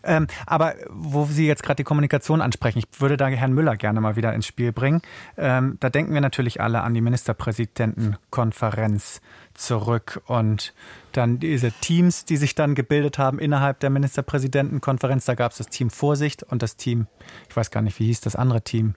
Ähm, 0.03 0.27
aber 0.45 0.75
wo 0.89 1.25
Sie 1.25 1.47
jetzt 1.47 1.63
gerade 1.63 1.77
die 1.77 1.83
Kommunikation 1.83 2.41
ansprechen, 2.41 2.79
ich 2.79 2.85
würde 2.99 3.17
da 3.17 3.27
Herrn 3.27 3.53
Müller 3.53 3.75
gerne 3.75 4.01
mal 4.01 4.15
wieder 4.15 4.33
ins 4.33 4.45
Spiel 4.45 4.71
bringen. 4.71 5.01
Ähm, 5.35 5.77
da 5.79 5.89
denken 5.89 6.13
wir 6.13 6.21
natürlich 6.21 6.61
alle 6.61 6.81
an 6.81 6.93
die 6.93 7.01
Ministerpräsidentenkonferenz 7.01 9.21
zurück 9.55 10.21
und 10.27 10.75
dann 11.11 11.39
diese 11.39 11.71
Teams, 11.71 12.25
die 12.25 12.37
sich 12.37 12.53
dann 12.53 12.75
gebildet 12.75 13.17
haben 13.17 13.39
innerhalb 13.39 13.79
der 13.79 13.89
Ministerpräsidentenkonferenz. 13.89 15.25
Da 15.25 15.33
gab 15.33 15.53
es 15.53 15.57
das 15.57 15.67
Team 15.67 15.89
Vorsicht 15.89 16.43
und 16.43 16.61
das 16.61 16.75
Team, 16.75 17.07
ich 17.49 17.57
weiß 17.57 17.71
gar 17.71 17.81
nicht, 17.81 17.99
wie 17.99 18.05
hieß 18.05 18.21
das 18.21 18.35
andere 18.35 18.61
Team, 18.61 18.93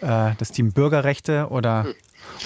äh, 0.00 0.32
das 0.38 0.52
Team 0.52 0.72
Bürgerrechte 0.72 1.48
oder 1.50 1.86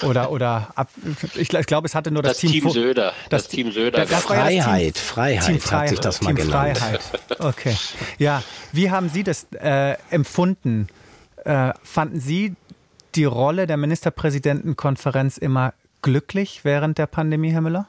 oder 0.01 0.31
oder 0.31 0.71
ab, 0.75 0.89
ich, 1.35 1.53
ich 1.53 1.65
glaube, 1.65 1.85
es 1.87 1.95
hatte 1.95 2.11
nur 2.11 2.23
das, 2.23 2.33
das 2.33 2.41
Team, 2.41 2.51
Team 2.51 2.69
Söder. 2.69 3.13
Das, 3.29 3.43
das 3.43 3.47
Team 3.49 3.71
Söder. 3.71 3.99
Das, 3.99 4.09
das 4.09 4.23
Freiheit, 4.23 4.95
Team, 4.95 5.03
Freiheit 5.03 5.45
Team 5.45 5.59
Freiheit, 5.59 5.81
hat 5.81 5.89
sich 5.89 5.99
das 5.99 6.21
mal 6.21 6.33
Team 6.33 6.47
genannt. 6.47 6.77
Freiheit. 6.77 7.01
Okay. 7.39 7.75
Ja, 8.17 8.43
wie 8.71 8.91
haben 8.91 9.09
Sie 9.09 9.23
das 9.23 9.47
äh, 9.51 9.95
empfunden? 10.09 10.87
Äh, 11.43 11.73
fanden 11.83 12.19
Sie 12.19 12.55
die 13.15 13.25
Rolle 13.25 13.67
der 13.67 13.77
Ministerpräsidentenkonferenz 13.77 15.37
immer 15.37 15.73
glücklich 16.01 16.61
während 16.63 16.97
der 16.97 17.07
Pandemie, 17.07 17.51
Herr 17.51 17.61
Müller? 17.61 17.87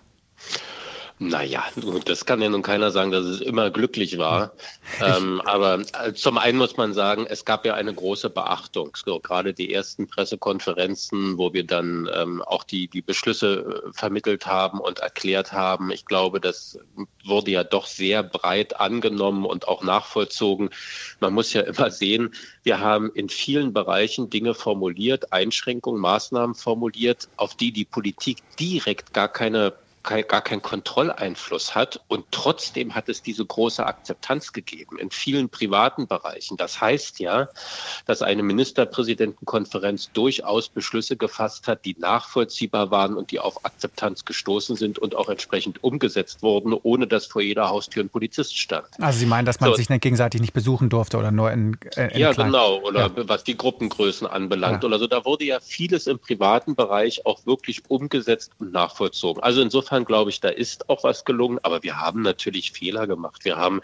Naja, 1.20 1.62
das 2.06 2.26
kann 2.26 2.42
ja 2.42 2.48
nun 2.48 2.62
keiner 2.62 2.90
sagen, 2.90 3.12
dass 3.12 3.24
es 3.24 3.40
immer 3.40 3.70
glücklich 3.70 4.18
war. 4.18 4.52
Ähm, 5.00 5.40
aber 5.44 5.80
äh, 6.02 6.12
zum 6.12 6.38
einen 6.38 6.58
muss 6.58 6.76
man 6.76 6.92
sagen, 6.92 7.26
es 7.28 7.44
gab 7.44 7.64
ja 7.64 7.74
eine 7.74 7.94
große 7.94 8.30
Beachtung. 8.30 8.96
So, 8.96 9.20
gerade 9.20 9.54
die 9.54 9.72
ersten 9.72 10.08
Pressekonferenzen, 10.08 11.38
wo 11.38 11.52
wir 11.52 11.64
dann 11.64 12.10
ähm, 12.12 12.42
auch 12.42 12.64
die, 12.64 12.88
die 12.88 13.00
Beschlüsse 13.00 13.82
äh, 13.86 13.92
vermittelt 13.92 14.46
haben 14.46 14.80
und 14.80 14.98
erklärt 14.98 15.52
haben. 15.52 15.92
Ich 15.92 16.04
glaube, 16.04 16.40
das 16.40 16.80
wurde 17.24 17.52
ja 17.52 17.62
doch 17.62 17.86
sehr 17.86 18.24
breit 18.24 18.80
angenommen 18.80 19.44
und 19.44 19.68
auch 19.68 19.84
nachvollzogen. 19.84 20.70
Man 21.20 21.32
muss 21.32 21.52
ja 21.52 21.60
immer 21.60 21.92
sehen, 21.92 22.34
wir 22.64 22.80
haben 22.80 23.12
in 23.14 23.28
vielen 23.28 23.72
Bereichen 23.72 24.30
Dinge 24.30 24.54
formuliert, 24.54 25.32
Einschränkungen, 25.32 26.00
Maßnahmen 26.00 26.56
formuliert, 26.56 27.28
auf 27.36 27.54
die 27.54 27.70
die 27.70 27.84
Politik 27.84 28.38
direkt 28.58 29.14
gar 29.14 29.28
keine 29.28 29.74
gar 30.04 30.42
keinen 30.42 30.62
Kontrolleinfluss 30.62 31.74
hat. 31.74 32.00
Und 32.08 32.26
trotzdem 32.30 32.94
hat 32.94 33.08
es 33.08 33.22
diese 33.22 33.44
große 33.44 33.84
Akzeptanz 33.84 34.52
gegeben 34.52 34.98
in 34.98 35.10
vielen 35.10 35.48
privaten 35.48 36.06
Bereichen. 36.06 36.56
Das 36.56 36.80
heißt 36.80 37.18
ja, 37.20 37.48
dass 38.06 38.22
eine 38.22 38.42
Ministerpräsidentenkonferenz 38.42 40.10
durchaus 40.12 40.68
Beschlüsse 40.68 41.16
gefasst 41.16 41.66
hat, 41.66 41.84
die 41.84 41.96
nachvollziehbar 41.98 42.90
waren 42.90 43.14
und 43.14 43.30
die 43.30 43.40
auf 43.40 43.64
Akzeptanz 43.64 44.24
gestoßen 44.24 44.76
sind 44.76 44.98
und 44.98 45.16
auch 45.16 45.28
entsprechend 45.28 45.82
umgesetzt 45.82 46.42
wurden, 46.42 46.72
ohne 46.74 47.06
dass 47.06 47.26
vor 47.26 47.42
jeder 47.42 47.70
Haustür 47.70 48.04
ein 48.04 48.10
Polizist 48.10 48.56
stand. 48.56 48.86
Also 49.00 49.18
Sie 49.18 49.26
meinen, 49.26 49.46
dass 49.46 49.60
man 49.60 49.70
so. 49.70 49.76
sich 49.76 49.88
nicht 49.88 50.02
gegenseitig 50.02 50.40
nicht 50.40 50.52
besuchen 50.52 50.90
durfte 50.90 51.16
oder 51.16 51.30
nur 51.30 51.50
in, 51.50 51.76
äh, 51.96 52.12
in 52.12 52.18
Ja, 52.20 52.32
klein. 52.32 52.48
genau. 52.48 52.80
Oder 52.82 53.10
ja. 53.16 53.28
was 53.28 53.44
die 53.44 53.56
Gruppengrößen 53.56 54.26
anbelangt 54.26 54.82
ja. 54.82 54.88
oder 54.88 54.98
so. 54.98 55.06
Da 55.06 55.24
wurde 55.24 55.44
ja 55.44 55.60
vieles 55.60 56.06
im 56.06 56.18
privaten 56.18 56.74
Bereich 56.74 57.24
auch 57.24 57.46
wirklich 57.46 57.82
umgesetzt 57.88 58.52
und 58.58 58.72
nachvollzogen. 58.72 59.42
Also 59.42 59.62
insofern 59.62 59.93
insofern 59.94 60.04
glaube 60.04 60.30
ich, 60.30 60.40
da 60.40 60.48
ist 60.48 60.90
auch 60.90 61.04
was 61.04 61.24
gelungen, 61.24 61.58
aber 61.62 61.82
wir 61.82 62.00
haben 62.00 62.22
natürlich 62.22 62.72
Fehler 62.72 63.06
gemacht. 63.06 63.44
Wir 63.44 63.56
haben, 63.56 63.80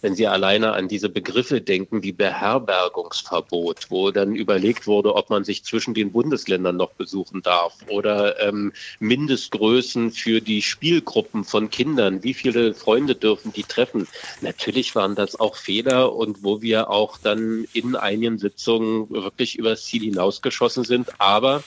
wenn 0.00 0.14
Sie 0.14 0.26
alleine 0.26 0.72
an 0.72 0.88
diese 0.88 1.08
Begriffe 1.08 1.60
denken, 1.60 2.02
wie 2.02 2.12
Beherbergungsverbot, 2.12 3.90
wo 3.90 4.10
dann 4.10 4.34
überlegt 4.34 4.86
wurde, 4.86 5.14
ob 5.14 5.30
man 5.30 5.44
sich 5.44 5.64
zwischen 5.64 5.94
den 5.94 6.10
Bundesländern 6.10 6.76
noch 6.76 6.92
besuchen 6.92 7.42
darf 7.42 7.74
oder 7.88 8.40
ähm, 8.40 8.72
Mindestgrößen 8.98 10.10
für 10.10 10.40
die 10.40 10.62
Spielgruppen 10.62 11.44
von 11.44 11.70
Kindern, 11.70 12.24
wie 12.24 12.34
viele 12.34 12.74
Freunde 12.74 13.14
dürfen 13.14 13.52
die 13.52 13.64
treffen. 13.64 14.08
Natürlich 14.40 14.94
waren 14.96 15.14
das 15.14 15.38
auch 15.38 15.56
Fehler 15.56 16.12
und 16.12 16.42
wo 16.42 16.60
wir 16.60 16.90
auch 16.90 17.18
dann 17.18 17.66
in 17.72 17.94
einigen 17.94 18.38
Sitzungen 18.38 19.08
wirklich 19.10 19.56
übers 19.56 19.84
Ziel 19.84 20.02
hinausgeschossen 20.02 20.84
sind. 20.84 21.20
Aber 21.20 21.62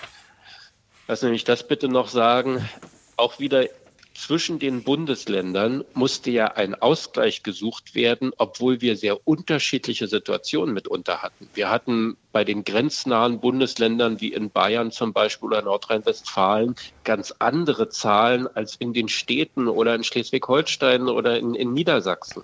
Lassen 1.07 1.27
Sie 1.27 1.31
mich 1.31 1.43
das 1.43 1.67
bitte 1.67 1.87
noch 1.87 2.07
sagen. 2.07 2.67
Auch 3.15 3.39
wieder 3.39 3.65
zwischen 4.15 4.59
den 4.59 4.83
Bundesländern 4.83 5.83
musste 5.93 6.31
ja 6.31 6.47
ein 6.47 6.73
Ausgleich 6.73 7.43
gesucht 7.43 7.95
werden, 7.95 8.31
obwohl 8.37 8.81
wir 8.81 8.95
sehr 8.95 9.27
unterschiedliche 9.27 10.07
Situationen 10.07 10.73
mitunter 10.73 11.21
hatten. 11.21 11.47
Wir 11.53 11.69
hatten 11.69 12.17
bei 12.35 12.43
den 12.43 12.65
grenznahen 12.65 13.39
Bundesländern 13.39 14.19
wie 14.19 14.33
in 14.33 14.49
Bayern 14.49 14.91
zum 14.91 15.13
Beispiel 15.13 15.47
oder 15.47 15.61
Nordrhein-Westfalen 15.61 16.75
ganz 17.05 17.33
andere 17.39 17.87
Zahlen 17.87 18.45
als 18.53 18.75
in 18.75 18.91
den 18.91 19.07
Städten 19.07 19.69
oder 19.69 19.95
in 19.95 20.03
Schleswig-Holstein 20.03 21.07
oder 21.07 21.39
in, 21.39 21.55
in 21.55 21.71
Niedersachsen. 21.71 22.43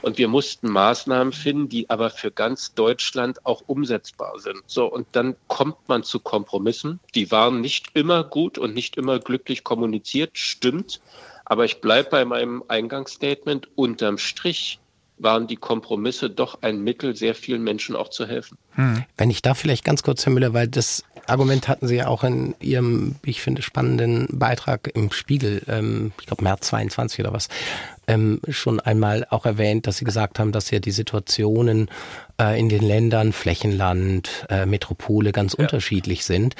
Und 0.00 0.16
wir 0.16 0.28
mussten 0.28 0.70
Maßnahmen 0.70 1.34
finden, 1.34 1.68
die 1.68 1.90
aber 1.90 2.08
für 2.08 2.30
ganz 2.30 2.72
Deutschland 2.72 3.44
auch 3.44 3.62
umsetzbar 3.66 4.38
sind. 4.38 4.62
So, 4.66 4.86
und 4.86 5.06
dann 5.12 5.36
kommt 5.48 5.86
man 5.86 6.02
zu 6.02 6.18
Kompromissen. 6.18 6.98
Die 7.14 7.30
waren 7.30 7.60
nicht 7.60 7.88
immer 7.92 8.24
gut 8.24 8.56
und 8.56 8.72
nicht 8.72 8.96
immer 8.96 9.18
glücklich 9.18 9.64
kommuniziert, 9.64 10.30
stimmt. 10.38 11.02
Aber 11.44 11.66
ich 11.66 11.82
bleibe 11.82 12.08
bei 12.08 12.24
meinem 12.24 12.64
Eingangsstatement. 12.68 13.68
Unterm 13.76 14.16
Strich 14.16 14.78
waren 15.18 15.46
die 15.46 15.56
Kompromisse 15.56 16.30
doch 16.30 16.62
ein 16.62 16.80
Mittel, 16.80 17.16
sehr 17.16 17.34
vielen 17.34 17.62
Menschen 17.62 17.96
auch 17.96 18.08
zu 18.08 18.26
helfen. 18.26 18.58
Hm. 18.72 19.04
Wenn 19.16 19.30
ich 19.30 19.42
da 19.42 19.54
vielleicht 19.54 19.84
ganz 19.84 20.02
kurz, 20.02 20.26
Herr 20.26 20.32
Müller, 20.32 20.52
weil 20.52 20.68
das 20.68 21.04
Argument 21.26 21.68
hatten 21.68 21.88
Sie 21.88 21.96
ja 21.96 22.06
auch 22.06 22.22
in 22.22 22.54
Ihrem, 22.60 23.16
ich 23.24 23.40
finde, 23.40 23.62
spannenden 23.62 24.28
Beitrag 24.30 24.90
im 24.94 25.10
Spiegel, 25.10 25.62
ähm, 25.68 26.12
ich 26.20 26.26
glaube 26.26 26.44
März 26.44 26.68
22 26.68 27.20
oder 27.20 27.32
was, 27.32 27.48
ähm, 28.06 28.40
schon 28.48 28.78
einmal 28.78 29.26
auch 29.30 29.46
erwähnt, 29.46 29.86
dass 29.86 29.96
Sie 29.96 30.04
gesagt 30.04 30.38
haben, 30.38 30.52
dass 30.52 30.70
ja 30.70 30.78
die 30.78 30.92
Situationen 30.92 31.90
äh, 32.40 32.58
in 32.58 32.68
den 32.68 32.82
Ländern, 32.82 33.32
Flächenland, 33.32 34.46
äh, 34.48 34.66
Metropole 34.66 35.32
ganz 35.32 35.54
ja. 35.54 35.64
unterschiedlich 35.64 36.24
sind. 36.24 36.54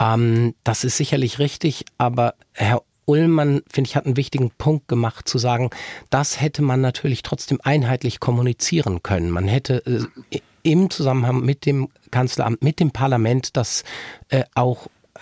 Ähm, 0.00 0.54
das 0.64 0.84
ist 0.84 0.96
sicherlich 0.96 1.38
richtig, 1.38 1.84
aber 1.98 2.34
Herr 2.52 2.82
Ullmann, 3.10 3.62
finde 3.68 3.88
ich, 3.88 3.96
hat 3.96 4.06
einen 4.06 4.16
wichtigen 4.16 4.50
Punkt 4.50 4.86
gemacht, 4.86 5.28
zu 5.28 5.38
sagen, 5.38 5.70
das 6.10 6.40
hätte 6.40 6.62
man 6.62 6.80
natürlich 6.80 7.22
trotzdem 7.22 7.58
einheitlich 7.62 8.20
kommunizieren 8.20 9.02
können. 9.02 9.30
Man 9.30 9.48
hätte 9.48 9.84
äh, 10.30 10.38
im 10.62 10.90
Zusammenhang 10.90 11.40
mit 11.40 11.66
dem 11.66 11.88
Kanzleramt, 12.12 12.62
mit 12.62 12.78
dem 12.78 12.92
Parlament, 12.92 13.56
das 13.56 13.82
äh, 14.28 14.44
auch 14.54 14.86
äh, 15.14 15.18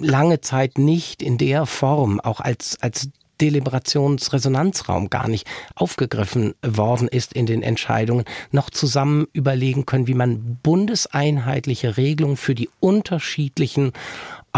lange 0.00 0.40
Zeit 0.40 0.78
nicht 0.78 1.22
in 1.22 1.36
der 1.36 1.66
Form, 1.66 2.18
auch 2.20 2.40
als, 2.40 2.78
als 2.80 3.10
Deliberationsresonanzraum 3.40 5.10
gar 5.10 5.28
nicht 5.28 5.46
aufgegriffen 5.74 6.54
worden 6.64 7.08
ist 7.08 7.32
in 7.32 7.46
den 7.46 7.62
Entscheidungen, 7.62 8.24
noch 8.50 8.70
zusammen 8.70 9.26
überlegen 9.32 9.86
können, 9.86 10.06
wie 10.06 10.14
man 10.14 10.58
bundeseinheitliche 10.62 11.96
Regelungen 11.96 12.36
für 12.36 12.54
die 12.54 12.70
unterschiedlichen 12.80 13.92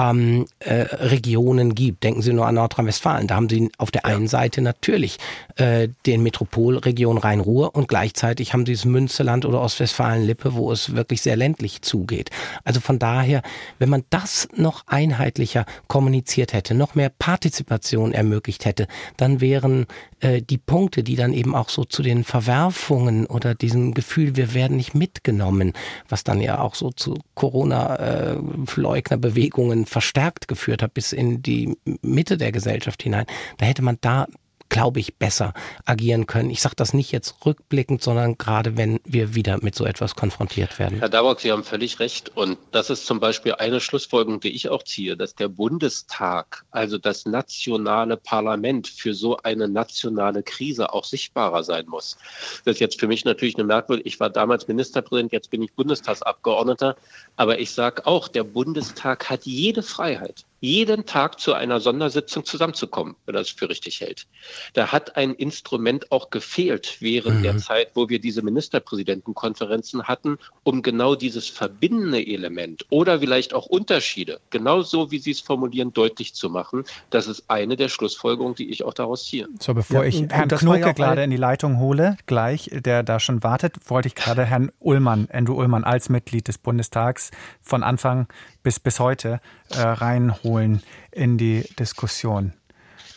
ähm, 0.01 0.47
äh, 0.61 0.83
Regionen 0.83 1.75
gibt. 1.75 2.05
Denken 2.05 2.23
Sie 2.23 2.33
nur 2.33 2.47
an 2.47 2.55
Nordrhein-Westfalen. 2.55 3.27
Da 3.27 3.37
haben 3.37 3.49
Sie 3.49 3.71
auf 3.79 3.91
der 3.91 4.05
einen 4.05 4.29
Seite 4.29 4.63
natürlich 4.63 5.19
äh, 5.57 5.89
den 6.07 6.23
Metropolregion 6.23 7.19
Rhein-Ruhr 7.19 7.75
und 7.75 7.89
gleichzeitig 7.89 8.53
haben 8.53 8.67
Sie 8.67 8.73
das 8.73 8.85
Münsterland 8.85 9.45
oder 9.45 9.61
Ostwestfalen-Lippe, 9.61 10.55
wo 10.55 10.73
es 10.73 10.95
wirklich 10.95 11.23
sehr 11.23 11.37
ländlich 11.37 11.83
zugeht. 11.83 12.31
Also 12.65 12.81
von 12.81 12.99
daher, 12.99 13.43
wenn 13.79 13.91
man 13.91 14.05
das 14.11 14.49
noch 14.57 14.87
einheitlicher 14.87 15.67
kommuniziert 15.89 16.53
hätte, 16.53 16.75
noch 16.75 16.95
mehr 16.95 17.11
Partizipation 17.11 18.13
ermöglicht 18.13 18.65
hätte, 18.65 18.87
dann 19.17 19.41
wären 19.41 19.87
äh, 20.21 20.43
die 20.43 20.59
Punkte, 20.59 21.03
die 21.03 21.17
dann 21.17 21.33
eben 21.33 21.55
auch 21.55 21.69
so 21.69 21.85
zu 21.85 22.03
den 22.03 22.25
Verwerfungen 22.25 23.27
oder 23.27 23.55
diesem 23.55 23.95
Gefühl, 23.95 24.37
wir 24.37 24.55
werden 24.55 24.77
nicht 24.77 24.95
mitgenommen, 24.95 25.73
was 26.09 26.25
dann 26.25 26.41
ja 26.41 26.61
auch 26.61 26.75
so 26.75 26.91
zu 26.91 27.19
Corona-Leugnerbewegungen 27.35 29.87
verstärkt 29.91 30.49
geführt 30.49 30.83
hat 30.83 30.95
bis 30.95 31.13
in 31.13 31.43
die 31.43 31.77
Mitte 32.03 32.37
der 32.37 32.53
Gesellschaft 32.53 33.03
hinein, 33.03 33.27
da 33.59 33.67
hätte 33.67 33.83
man 33.83 33.99
da 34.01 34.27
glaube 34.71 35.01
ich, 35.01 35.17
besser 35.17 35.53
agieren 35.85 36.27
können. 36.27 36.49
Ich 36.49 36.63
sage 36.63 36.77
das 36.77 36.95
nicht 36.95 37.13
jetzt 37.13 37.35
rückblickend, 37.45 38.03
sondern 38.03 38.39
gerade 38.39 38.77
wenn 38.79 39.01
wir 39.05 39.35
wieder 39.35 39.59
mit 39.63 39.75
so 39.75 39.85
etwas 39.85 40.15
konfrontiert 40.15 40.79
werden. 40.79 41.01
Herr 41.01 41.11
Dabock, 41.11 41.41
Sie 41.41 41.53
haben 41.53 41.65
völlig 41.65 42.01
recht. 42.01 42.35
Und 42.35 42.57
das 42.71 42.89
ist 42.89 43.05
zum 43.05 43.21
Beispiel 43.21 43.55
eine 43.55 43.81
Schlussfolgerung, 43.81 44.41
die 44.41 44.51
ich 44.51 44.69
auch 44.71 44.85
ziehe, 44.85 45.17
dass 45.17 45.35
der 45.35 45.49
Bundestag, 45.49 46.65
also 46.71 46.97
das 46.97 47.27
nationale 47.27 48.17
Parlament, 48.17 48.89
für 48.89 49.13
so 49.13 49.37
eine 49.39 49.69
nationale 49.69 50.43
Krise 50.43 50.93
auch 50.95 51.05
sichtbarer 51.05 51.65
sein 51.65 51.87
muss. 51.89 52.17
Das 52.65 52.77
ist 52.77 52.81
jetzt 52.81 53.01
für 53.01 53.09
mich 53.09 53.25
natürlich 53.25 53.57
eine 53.57 53.65
Merkwürdig. 53.65 54.07
Ich 54.07 54.21
war 54.21 54.31
damals 54.31 54.69
Ministerpräsident, 54.69 55.33
jetzt 55.33 55.51
bin 55.51 55.63
ich 55.63 55.73
Bundestagsabgeordneter. 55.75 56.97
Aber 57.37 57.59
ich 57.59 57.73
sage 57.73 58.07
auch, 58.07 58.29
der 58.29 58.45
Bundestag 58.45 59.29
hat 59.29 59.45
jede 59.45 59.83
Freiheit, 59.83 60.45
jeden 60.61 61.07
Tag 61.07 61.41
zu 61.41 61.55
einer 61.55 61.81
Sondersitzung 61.81 62.45
zusammenzukommen, 62.45 63.17
wenn 63.27 63.35
er 63.35 63.41
es 63.41 63.51
für 63.51 63.69
richtig 63.69 64.01
hält. 64.01 64.27
Da 64.75 64.93
hat 64.93 65.17
ein 65.17 65.35
Instrument 65.35 66.13
auch 66.13 66.31
gefehlt 66.31 66.99
während 67.01 67.39
mhm. 67.39 67.43
der 67.43 67.59
Zeit, 67.59 67.91
wo 67.95 68.09
wir 68.09 68.21
diese 68.21 68.43
Ministerpräsidentenkonferenzen 68.43 70.05
hatten, 70.05 70.39
um 70.63 70.83
genau 70.83 71.15
dieses 71.15 71.49
verbindende 71.49 72.27
Element 72.27 72.87
oder 72.91 73.21
vielleicht 73.21 73.55
auch 73.55 73.67
Unterschiede, 73.67 74.41
genau 74.51 74.83
so 74.83 75.11
wie 75.11 75.19
Sie 75.19 75.31
es 75.31 75.41
formulieren, 75.41 75.93
deutlich 75.93 76.35
zu 76.35 76.51
machen. 76.51 76.85
Das 77.09 77.27
ist 77.27 77.45
eine 77.49 77.77
der 77.77 77.89
Schlussfolgerungen, 77.89 78.55
die 78.55 78.71
ich 78.71 78.85
auch 78.85 78.95
daraus 78.95 79.27
ziehe. 79.27 79.49
So, 79.59 79.75
bevor 79.75 80.03
ja, 80.03 80.09
ich 80.09 80.23
Herrn 80.29 80.49
Knoke 80.49 80.81
ja 80.81 80.93
gerade 80.93 81.23
in 81.23 81.31
die 81.31 81.37
Leitung 81.37 81.79
hole, 81.79 82.17
gleich, 82.27 82.71
der 82.73 83.03
da 83.03 83.19
schon 83.19 83.43
wartet, 83.43 83.77
wollte 83.89 84.09
ich 84.09 84.15
gerade 84.15 84.45
Herrn 84.45 84.71
Ullmann, 84.79 85.29
Andrew 85.33 85.55
Ullmann 85.55 85.85
als 85.85 86.09
Mitglied 86.09 86.49
des 86.49 86.59
Bundestags 86.59 87.31
von 87.63 87.83
Anfang 87.83 88.29
bis 88.63 88.81
bis 88.81 89.01
heute 89.01 89.41
äh, 89.71 89.81
reinholen 89.81 90.83
in 91.11 91.39
die 91.39 91.65
Diskussion. 91.79 92.53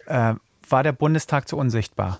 Äh, 0.06 0.36
war 0.70 0.84
der 0.84 0.94
Bundestag 0.94 1.48
zu 1.48 1.58
unsichtbar? 1.58 2.20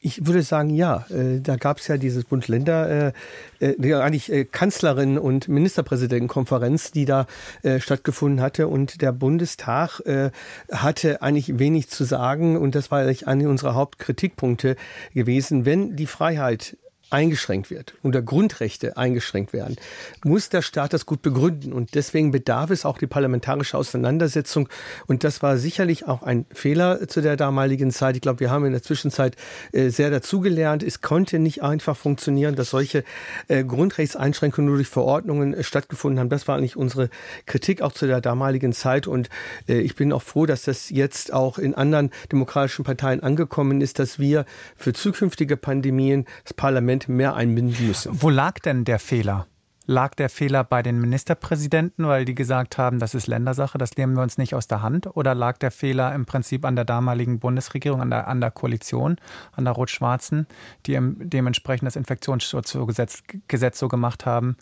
Ich 0.00 0.24
würde 0.24 0.42
sagen, 0.42 0.70
ja. 0.70 1.04
Äh, 1.10 1.40
da 1.40 1.56
gab 1.56 1.78
es 1.78 1.88
ja 1.88 1.96
dieses 1.96 2.24
Bund-Länder, 2.24 3.12
äh, 3.60 3.66
äh, 3.72 3.94
eigentlich 3.94 4.30
äh, 4.30 4.44
Kanzlerin 4.44 5.18
und 5.18 5.48
Ministerpräsidentenkonferenz, 5.48 6.92
die 6.92 7.06
da 7.06 7.26
äh, 7.62 7.80
stattgefunden 7.80 8.40
hatte. 8.40 8.68
Und 8.68 9.02
der 9.02 9.10
Bundestag 9.10 10.00
äh, 10.06 10.30
hatte 10.70 11.22
eigentlich 11.22 11.58
wenig 11.58 11.88
zu 11.88 12.04
sagen. 12.04 12.56
Und 12.56 12.76
das 12.76 12.92
war 12.92 13.00
eigentlich 13.00 13.26
einer 13.26 13.48
unserer 13.48 13.74
Hauptkritikpunkte 13.74 14.76
gewesen. 15.12 15.64
Wenn 15.64 15.96
die 15.96 16.06
Freiheit 16.06 16.76
eingeschränkt 17.10 17.70
wird, 17.70 17.94
unter 18.02 18.20
Grundrechte 18.20 18.96
eingeschränkt 18.96 19.52
werden, 19.52 19.76
muss 20.24 20.48
der 20.48 20.62
Staat 20.62 20.92
das 20.92 21.06
gut 21.06 21.22
begründen. 21.22 21.72
Und 21.72 21.94
deswegen 21.94 22.32
bedarf 22.32 22.70
es 22.70 22.84
auch 22.84 22.98
die 22.98 23.06
parlamentarische 23.06 23.78
Auseinandersetzung. 23.78 24.68
Und 25.06 25.22
das 25.22 25.42
war 25.42 25.56
sicherlich 25.56 26.08
auch 26.08 26.22
ein 26.22 26.46
Fehler 26.52 27.08
zu 27.08 27.22
der 27.22 27.36
damaligen 27.36 27.92
Zeit. 27.92 28.16
Ich 28.16 28.22
glaube, 28.22 28.40
wir 28.40 28.50
haben 28.50 28.64
in 28.64 28.72
der 28.72 28.82
Zwischenzeit 28.82 29.36
äh, 29.72 29.88
sehr 29.90 30.10
dazugelernt. 30.10 30.82
Es 30.82 31.00
konnte 31.00 31.38
nicht 31.38 31.62
einfach 31.62 31.96
funktionieren, 31.96 32.56
dass 32.56 32.70
solche 32.70 33.04
äh, 33.46 33.62
Grundrechtseinschränkungen 33.62 34.66
nur 34.68 34.76
durch 34.76 34.88
Verordnungen 34.88 35.54
äh, 35.54 35.62
stattgefunden 35.62 36.18
haben. 36.18 36.28
Das 36.28 36.48
war 36.48 36.56
eigentlich 36.56 36.76
unsere 36.76 37.08
Kritik 37.46 37.82
auch 37.82 37.92
zu 37.92 38.06
der 38.06 38.20
damaligen 38.20 38.72
Zeit. 38.72 39.06
Und 39.06 39.28
ich 39.66 39.94
bin 39.94 40.12
auch 40.12 40.22
froh, 40.22 40.46
dass 40.46 40.62
das 40.62 40.90
jetzt 40.90 41.32
auch 41.32 41.58
in 41.58 41.74
anderen 41.74 42.10
demokratischen 42.32 42.84
Parteien 42.84 43.22
angekommen 43.22 43.80
ist, 43.80 43.98
dass 43.98 44.18
wir 44.18 44.44
für 44.76 44.92
zukünftige 44.92 45.56
Pandemien 45.56 46.26
das 46.44 46.54
Parlament 46.54 46.95
Parlament 46.96 47.08
mehr 47.08 47.34
einbinden 47.34 47.86
müssen. 47.86 48.22
Wo 48.22 48.30
lag 48.30 48.58
denn 48.60 48.84
der 48.84 48.98
Fehler? 48.98 49.46
Lag 49.88 50.16
der 50.16 50.28
Fehler 50.28 50.64
bei 50.64 50.82
den 50.82 51.00
Ministerpräsidenten, 51.00 52.08
weil 52.08 52.24
die 52.24 52.34
gesagt 52.34 52.76
haben, 52.76 52.98
das 52.98 53.14
ist 53.14 53.28
Ländersache, 53.28 53.78
das 53.78 53.96
nehmen 53.96 54.14
wir 54.14 54.22
uns 54.22 54.36
nicht 54.36 54.54
aus 54.54 54.66
der 54.66 54.82
Hand? 54.82 55.06
Oder 55.16 55.32
lag 55.36 55.58
der 55.58 55.70
Fehler 55.70 56.12
im 56.12 56.26
Prinzip 56.26 56.64
an 56.64 56.74
der 56.74 56.84
damaligen 56.84 57.38
Bundesregierung, 57.38 58.00
an 58.00 58.10
der, 58.10 58.26
an 58.26 58.40
der 58.40 58.50
Koalition, 58.50 59.16
an 59.52 59.64
der 59.64 59.74
Rot-Schwarzen, 59.74 60.48
die 60.86 60.98
dementsprechend 61.00 61.86
das 61.86 61.94
Infektionsschutzgesetz 61.94 63.22
Gesetz 63.46 63.78
so 63.78 63.86
gemacht 63.86 64.26
haben, 64.26 64.56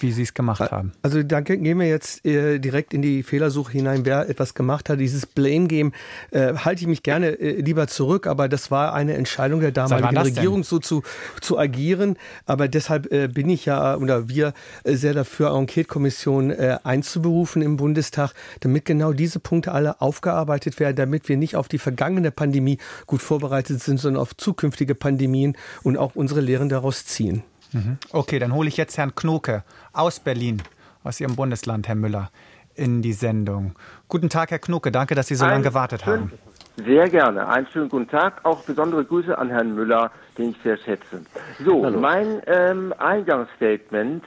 wie 0.00 0.12
Sie 0.12 0.22
es 0.22 0.34
gemacht 0.34 0.70
haben. 0.70 0.92
Also 1.02 1.22
da 1.22 1.40
gehen 1.40 1.78
wir 1.78 1.86
jetzt 1.86 2.24
äh, 2.24 2.58
direkt 2.58 2.94
in 2.94 3.02
die 3.02 3.22
Fehlersuche 3.22 3.72
hinein, 3.72 4.04
wer 4.04 4.28
etwas 4.28 4.54
gemacht 4.54 4.88
hat. 4.88 5.00
Dieses 5.00 5.26
Blame 5.26 5.66
Game 5.66 5.92
äh, 6.30 6.54
halte 6.54 6.82
ich 6.82 6.86
mich 6.86 7.02
gerne 7.02 7.38
äh, 7.38 7.60
lieber 7.60 7.86
zurück, 7.86 8.26
aber 8.26 8.48
das 8.48 8.70
war 8.70 8.94
eine 8.94 9.14
Entscheidung 9.14 9.60
der 9.60 9.72
damaligen 9.72 10.16
Regierung, 10.16 10.64
so 10.64 10.78
zu, 10.78 11.02
zu 11.40 11.58
agieren. 11.58 12.16
Aber 12.46 12.68
deshalb 12.68 13.12
äh, 13.12 13.28
bin 13.28 13.48
ich 13.48 13.66
ja 13.66 13.96
oder 13.96 14.28
wir 14.28 14.54
äh, 14.84 14.94
sehr 14.94 15.14
dafür, 15.14 15.54
Enquete-Kommission 15.54 16.50
äh, 16.50 16.78
einzuberufen 16.82 17.62
im 17.62 17.76
Bundestag, 17.76 18.32
damit 18.60 18.84
genau 18.84 19.12
diese 19.12 19.40
Punkte 19.40 19.72
alle 19.72 20.00
aufgearbeitet 20.00 20.80
werden, 20.80 20.96
damit 20.96 21.28
wir 21.28 21.36
nicht 21.36 21.56
auf 21.56 21.68
die 21.68 21.78
vergangene 21.78 22.30
Pandemie 22.30 22.78
gut 23.06 23.22
vorbereitet 23.22 23.82
sind, 23.82 24.00
sondern 24.00 24.22
auf 24.22 24.36
zukünftige 24.36 24.94
Pandemien 24.94 25.56
und 25.82 25.96
auch 25.96 26.14
unsere 26.14 26.40
Lehren 26.40 26.68
daraus 26.68 27.04
ziehen. 27.06 27.42
Mhm. 27.72 27.98
Okay, 28.12 28.38
dann 28.38 28.52
hole 28.52 28.68
ich 28.68 28.76
jetzt 28.76 28.98
Herrn 28.98 29.14
Knoke 29.14 29.64
aus 29.92 30.20
Berlin, 30.20 30.62
aus 31.04 31.20
Ihrem 31.20 31.36
Bundesland, 31.36 31.88
Herr 31.88 31.94
Müller, 31.94 32.30
in 32.74 33.02
die 33.02 33.12
Sendung. 33.12 33.74
Guten 34.08 34.28
Tag, 34.28 34.50
Herr 34.50 34.58
Knoke. 34.58 34.90
Danke, 34.92 35.14
dass 35.14 35.28
Sie 35.28 35.34
so 35.34 35.44
lange 35.44 35.62
gewartet 35.62 36.06
haben. 36.06 36.32
Sehr 36.76 37.08
gerne. 37.10 37.48
Einen 37.48 37.66
schönen 37.66 37.90
guten 37.90 38.08
Tag. 38.08 38.44
Auch 38.44 38.62
besondere 38.64 39.04
Grüße 39.04 39.36
an 39.36 39.50
Herrn 39.50 39.74
Müller, 39.74 40.10
den 40.38 40.50
ich 40.50 40.56
sehr 40.62 40.78
schätze. 40.78 41.22
So, 41.64 41.84
Hallo. 41.84 42.00
mein 42.00 42.40
ähm, 42.46 42.94
Eingangsstatement. 42.96 44.24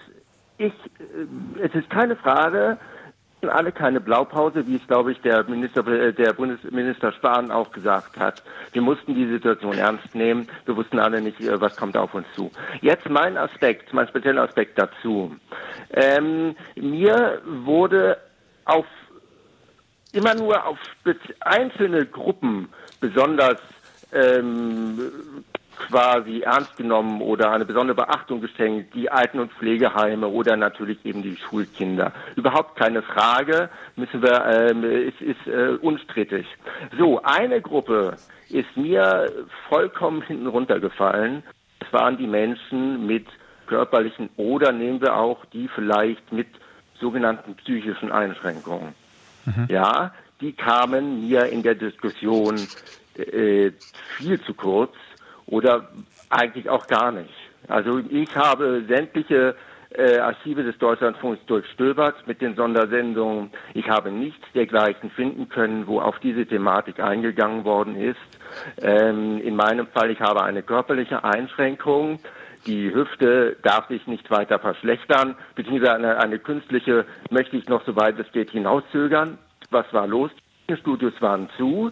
Ich, 0.57 0.73
äh, 0.73 1.61
es 1.63 1.73
ist 1.73 1.89
keine 1.89 2.15
Frage, 2.15 2.77
alle 3.49 3.71
keine 3.71 3.99
Blaupause, 3.99 4.67
wie 4.67 4.75
es, 4.75 4.87
glaube 4.87 5.11
ich, 5.11 5.21
der 5.21 5.43
Minister, 5.45 5.85
äh, 5.87 6.13
der 6.13 6.33
Bundesminister 6.33 7.11
Spahn 7.13 7.51
auch 7.51 7.71
gesagt 7.71 8.17
hat. 8.17 8.43
Wir 8.73 8.81
mussten 8.81 9.15
die 9.15 9.27
Situation 9.27 9.77
ernst 9.77 10.13
nehmen. 10.15 10.47
Wir 10.65 10.75
wussten 10.75 10.99
alle 10.99 11.21
nicht, 11.21 11.39
äh, 11.41 11.59
was 11.59 11.75
kommt 11.75 11.97
auf 11.97 12.13
uns 12.13 12.27
zu. 12.35 12.51
Jetzt 12.81 13.09
mein 13.09 13.37
Aspekt, 13.37 13.93
mein 13.93 14.07
spezieller 14.07 14.43
Aspekt 14.43 14.79
dazu. 14.79 15.35
Ähm, 15.91 16.55
mir 16.75 17.41
wurde 17.45 18.17
auf 18.65 18.85
immer 20.11 20.33
nur 20.33 20.65
auf 20.65 20.79
einzelne 21.41 22.05
Gruppen 22.05 22.69
besonders 23.01 23.59
ähm, 24.13 25.11
quasi 25.77 26.41
ernst 26.41 26.75
genommen 26.77 27.21
oder 27.21 27.51
eine 27.51 27.65
besondere 27.65 27.95
Beachtung 27.95 28.41
geschenkt, 28.41 28.93
die 28.93 29.11
Alten- 29.11 29.39
und 29.39 29.51
Pflegeheime 29.53 30.27
oder 30.27 30.55
natürlich 30.55 31.05
eben 31.05 31.21
die 31.21 31.37
Schulkinder. 31.37 32.11
Überhaupt 32.35 32.75
keine 32.75 33.01
Frage, 33.01 33.69
müssen 33.95 34.21
wir, 34.21 34.45
ähm, 34.45 34.83
ist, 34.83 35.21
ist 35.21 35.47
äh, 35.47 35.77
unstrittig. 35.81 36.45
So, 36.97 37.21
eine 37.23 37.61
Gruppe 37.61 38.17
ist 38.49 38.75
mir 38.75 39.31
vollkommen 39.69 40.21
hinten 40.21 40.47
runtergefallen. 40.47 41.43
Das 41.79 41.91
waren 41.93 42.17
die 42.17 42.27
Menschen 42.27 43.05
mit 43.05 43.27
körperlichen 43.67 44.29
oder 44.37 44.71
nehmen 44.71 45.01
wir 45.01 45.15
auch 45.15 45.45
die 45.45 45.67
vielleicht 45.67 46.31
mit 46.31 46.47
sogenannten 46.99 47.55
psychischen 47.55 48.11
Einschränkungen. 48.11 48.93
Mhm. 49.45 49.67
Ja, 49.69 50.13
die 50.41 50.53
kamen 50.53 51.27
mir 51.27 51.47
in 51.47 51.63
der 51.63 51.75
Diskussion 51.75 52.55
äh, 53.17 53.71
viel 54.17 54.41
zu 54.41 54.53
kurz 54.53 54.93
oder 55.47 55.89
eigentlich 56.29 56.69
auch 56.69 56.87
gar 56.87 57.11
nicht. 57.11 57.33
Also 57.67 57.99
ich 58.09 58.35
habe 58.35 58.83
sämtliche 58.87 59.55
äh, 59.97 60.19
Archive 60.19 60.63
des 60.63 60.77
Deutschlandfunks 60.77 61.45
durchstöbert 61.45 62.27
mit 62.27 62.41
den 62.41 62.55
Sondersendungen. 62.55 63.51
Ich 63.73 63.89
habe 63.89 64.11
nichts 64.11 64.45
dergleichen 64.53 65.09
finden 65.11 65.49
können, 65.49 65.87
wo 65.87 66.01
auf 66.01 66.19
diese 66.19 66.45
Thematik 66.45 66.99
eingegangen 66.99 67.63
worden 67.63 67.95
ist. 67.95 68.17
Ähm, 68.81 69.39
in 69.41 69.55
meinem 69.55 69.87
Fall, 69.87 70.11
ich 70.11 70.19
habe 70.19 70.43
eine 70.43 70.63
körperliche 70.63 71.23
Einschränkung. 71.23 72.19
Die 72.65 72.93
Hüfte 72.93 73.57
darf 73.61 73.87
sich 73.87 74.07
nicht 74.07 74.29
weiter 74.31 74.57
verschlechtern, 74.59 75.35
beziehungsweise 75.53 75.93
eine, 75.93 76.17
eine 76.17 76.39
künstliche 76.39 77.05
möchte 77.29 77.57
ich 77.57 77.69
noch, 77.69 77.85
soweit 77.85 78.19
es 78.19 78.31
geht, 78.31 78.51
hinauszögern. 78.51 79.37
Was 79.69 79.85
war 79.93 80.07
los? 80.07 80.31
Die 80.67 80.75
Studios 80.77 81.13
waren 81.19 81.47
zu. 81.57 81.91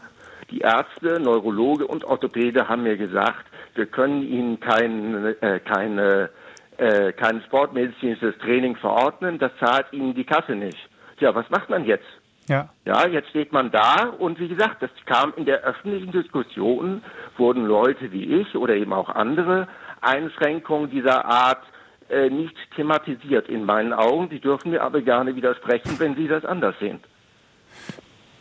Die 0.52 0.60
Ärzte, 0.60 1.20
Neurologe 1.20 1.88
und 1.88 2.04
Orthopäde 2.04 2.68
haben 2.68 2.84
mir 2.84 2.98
gesagt, 2.98 3.46
wir 3.76 3.86
können 3.86 4.24
Ihnen 4.24 4.60
kein, 4.60 5.36
äh, 5.42 5.60
keine, 5.60 6.30
äh, 6.78 7.12
kein 7.14 7.42
sportmedizinisches 7.44 8.38
Training 8.40 8.76
verordnen, 8.76 9.40
das 9.40 9.52
zahlt 9.60 9.92
Ihnen 9.92 10.14
die 10.14 10.26
Kasse 10.26 10.54
nicht. 10.54 10.78
Ja, 11.20 11.34
was 11.34 11.50
macht 11.50 11.70
man 11.70 11.86
jetzt? 11.86 12.06
Ja. 12.48 12.70
Ja, 12.86 13.08
jetzt 13.08 13.30
steht 13.30 13.54
man 13.54 13.72
da 13.72 14.10
und 14.20 14.40
wie 14.40 14.50
gesagt, 14.50 14.82
das 14.82 14.90
kam 15.06 15.34
in 15.38 15.46
der 15.46 15.62
öffentlichen 15.62 16.12
Diskussion, 16.12 17.02
wurden 17.38 17.66
Leute 17.66 18.12
wie 18.12 18.42
ich 18.42 18.56
oder 18.56 18.76
eben 18.76 18.94
auch 18.94 19.10
andere 19.10 19.68
Einschränkungen 20.02 20.90
dieser 20.90 21.26
Art 21.26 21.64
äh, 22.10 22.30
nicht 22.30 22.56
thematisiert 22.76 23.48
in 23.48 23.64
meinen 23.64 23.94
Augen. 23.94 24.30
Die 24.30 24.40
dürfen 24.40 24.72
mir 24.72 24.84
aber 24.84 25.02
gerne 25.02 25.36
widersprechen, 25.36 25.98
wenn 26.00 26.16
Sie 26.16 26.28
das 26.28 26.44
anders 26.44 26.76
sehen. 26.80 27.00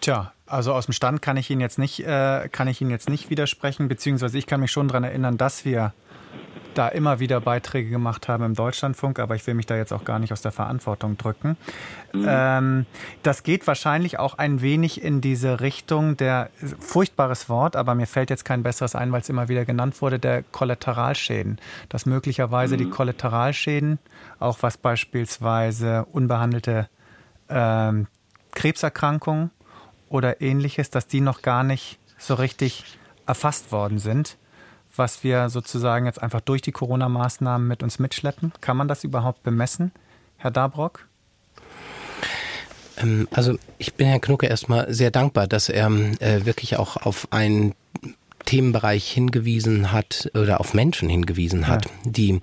Tja, 0.01 0.33
also 0.53 0.75
aus 0.75 0.87
dem 0.87 0.93
Stand 0.93 1.23
kann 1.23 1.37
ich 1.37 1.51
Ihnen 1.51 1.61
jetzt 1.61 1.79
nicht, 1.79 2.01
äh, 2.01 2.49
kann 2.51 2.69
ich 2.69 2.81
Ihnen 2.81 2.91
jetzt 2.91 3.09
nicht 3.09 3.31
widersprechen, 3.31 3.89
beziehungsweise 3.89 4.37
ich 4.37 4.47
kann 4.47 4.61
mich 4.61 4.71
schon 4.71 4.89
daran 4.89 5.05
erinnern, 5.05 5.39
dass 5.39 5.65
wir 5.65 5.95
da 6.75 6.89
immer 6.89 7.21
wieder 7.21 7.41
Beiträge 7.41 7.91
gemacht 7.91 8.29
haben 8.29 8.45
im 8.45 8.55
Deutschlandfunk, 8.55 9.19
aber 9.19 9.35
ich 9.35 9.47
will 9.47 9.55
mich 9.55 9.67
da 9.67 9.77
jetzt 9.77 9.93
auch 9.93 10.05
gar 10.05 10.19
nicht 10.19 10.33
aus 10.33 10.43
der 10.43 10.53
Verantwortung 10.53 11.19
drücken. 11.19 11.57
Mhm. 12.13 12.27
Ähm, 12.27 12.87
das 13.23 13.43
geht 13.43 13.67
wahrscheinlich 13.67 14.19
auch 14.19 14.39
ein 14.39 14.63
wenig 14.63 15.03
in 15.03 15.21
diese 15.21 15.61
Richtung 15.61 16.17
der 16.17 16.51
furchtbares 16.81 17.49
Wort, 17.49 17.77
aber 17.77 17.95
mir 17.95 18.07
fällt 18.07 18.31
jetzt 18.31 18.45
kein 18.45 18.63
besseres 18.63 18.95
ein, 18.95 19.13
weil 19.13 19.21
es 19.21 19.29
immer 19.29 19.49
wieder 19.49 19.65
genannt 19.65 20.01
wurde, 20.01 20.19
der 20.19 20.43
Kollateralschäden. 20.43 21.59
Dass 21.89 22.07
möglicherweise 22.07 22.75
mhm. 22.75 22.79
die 22.79 22.91
Kollateralschäden, 22.91 23.99
auch 24.39 24.59
was 24.63 24.77
beispielsweise 24.77 26.07
unbehandelte 26.13 26.89
ähm, 27.49 28.07
Krebserkrankungen 28.55 29.51
oder 30.13 30.41
ähnliches, 30.41 30.91
dass 30.91 31.07
die 31.07 31.21
noch 31.21 31.43
gar 31.43 31.65
nicht 31.65 31.99
so 32.19 32.35
richtig 32.35 32.85
erfasst 33.27 33.73
worden 33.73 33.99
sind, 33.99 34.37
was 34.95 35.25
wir 35.25 35.49
sozusagen 35.49 36.07
jetzt 36.07 36.23
einfach 36.23 36.41
durch 36.41 36.63
die 36.63 36.73
Corona-Maßnahmen 36.73 37.67
mit 37.67 37.83
uns 37.83 37.99
mitschleppen? 37.99 38.53
Kann 38.61 38.77
man 38.77 38.89
das 38.89 39.05
überhaupt 39.05 39.43
bemessen, 39.43 39.93
Herr 40.37 40.51
Dabrock? 40.51 41.07
Ähm, 42.99 43.27
also 43.31 43.59
ich 43.79 43.95
bin 43.95 44.07
Herrn 44.07 44.21
Knucke 44.21 44.47
erstmal 44.47 44.93
sehr 44.93 45.11
dankbar, 45.11 45.47
dass 45.47 45.69
er 45.69 45.87
äh, 46.21 46.45
wirklich 46.45 46.77
auch 46.77 46.97
auf 46.97 47.29
einen 47.31 47.75
Themenbereich 48.45 49.11
hingewiesen 49.11 49.93
hat 49.93 50.31
oder 50.35 50.61
auf 50.61 50.75
Menschen 50.75 51.09
hingewiesen 51.09 51.69
hat, 51.69 51.87
ja. 51.87 51.91
die 52.05 52.41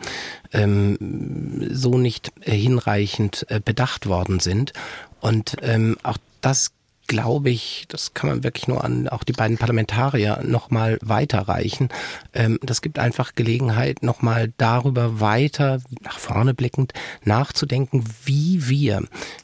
ähm, 0.53 1.67
so 1.71 1.97
nicht 1.97 2.31
äh, 2.41 2.53
hinreichend 2.53 3.45
äh, 3.49 3.59
bedacht 3.63 4.07
worden 4.07 4.39
sind. 4.39 4.73
Und 5.19 5.57
ähm, 5.61 5.97
auch 6.03 6.17
das 6.41 6.71
glaube 7.09 7.49
ich, 7.49 7.85
das 7.89 8.13
kann 8.13 8.29
man 8.29 8.43
wirklich 8.43 8.67
nur 8.67 8.83
an 8.83 9.09
auch 9.09 9.25
die 9.25 9.33
beiden 9.33 9.57
Parlamentarier 9.57 10.41
nochmal 10.43 10.99
weiterreichen. 11.01 11.89
Ähm, 12.33 12.59
das 12.61 12.81
gibt 12.81 12.99
einfach 12.99 13.33
Gelegenheit, 13.35 14.03
nochmal 14.03 14.53
darüber 14.57 15.19
weiter 15.19 15.81
nach 16.03 16.19
vorne 16.19 16.53
blickend 16.53 16.93
nachzudenken, 17.25 18.05
wie 18.23 18.69
wir 18.69 19.03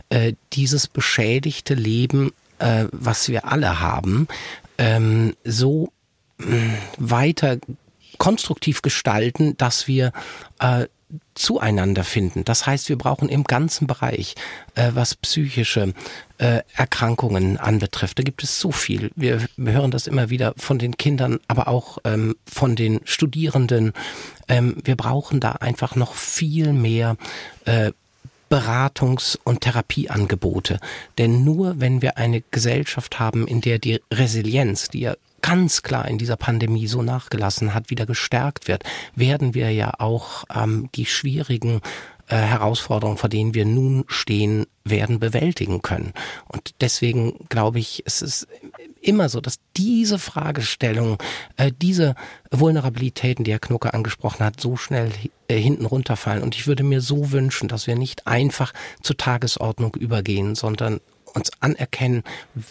äh, 0.10 0.34
dieses 0.54 0.88
beschädigte 0.88 1.74
Leben, 1.74 2.32
äh, 2.60 2.86
was 2.92 3.30
wir 3.30 3.46
alle 3.46 3.82
haben, 3.82 4.28
ähm, 4.78 5.36
so 5.44 5.92
äh, 6.40 6.44
weiter 6.98 7.58
konstruktiv 8.20 8.84
gestalten, 8.84 9.58
dass 9.58 9.88
wir 9.88 10.14
äh, 10.60 10.86
zueinander 11.34 12.04
finden. 12.04 12.46
Das 12.46 12.66
heißt, 12.66 12.90
wir 12.90 12.98
brauchen 12.98 13.30
im 13.30 13.44
ganzen 13.44 13.88
Bereich, 13.88 14.36
äh, 14.76 14.92
was 14.94 15.16
psychische 15.16 15.94
äh, 16.38 16.62
Erkrankungen 16.76 17.58
anbetrifft, 17.58 18.20
da 18.20 18.24
gibt 18.24 18.44
es 18.44 18.60
so 18.60 18.72
viel. 18.72 19.12
Wir, 19.16 19.46
hören 19.58 19.92
das 19.92 20.08
immer 20.08 20.30
wieder 20.30 20.54
von 20.58 20.80
den 20.80 20.98
Kindern, 20.98 21.40
aber 21.48 21.68
auch 21.68 21.98
ähm, 22.04 22.36
von 22.46 22.76
den 22.76 23.00
Studierenden. 23.06 23.94
Ähm, 24.48 24.78
wir 24.84 24.96
brauchen 24.96 25.40
da 25.40 25.54
einfach 25.54 25.96
noch 25.96 26.14
viel 26.14 26.74
mehr 26.74 27.18
äh, 27.66 27.92
Beratungs- 28.50 29.38
und 29.44 29.62
Therapieangebote. 29.62 30.80
Denn 31.18 31.44
nur 31.44 31.80
wenn 31.80 32.02
wir 32.02 32.18
eine 32.18 32.42
Gesellschaft 32.52 33.20
haben, 33.20 33.48
in 33.48 33.62
der 33.62 33.80
die 33.80 34.02
Resilienz, 34.14 34.90
die 34.90 35.02
ja 35.02 35.16
ganz 35.46 35.84
klar 35.84 36.08
in 36.08 36.18
dieser 36.18 36.38
Pandemie 36.38 36.88
so 36.88 37.04
nachgelassen 37.04 37.76
hat, 37.76 37.92
wieder 37.92 38.08
gestärkt 38.08 38.68
wird, 38.68 38.84
werden 39.14 39.54
wir 39.54 39.70
ja 39.72 39.94
auch 40.00 40.44
ähm, 40.54 40.90
die 40.96 41.06
schwierigen 41.06 41.82
äh, 42.28 42.36
Herausforderungen, 42.38 43.20
vor 43.20 43.30
denen 43.30 43.54
wir 43.54 43.66
nun 43.66 44.06
stehen, 44.08 44.66
werden 44.84 45.20
bewältigen 45.20 45.84
können. 45.84 46.14
Und 46.48 46.74
deswegen 46.82 47.46
glaube 47.50 47.78
ich, 47.78 48.02
es 48.08 48.24
ist 48.24 48.48
immer 49.02 49.30
so, 49.30 49.40
dass 49.40 49.60
diese 49.78 50.18
Fragestellung, 50.18 51.22
äh, 51.58 51.72
diese 51.80 52.16
Vulnerabilitäten, 52.50 53.46
die 53.46 53.52
Herr 53.52 53.60
Knucke 53.60 53.94
angesprochen 53.94 54.44
hat, 54.44 54.60
so 54.60 54.78
schnell 54.78 55.12
äh, 55.48 55.58
hinten 55.58 55.86
runterfallen. 55.86 56.42
Und 56.42 56.56
ich 56.56 56.66
würde 56.66 56.84
mir 56.84 57.02
so 57.02 57.32
wünschen, 57.32 57.68
dass 57.68 57.86
wir 57.86 57.96
nicht 57.96 58.26
einfach 58.26 58.74
zur 59.04 59.18
Tagesordnung 59.18 59.94
übergehen, 59.94 60.56
sondern 60.56 61.02
uns 61.36 61.52
anerkennen, 61.60 62.24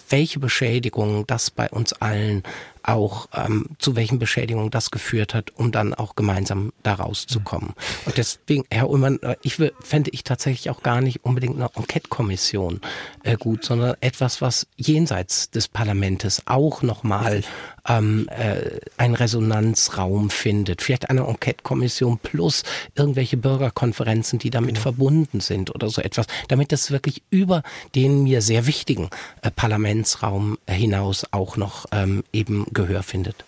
welche 0.09 0.41
Beschädigungen 0.41 1.27
das 1.27 1.51
bei 1.51 1.69
uns 1.71 1.93
allen 1.93 2.43
auch 2.85 3.29
ähm, 3.35 3.67
zu 3.79 3.97
welchen 3.97 4.19
Beschädigungen 4.19 4.71
das 4.71 4.91
geführt 4.91 5.35
hat, 5.35 5.53
um 5.57 5.73
dann 5.73 5.95
auch 5.95 6.15
gemeinsam 6.15 6.73
da 6.83 6.95
rauszukommen. 6.95 7.71
Und 8.05 8.17
deswegen, 8.19 8.65
Herr 8.71 8.91
Ullmann, 8.91 9.21
äh, 9.23 9.37
ich 9.43 9.57
fände 9.81 10.11
ich 10.13 10.23
tatsächlich 10.23 10.71
auch 10.71 10.83
gar 10.83 11.01
nicht 11.01 11.25
unbedingt 11.25 11.57
eine 11.57 11.71
Enquete-Kommission 11.75 12.81
äh, 13.23 13.37
gut, 13.37 13.65
sondern 13.65 13.97
etwas, 14.01 14.43
was 14.43 14.67
jenseits 14.77 15.51
des 15.51 15.69
Parlamentes 15.69 16.43
auch 16.47 16.83
nochmal 16.83 17.43
ähm, 17.89 18.29
äh, 18.29 18.81
einen 18.97 19.15
Resonanzraum 19.15 20.31
findet. 20.31 20.83
Vielleicht 20.83 21.11
eine 21.11 21.27
Enquete-Kommission 21.27 22.19
plus 22.19 22.63
irgendwelche 22.95 23.37
Bürgerkonferenzen, 23.37 24.39
die 24.39 24.51
damit 24.51 24.75
genau. 24.75 24.83
verbunden 24.83 25.41
sind 25.41 25.75
oder 25.75 25.89
so 25.89 26.01
etwas, 26.01 26.27
damit 26.49 26.73
das 26.73 26.91
wirklich 26.91 27.23
über 27.31 27.63
den 27.95 28.25
mir 28.25 28.43
sehr 28.43 28.67
wichtigen 28.67 29.11
äh, 29.43 29.51
Parlamentsraum 29.51 30.59
hinaus 30.69 31.27
auch 31.31 31.57
noch 31.57 31.87
ähm, 31.93 32.25
eben 32.33 32.67
Gehör 32.75 33.03
findet. 33.03 33.45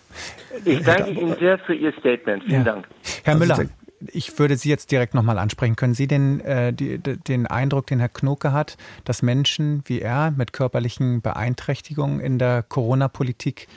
Ich 0.65 0.83
danke 0.83 1.11
Ihnen 1.11 1.35
sehr 1.39 1.59
für 1.59 1.75
Ihr 1.75 1.93
Statement. 1.99 2.43
Vielen 2.43 2.65
ja. 2.65 2.73
Dank. 2.73 2.87
Herr 3.23 3.35
also 3.35 3.45
Müller, 3.45 3.69
ich 4.11 4.37
würde 4.39 4.55
Sie 4.55 4.69
jetzt 4.69 4.91
direkt 4.91 5.13
nochmal 5.13 5.37
ansprechen. 5.37 5.75
Können 5.75 5.93
Sie 5.93 6.07
den, 6.07 6.39
äh, 6.41 6.73
die, 6.73 6.97
den 6.97 7.47
Eindruck, 7.47 7.87
den 7.87 7.99
Herr 7.99 8.09
Knoke 8.09 8.51
hat, 8.51 8.77
dass 9.05 9.21
Menschen 9.21 9.83
wie 9.85 10.01
er 10.01 10.31
mit 10.31 10.53
körperlichen 10.53 11.21
Beeinträchtigungen 11.21 12.19
in 12.19 12.39
der 12.39 12.63
Corona-Politik 12.63 13.67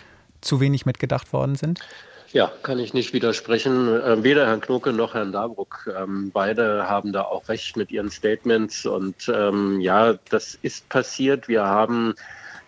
zu 0.40 0.60
wenig 0.60 0.86
mitgedacht 0.86 1.32
worden 1.32 1.54
sind? 1.54 1.80
Ja, 2.32 2.52
kann 2.62 2.78
ich 2.78 2.94
nicht 2.94 3.12
widersprechen. 3.12 3.88
Äh, 3.88 4.22
weder 4.22 4.46
Herrn 4.46 4.60
Knoke 4.60 4.92
noch 4.92 5.14
Herrn 5.14 5.32
Dabruck. 5.32 5.90
Ähm, 5.98 6.30
beide 6.32 6.88
haben 6.88 7.12
da 7.12 7.22
auch 7.22 7.48
recht 7.48 7.76
mit 7.76 7.90
ihren 7.90 8.10
Statements. 8.10 8.86
Und 8.86 9.30
ähm, 9.34 9.80
ja, 9.80 10.14
das 10.28 10.56
ist 10.62 10.88
passiert. 10.88 11.48
Wir 11.48 11.64
haben 11.64 12.14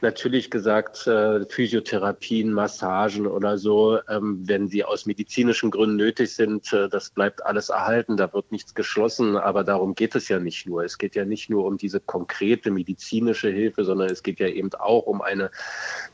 natürlich 0.02 0.50
gesagt, 0.50 1.06
äh, 1.06 1.44
Physiotherapien, 1.46 2.52
Massagen 2.52 3.26
oder 3.26 3.58
so, 3.58 3.98
ähm, 4.08 4.42
wenn 4.46 4.68
sie 4.68 4.84
aus 4.84 5.06
medizinischen 5.06 5.70
Gründen 5.70 5.96
nötig 5.96 6.34
sind, 6.34 6.72
äh, 6.72 6.88
das 6.88 7.10
bleibt 7.10 7.44
alles 7.46 7.68
erhalten, 7.68 8.16
da 8.16 8.32
wird 8.32 8.52
nichts 8.52 8.74
geschlossen, 8.74 9.36
aber 9.36 9.64
darum 9.64 9.94
geht 9.94 10.14
es 10.14 10.28
ja 10.28 10.38
nicht 10.38 10.66
nur. 10.66 10.84
Es 10.84 10.98
geht 10.98 11.14
ja 11.14 11.24
nicht 11.24 11.50
nur 11.50 11.64
um 11.64 11.76
diese 11.76 12.00
konkrete 12.00 12.70
medizinische 12.70 13.48
Hilfe, 13.48 13.84
sondern 13.84 14.10
es 14.10 14.22
geht 14.22 14.40
ja 14.40 14.48
eben 14.48 14.72
auch 14.74 15.06
um 15.06 15.22
eine 15.22 15.50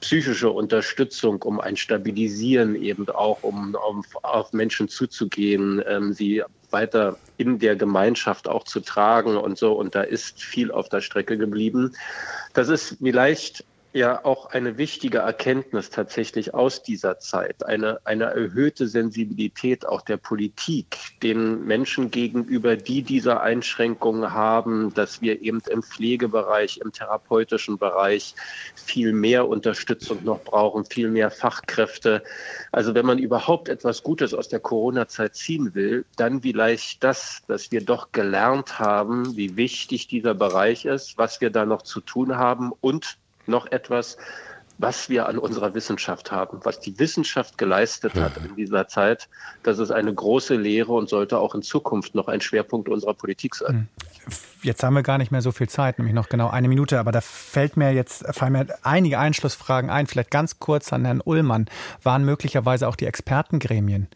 psychische 0.01 0.51
Unterstützung, 0.51 1.43
um 1.43 1.61
ein 1.61 1.76
Stabilisieren, 1.76 2.74
eben 2.76 3.09
auch 3.09 3.43
um, 3.43 3.76
um 3.89 4.05
auf 4.22 4.53
Menschen 4.53 4.89
zuzugehen, 4.89 5.82
ähm, 5.86 6.12
sie 6.12 6.43
weiter 6.70 7.16
in 7.36 7.59
der 7.59 7.76
Gemeinschaft 7.76 8.49
auch 8.49 8.64
zu 8.64 8.80
tragen 8.80 9.36
und 9.36 9.59
so. 9.59 9.72
Und 9.72 9.95
da 9.95 10.03
ist 10.03 10.43
viel 10.43 10.70
auf 10.70 10.89
der 10.89 11.01
Strecke 11.01 11.39
geblieben. 11.39 11.95
Das 12.53 12.68
ist 12.68 12.97
vielleicht 13.01 13.64
ja 13.99 14.24
auch 14.24 14.46
eine 14.46 14.78
wichtige 14.78 15.18
Erkenntnis 15.18 15.90
tatsächlich 15.90 16.55
aus 16.55 16.82
dieser 16.82 17.18
Zeit, 17.18 17.66
eine, 17.66 18.01
eine 18.05 18.24
erhöhte 18.24 18.88
Sensibilität 18.88 19.86
auch 19.86 20.01
der 20.01 20.16
Politik 20.16 20.96
den 21.22 21.64
Menschen 21.66 22.11
gegenüber, 22.11 22.76
die 22.76 23.03
diese 23.03 23.40
Einschränkungen 23.40 24.32
haben, 24.32 24.94
dass 24.94 25.20
wir 25.20 25.42
eben 25.42 25.61
im 25.68 25.82
Pflegebereich, 25.82 26.78
im 26.78 26.92
therapeutischen 26.92 27.78
Bereich 27.78 28.34
viel 28.74 29.12
mehr 29.12 29.49
Unterstützung 29.49 30.24
noch 30.24 30.42
brauchen, 30.42 30.84
viel 30.84 31.11
mehr 31.11 31.30
Fachkräfte. 31.30 32.22
Also 32.72 32.94
wenn 32.94 33.05
man 33.05 33.18
überhaupt 33.18 33.68
etwas 33.68 34.03
Gutes 34.03 34.32
aus 34.32 34.49
der 34.49 34.61
Corona-Zeit 34.61 35.34
ziehen 35.34 35.74
will, 35.74 36.05
dann 36.16 36.42
vielleicht 36.42 37.03
das, 37.03 37.42
dass 37.49 37.72
wir 37.72 37.84
doch 37.84 38.12
gelernt 38.12 38.78
haben, 38.78 39.36
wie 39.36 39.57
wichtig 39.57 40.07
dieser 40.07 40.34
Bereich 40.34 40.84
ist, 40.84 41.18
was 41.18 41.40
wir 41.40 41.51
da 41.51 41.66
noch 41.66 41.82
zu 41.82 42.01
tun 42.01 42.36
haben 42.36 42.72
und 42.80 43.18
noch 43.49 43.70
etwas, 43.70 44.16
was 44.78 45.09
wir 45.09 45.28
an 45.28 45.38
unserer 45.38 45.74
Wissenschaft 45.74 46.30
haben, 46.30 46.61
was 46.62 46.78
die 46.78 46.99
Wissenschaft 46.99 47.59
geleistet 47.59 48.14
hat 48.14 48.36
in 48.36 48.55
dieser 48.55 48.86
Zeit. 48.86 49.28
Das 49.64 49.80
ist 49.80 49.90
eine 49.90 50.14
große 50.14 50.55
Lehre 50.55 50.92
und 50.92 51.09
sollte 51.09 51.38
auch 51.38 51.55
in 51.57 51.62
Zukunft 51.62 52.14
noch 52.14 52.28
ein 52.28 52.40
Schwerpunkt 52.40 52.88
unserer 52.88 53.14
Politik 53.14 53.57
sein. 53.57 53.88
Hm. 54.24 54.32
Jetzt 54.62 54.82
haben 54.82 54.94
wir 54.94 55.03
gar 55.03 55.18
nicht 55.18 55.32
mehr 55.32 55.42
so 55.42 55.53
viel 55.53 55.68
Zeit, 55.68 55.99
nämlich 55.99 56.14
noch 56.14 56.28
genau 56.28 56.49
eine 56.49 56.68
Minute, 56.68 57.01
aber 57.01 57.12
da 57.12 57.20
fällt 57.20 57.76
mir 57.76 57.92
jetzt 57.92 58.24
fallen 58.34 58.53
mir 58.53 58.66
einige 58.82 59.18
Einschlussfragen 59.18 59.90
ein. 59.90 60.07
Vielleicht 60.07 60.30
ganz 60.30 60.59
kurz 60.59 60.92
an 60.92 61.05
Herrn 61.05 61.22
Ullmann. 61.24 61.66
Waren 62.03 62.24
möglicherweise 62.24 62.88
auch 62.88 62.96
die 62.96 63.07
Expertengremien 63.07 64.09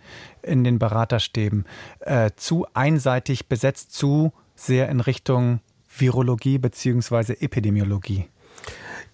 in 0.43 0.65
den 0.65 0.79
Beraterstäben 0.79 1.65
äh, 2.01 2.31
zu 2.37 2.67
einseitig 2.75 3.49
besetzt, 3.49 3.93
zu 3.93 4.33
sehr 4.55 4.89
in 4.89 5.01
Richtung 5.01 5.61
Virologie 5.89 6.59
bzw. 6.59 7.35
Epidemiologie? 7.41 8.29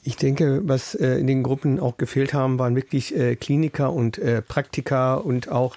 Ich 0.04 0.16
denke, 0.16 0.62
was 0.64 0.94
äh, 0.94 1.18
in 1.18 1.26
den 1.26 1.42
Gruppen 1.42 1.80
auch 1.80 1.96
gefehlt 1.96 2.32
haben, 2.32 2.58
waren 2.58 2.74
wirklich 2.76 3.14
äh, 3.16 3.36
Kliniker 3.36 3.92
und 3.92 4.16
äh, 4.18 4.40
Praktiker 4.42 5.24
und 5.24 5.48
auch 5.50 5.76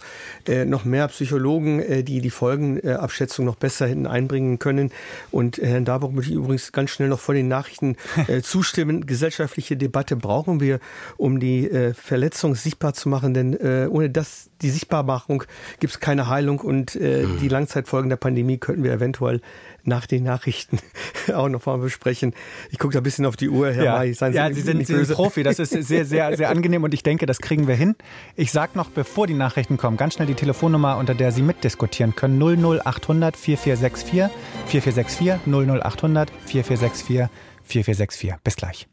noch 0.65 0.85
mehr 0.85 1.07
Psychologen, 1.09 2.03
die 2.03 2.19
die 2.19 2.29
Folgenabschätzung 2.29 3.45
noch 3.45 3.55
besser 3.55 3.87
hätten 3.87 4.07
einbringen 4.07 4.57
können. 4.57 4.91
Und 5.29 5.57
Herrn 5.57 5.85
Darburg 5.85 6.13
möchte 6.13 6.31
ich 6.31 6.37
übrigens 6.37 6.71
ganz 6.71 6.89
schnell 6.89 7.09
noch 7.09 7.19
vor 7.19 7.35
den 7.35 7.47
Nachrichten 7.47 7.95
zustimmen. 8.41 9.05
Gesellschaftliche 9.05 9.77
Debatte 9.77 10.15
brauchen 10.15 10.59
wir, 10.59 10.79
um 11.17 11.39
die 11.39 11.69
Verletzung 11.93 12.55
sichtbar 12.55 12.93
zu 12.93 13.07
machen, 13.07 13.33
denn 13.33 13.55
ohne 13.87 14.09
das 14.09 14.49
die 14.61 14.69
Sichtbarmachung 14.69 15.43
gibt 15.79 15.93
es 15.93 15.99
keine 15.99 16.27
Heilung 16.27 16.59
und 16.59 16.95
äh, 16.95 17.23
mhm. 17.23 17.39
die 17.39 17.47
Langzeitfolgen 17.47 18.09
der 18.09 18.17
Pandemie 18.17 18.57
könnten 18.57 18.83
wir 18.83 18.93
eventuell 18.93 19.41
nach 19.83 20.05
den 20.05 20.23
Nachrichten 20.23 20.79
auch 21.33 21.49
noch 21.49 21.65
mal 21.65 21.77
besprechen. 21.77 22.33
Ich 22.69 22.79
gucke 22.79 22.93
da 22.93 22.99
ein 22.99 23.03
bisschen 23.03 23.25
auf 23.25 23.35
die 23.35 23.49
Uhr, 23.49 23.71
Herr 23.71 23.83
ja. 23.83 23.97
May. 23.97 24.13
Seien 24.13 24.33
Sie, 24.33 24.37
ja, 24.37 24.53
Sie 24.53 24.61
sind, 24.61 24.85
Sie 24.85 24.93
sind 24.93 25.15
Profi. 25.15 25.43
Das 25.43 25.59
ist 25.59 25.71
sehr, 25.71 26.05
sehr, 26.05 26.35
sehr 26.35 26.49
angenehm 26.51 26.83
und 26.83 26.93
ich 26.93 27.03
denke, 27.03 27.25
das 27.25 27.39
kriegen 27.39 27.67
wir 27.67 27.75
hin. 27.75 27.95
Ich 28.35 28.51
sage 28.51 28.71
noch, 28.75 28.89
bevor 28.89 29.27
die 29.27 29.33
Nachrichten 29.33 29.77
kommen, 29.77 29.97
ganz 29.97 30.15
schnell 30.15 30.27
die 30.27 30.35
Telefonnummer, 30.35 30.97
unter 30.97 31.15
der 31.15 31.31
Sie 31.31 31.41
mitdiskutieren 31.41 32.15
können. 32.15 32.41
00800 32.41 33.37
4464 33.37 34.29
4464 34.67 35.45
00800 35.45 36.31
4464 36.45 37.29
4464. 37.63 38.35
Bis 38.43 38.55
gleich. 38.55 38.87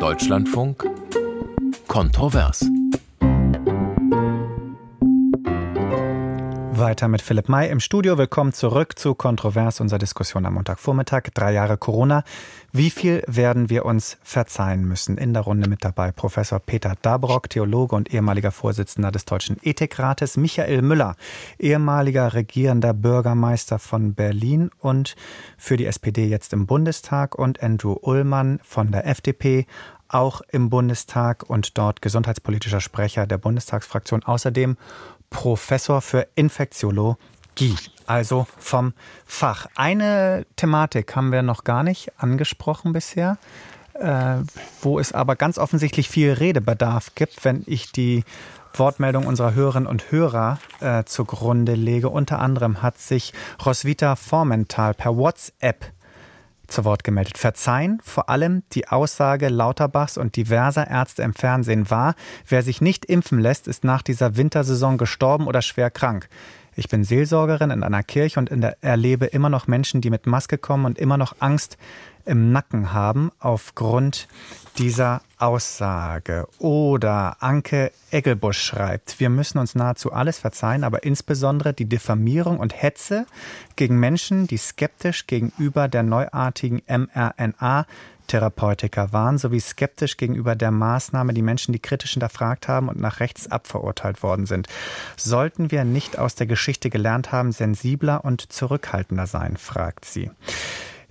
Deutschlandfunk 0.00 0.84
Kontrovers. 1.88 2.64
Weiter 6.78 7.08
mit 7.08 7.22
Philipp 7.22 7.48
May 7.48 7.68
im 7.70 7.80
Studio. 7.80 8.18
Willkommen 8.18 8.52
zurück 8.52 8.98
zu 8.98 9.14
Kontrovers, 9.14 9.80
unserer 9.80 9.98
Diskussion 9.98 10.46
am 10.46 10.54
Montagvormittag. 10.54 11.30
Drei 11.34 11.52
Jahre 11.52 11.76
Corona. 11.76 12.22
Wie 12.72 12.90
viel 12.90 13.22
werden 13.26 13.68
wir 13.68 13.84
uns 13.84 14.16
verzeihen 14.22 14.86
müssen? 14.86 15.18
In 15.18 15.32
der 15.32 15.42
Runde 15.42 15.68
mit 15.68 15.84
dabei 15.84 16.12
Professor 16.12 16.60
Peter 16.60 16.94
Dabrock, 17.02 17.50
Theologe 17.50 17.96
und 17.96 18.12
ehemaliger 18.14 18.52
Vorsitzender 18.52 19.10
des 19.10 19.24
Deutschen 19.24 19.56
Ethikrates, 19.62 20.36
Michael 20.36 20.82
Müller, 20.82 21.16
ehemaliger 21.58 22.34
regierender 22.34 22.94
Bürgermeister 22.94 23.78
von 23.78 24.14
Berlin 24.14 24.70
und 24.78 25.16
für 25.56 25.76
die 25.76 25.86
SPD 25.86 26.26
jetzt 26.26 26.52
im 26.52 26.66
Bundestag 26.66 27.36
und 27.36 27.62
Andrew 27.62 27.96
Ullmann 28.00 28.60
von 28.62 28.92
der 28.92 29.06
FDP, 29.06 29.66
auch 30.08 30.40
im 30.52 30.70
Bundestag 30.70 31.48
und 31.48 31.76
dort 31.76 32.02
gesundheitspolitischer 32.02 32.80
Sprecher 32.80 33.26
der 33.26 33.38
Bundestagsfraktion. 33.38 34.22
Außerdem 34.22 34.76
Professor 35.30 36.00
für 36.00 36.26
Infektiologie, 36.34 37.76
also 38.06 38.46
vom 38.58 38.94
Fach. 39.26 39.66
Eine 39.76 40.46
Thematik 40.56 41.14
haben 41.14 41.32
wir 41.32 41.42
noch 41.42 41.64
gar 41.64 41.82
nicht 41.82 42.12
angesprochen 42.18 42.92
bisher, 42.92 43.38
äh, 43.94 44.36
wo 44.80 44.98
es 44.98 45.12
aber 45.12 45.36
ganz 45.36 45.58
offensichtlich 45.58 46.08
viel 46.08 46.32
Redebedarf 46.32 47.14
gibt, 47.14 47.44
wenn 47.44 47.62
ich 47.66 47.92
die 47.92 48.24
Wortmeldung 48.74 49.26
unserer 49.26 49.54
Hörerinnen 49.54 49.88
und 49.88 50.10
Hörer 50.10 50.58
äh, 50.80 51.04
zugrunde 51.04 51.74
lege. 51.74 52.08
Unter 52.08 52.38
anderem 52.38 52.82
hat 52.82 52.98
sich 52.98 53.32
Roswitha 53.64 54.16
Formental 54.16 54.94
per 54.94 55.16
WhatsApp 55.16 55.92
zu 56.68 56.84
Wort 56.84 57.04
gemeldet. 57.04 57.38
Verzeihen 57.38 58.00
vor 58.04 58.28
allem 58.28 58.62
die 58.72 58.88
Aussage 58.88 59.48
Lauterbachs 59.48 60.16
und 60.18 60.36
diverser 60.36 60.88
Ärzte 60.88 61.22
im 61.22 61.34
Fernsehen 61.34 61.90
war, 61.90 62.14
wer 62.46 62.62
sich 62.62 62.80
nicht 62.80 63.04
impfen 63.06 63.38
lässt, 63.38 63.66
ist 63.66 63.84
nach 63.84 64.02
dieser 64.02 64.36
Wintersaison 64.36 64.98
gestorben 64.98 65.46
oder 65.46 65.62
schwer 65.62 65.90
krank. 65.90 66.28
Ich 66.76 66.88
bin 66.88 67.02
Seelsorgerin 67.02 67.72
in 67.72 67.82
einer 67.82 68.04
Kirche 68.04 68.38
und 68.38 68.50
der, 68.52 68.76
erlebe 68.82 69.26
immer 69.26 69.50
noch 69.50 69.66
Menschen, 69.66 70.00
die 70.00 70.10
mit 70.10 70.26
Maske 70.26 70.58
kommen 70.58 70.84
und 70.84 70.96
immer 70.96 71.16
noch 71.16 71.34
Angst 71.40 71.76
im 72.28 72.52
Nacken 72.52 72.92
haben 72.92 73.32
aufgrund 73.40 74.28
dieser 74.76 75.22
Aussage. 75.38 76.46
Oder 76.58 77.38
Anke 77.40 77.90
Eggelbusch 78.10 78.60
schreibt, 78.60 79.18
wir 79.18 79.30
müssen 79.30 79.58
uns 79.58 79.74
nahezu 79.74 80.12
alles 80.12 80.38
verzeihen, 80.38 80.84
aber 80.84 81.02
insbesondere 81.02 81.72
die 81.72 81.88
Diffamierung 81.88 82.58
und 82.58 82.80
Hetze 82.80 83.26
gegen 83.76 83.98
Menschen, 83.98 84.46
die 84.46 84.58
skeptisch 84.58 85.26
gegenüber 85.26 85.88
der 85.88 86.02
neuartigen 86.02 86.82
mRNA 86.86 87.86
Therapeutika 88.28 89.10
waren, 89.12 89.38
sowie 89.38 89.58
skeptisch 89.58 90.16
gegenüber 90.18 90.54
der 90.54 90.70
Maßnahme, 90.70 91.32
die 91.32 91.42
Menschen, 91.42 91.72
die 91.72 91.80
kritisch 91.80 92.12
hinterfragt 92.12 92.68
haben 92.68 92.88
und 92.88 93.00
nach 93.00 93.20
rechts 93.20 93.50
abverurteilt 93.50 94.22
worden 94.22 94.44
sind. 94.44 94.68
Sollten 95.16 95.70
wir 95.70 95.84
nicht 95.84 96.18
aus 96.18 96.34
der 96.34 96.46
Geschichte 96.46 96.90
gelernt 96.90 97.32
haben, 97.32 97.52
sensibler 97.52 98.24
und 98.24 98.52
zurückhaltender 98.52 99.26
sein, 99.26 99.56
fragt 99.56 100.04
sie. 100.04 100.30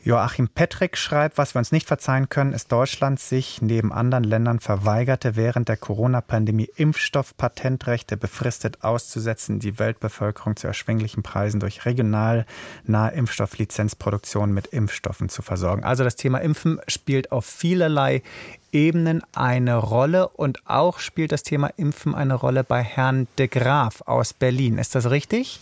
Joachim 0.08 0.48
Petrick 0.48 0.96
schreibt, 0.96 1.38
was 1.38 1.54
wir 1.54 1.60
uns 1.60 1.74
nicht 1.74 1.86
verzeihen 1.86 2.30
können, 2.30 2.54
ist 2.54 2.72
Deutschland 2.72 3.20
sich 3.20 3.62
neben 3.62 3.92
anderen 3.92 4.24
Ländern 4.24 4.62
verweigerte, 4.62 5.36
während 5.36 5.68
der 5.68 5.76
Corona-Pandemie 5.76 6.70
Impfstoffpatentrechte 6.78 8.16
befristet 8.16 8.86
auszusetzen, 8.86 9.60
die 9.60 9.80
Weltbevölkerung 9.80 10.56
zu 10.56 10.66
erschwinglichen 10.66 11.24
Preisen 11.24 11.60
durch 11.60 11.84
regional 11.84 12.46
nahe 12.86 13.12
Impfstofflizenzproduktion 13.16 14.54
mit 14.54 14.68
Impfstoffen 14.68 15.28
zu 15.28 15.42
versorgen. 15.42 15.84
Also 15.84 16.06
das 16.06 16.16
Thema 16.16 16.38
Impfen 16.38 16.80
spielt 16.88 17.34
auf 17.34 17.46
vielerlei 17.46 18.24
Ebenen 18.72 19.24
eine 19.36 19.76
Rolle 19.76 20.30
und 20.30 20.62
auch 20.70 21.00
spielt 21.00 21.34
das 21.34 21.44
Thema 21.44 21.68
Impfen 21.76 22.16
eine 22.16 22.36
Rolle 22.36 22.64
bei 22.64 22.82
Herrn 22.82 23.28
de 23.38 23.50
Graaf 23.50 24.04
aus 24.06 24.32
Berlin. 24.32 24.78
Ist 24.78 24.96
das 24.96 25.10
richtig? 25.10 25.60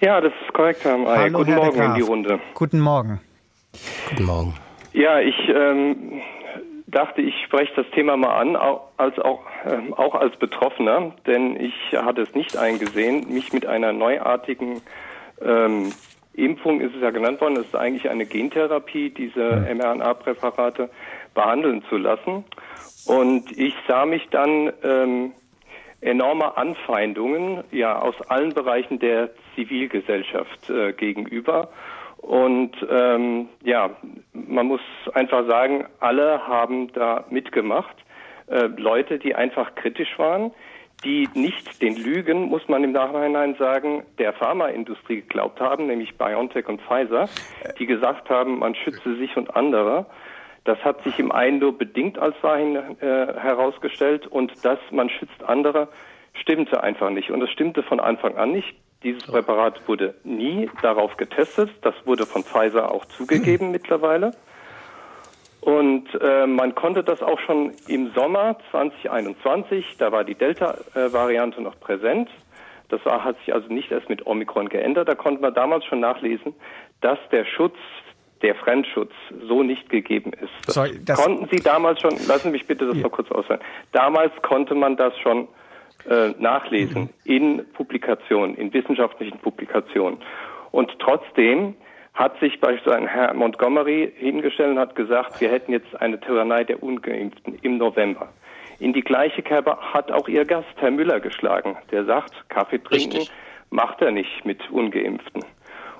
Ja, 0.00 0.20
das 0.20 0.32
ist 0.44 0.52
korrekt, 0.54 0.84
Herr 0.84 0.96
May. 0.96 1.16
Hallo, 1.16 1.38
Guten 1.38 1.52
Herr 1.52 1.64
Morgen 1.64 1.82
in 1.82 1.94
die. 1.94 2.02
Runde. 2.02 2.40
Guten 2.54 2.80
Morgen. 2.80 3.20
Guten 4.10 4.24
Morgen. 4.24 4.54
Ja, 4.92 5.18
ich 5.18 5.36
ähm, 5.48 6.20
dachte, 6.86 7.20
ich 7.20 7.34
spreche 7.44 7.72
das 7.74 7.86
Thema 7.90 8.16
mal 8.16 8.38
an, 8.38 8.56
auch 8.56 8.90
als, 8.96 9.18
auch, 9.18 9.42
ähm, 9.66 9.92
auch 9.94 10.14
als 10.14 10.36
Betroffener, 10.36 11.12
denn 11.26 11.58
ich 11.60 11.74
hatte 11.92 12.22
es 12.22 12.34
nicht 12.34 12.56
eingesehen, 12.56 13.32
mich 13.32 13.52
mit 13.52 13.66
einer 13.66 13.92
neuartigen 13.92 14.80
ähm, 15.42 15.92
Impfung, 16.34 16.80
ist 16.80 16.94
es 16.94 17.02
ja 17.02 17.10
genannt 17.10 17.40
worden, 17.40 17.56
das 17.56 17.66
ist 17.66 17.76
eigentlich 17.76 18.08
eine 18.08 18.24
Gentherapie, 18.24 19.10
diese 19.10 19.66
mRNA-Präparate 19.74 20.90
behandeln 21.34 21.82
zu 21.88 21.96
lassen. 21.96 22.44
Und 23.06 23.50
ich 23.58 23.74
sah 23.88 24.06
mich 24.06 24.28
dann 24.30 24.72
ähm, 24.84 25.32
enorme 26.00 26.56
Anfeindungen 26.56 27.64
ja 27.70 27.98
aus 27.98 28.14
allen 28.28 28.54
Bereichen 28.54 28.98
der 28.98 29.30
Zivilgesellschaft 29.54 30.70
äh, 30.70 30.92
gegenüber. 30.92 31.70
Und 32.18 32.72
ähm, 32.90 33.48
ja, 33.62 33.90
man 34.32 34.66
muss 34.66 34.80
einfach 35.14 35.46
sagen, 35.46 35.86
alle 36.00 36.46
haben 36.46 36.92
da 36.92 37.24
mitgemacht. 37.30 37.96
Äh, 38.48 38.66
Leute, 38.76 39.18
die 39.18 39.34
einfach 39.34 39.74
kritisch 39.74 40.18
waren, 40.18 40.52
die 41.04 41.28
nicht 41.34 41.80
den 41.80 41.96
Lügen, 41.96 42.48
muss 42.48 42.66
man 42.68 42.82
im 42.82 42.92
Nachhinein 42.92 43.54
sagen, 43.54 44.04
der 44.18 44.32
Pharmaindustrie 44.32 45.20
geglaubt 45.20 45.60
haben, 45.60 45.86
nämlich 45.86 46.16
BioNTech 46.16 46.68
und 46.68 46.80
Pfizer, 46.82 47.28
die 47.78 47.86
gesagt 47.86 48.30
haben, 48.30 48.58
man 48.58 48.74
schütze 48.74 49.16
sich 49.16 49.36
und 49.36 49.54
andere. 49.54 50.06
Das 50.68 50.84
hat 50.84 51.02
sich 51.02 51.18
im 51.18 51.32
einen 51.32 51.60
nur 51.60 51.78
bedingt 51.78 52.18
als 52.18 52.36
wahr 52.42 52.58
äh, 52.58 52.68
herausgestellt 53.00 54.26
und 54.26 54.52
dass 54.66 54.78
man 54.90 55.08
schützt 55.08 55.42
andere, 55.42 55.88
stimmte 56.34 56.82
einfach 56.82 57.08
nicht. 57.08 57.30
Und 57.30 57.40
es 57.40 57.48
stimmte 57.48 57.82
von 57.82 58.00
Anfang 58.00 58.36
an 58.36 58.52
nicht. 58.52 58.76
Dieses 59.02 59.24
Präparat 59.24 59.88
wurde 59.88 60.16
nie 60.24 60.68
darauf 60.82 61.16
getestet. 61.16 61.70
Das 61.80 61.94
wurde 62.04 62.26
von 62.26 62.42
Pfizer 62.44 62.92
auch 62.92 63.06
zugegeben 63.06 63.70
mittlerweile. 63.72 64.32
Und 65.62 66.08
äh, 66.20 66.46
man 66.46 66.74
konnte 66.74 67.02
das 67.02 67.22
auch 67.22 67.40
schon 67.40 67.72
im 67.86 68.12
Sommer 68.12 68.58
2021, 68.70 69.96
da 69.98 70.12
war 70.12 70.24
die 70.24 70.34
Delta-Variante 70.34 71.62
noch 71.62 71.80
präsent. 71.80 72.28
Das 72.90 73.02
hat 73.06 73.38
sich 73.38 73.54
also 73.54 73.72
nicht 73.72 73.90
erst 73.90 74.10
mit 74.10 74.26
Omikron 74.26 74.68
geändert. 74.68 75.08
Da 75.08 75.14
konnte 75.14 75.40
man 75.40 75.54
damals 75.54 75.86
schon 75.86 76.00
nachlesen, 76.00 76.54
dass 77.00 77.18
der 77.32 77.46
Schutz, 77.46 77.76
der 78.42 78.54
Fremdschutz 78.54 79.12
so 79.46 79.62
nicht 79.62 79.88
gegeben 79.88 80.32
ist. 80.32 80.72
Sorry, 80.72 81.00
konnten 81.14 81.48
Sie 81.50 81.62
damals 81.62 82.00
schon, 82.00 82.12
lassen 82.26 82.48
Sie 82.48 82.50
mich 82.50 82.66
bitte 82.66 82.86
das 82.86 82.96
ja. 82.96 83.02
noch 83.02 83.12
kurz 83.12 83.30
ausführen. 83.30 83.60
Damals 83.92 84.32
konnte 84.42 84.74
man 84.74 84.96
das 84.96 85.16
schon 85.18 85.48
äh, 86.08 86.30
nachlesen 86.38 87.02
mhm. 87.02 87.08
in 87.24 87.72
Publikationen, 87.72 88.54
in 88.56 88.72
wissenschaftlichen 88.72 89.38
Publikationen. 89.38 90.18
Und 90.70 90.90
trotzdem 90.98 91.74
hat 92.14 92.38
sich 92.40 92.60
beispielsweise 92.60 93.06
Herr 93.06 93.34
Montgomery 93.34 94.12
hingestellt 94.16 94.70
und 94.70 94.78
hat 94.78 94.96
gesagt, 94.96 95.40
wir 95.40 95.50
hätten 95.50 95.72
jetzt 95.72 96.00
eine 96.00 96.18
Tyrannei 96.18 96.64
der 96.64 96.82
Ungeimpften 96.82 97.58
im 97.62 97.78
November. 97.78 98.28
In 98.80 98.92
die 98.92 99.02
gleiche 99.02 99.42
Kerbe 99.42 99.76
hat 99.76 100.12
auch 100.12 100.28
Ihr 100.28 100.44
Gast, 100.44 100.68
Herr 100.76 100.90
Müller, 100.90 101.20
geschlagen. 101.20 101.76
Der 101.90 102.04
sagt, 102.04 102.32
Kaffee 102.48 102.78
trinken 102.78 103.18
Richtig. 103.18 103.30
macht 103.70 104.00
er 104.02 104.12
nicht 104.12 104.44
mit 104.44 104.70
Ungeimpften. 104.70 105.44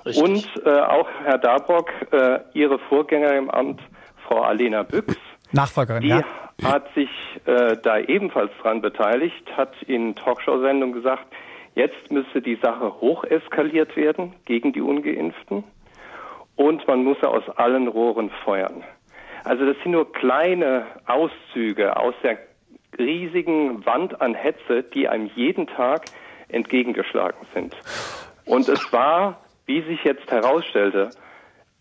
Richtig. 0.05 0.23
Und 0.23 0.65
äh, 0.65 0.79
auch 0.81 1.07
Herr 1.23 1.37
Dabrock, 1.37 1.91
äh, 2.11 2.39
Ihre 2.53 2.79
Vorgängerin 2.79 3.37
im 3.37 3.49
Amt, 3.49 3.81
Frau 4.27 4.41
Alena 4.41 4.83
Büchs, 4.83 5.17
Nachfolgerin, 5.51 6.01
die 6.01 6.09
ja. 6.09 6.23
hat 6.63 6.93
sich 6.93 7.09
äh, 7.45 7.75
da 7.81 7.97
ebenfalls 7.99 8.51
dran 8.61 8.81
beteiligt, 8.81 9.45
hat 9.57 9.73
in 9.83 10.15
Talkshow-Sendungen 10.15 10.93
gesagt, 10.93 11.25
jetzt 11.75 12.11
müsse 12.11 12.41
die 12.41 12.55
Sache 12.55 13.01
hocheskaliert 13.01 13.95
werden 13.95 14.35
gegen 14.45 14.73
die 14.73 14.81
Ungeimpften 14.81 15.63
und 16.55 16.87
man 16.87 17.03
muss 17.03 17.23
aus 17.23 17.43
allen 17.55 17.87
Rohren 17.87 18.29
feuern. 18.43 18.83
Also 19.43 19.65
das 19.65 19.77
sind 19.81 19.93
nur 19.93 20.11
kleine 20.11 20.85
Auszüge 21.07 21.95
aus 21.97 22.13
der 22.21 22.37
riesigen 22.97 23.85
Wand 23.85 24.21
an 24.21 24.35
Hetze, 24.35 24.83
die 24.83 25.07
einem 25.07 25.29
jeden 25.35 25.67
Tag 25.67 26.05
entgegengeschlagen 26.49 27.39
sind. 27.53 27.75
Und 28.45 28.67
es 28.67 28.91
war, 28.91 29.39
wie 29.69 29.83
sich 29.83 30.03
jetzt 30.03 30.29
herausstellte, 30.31 31.11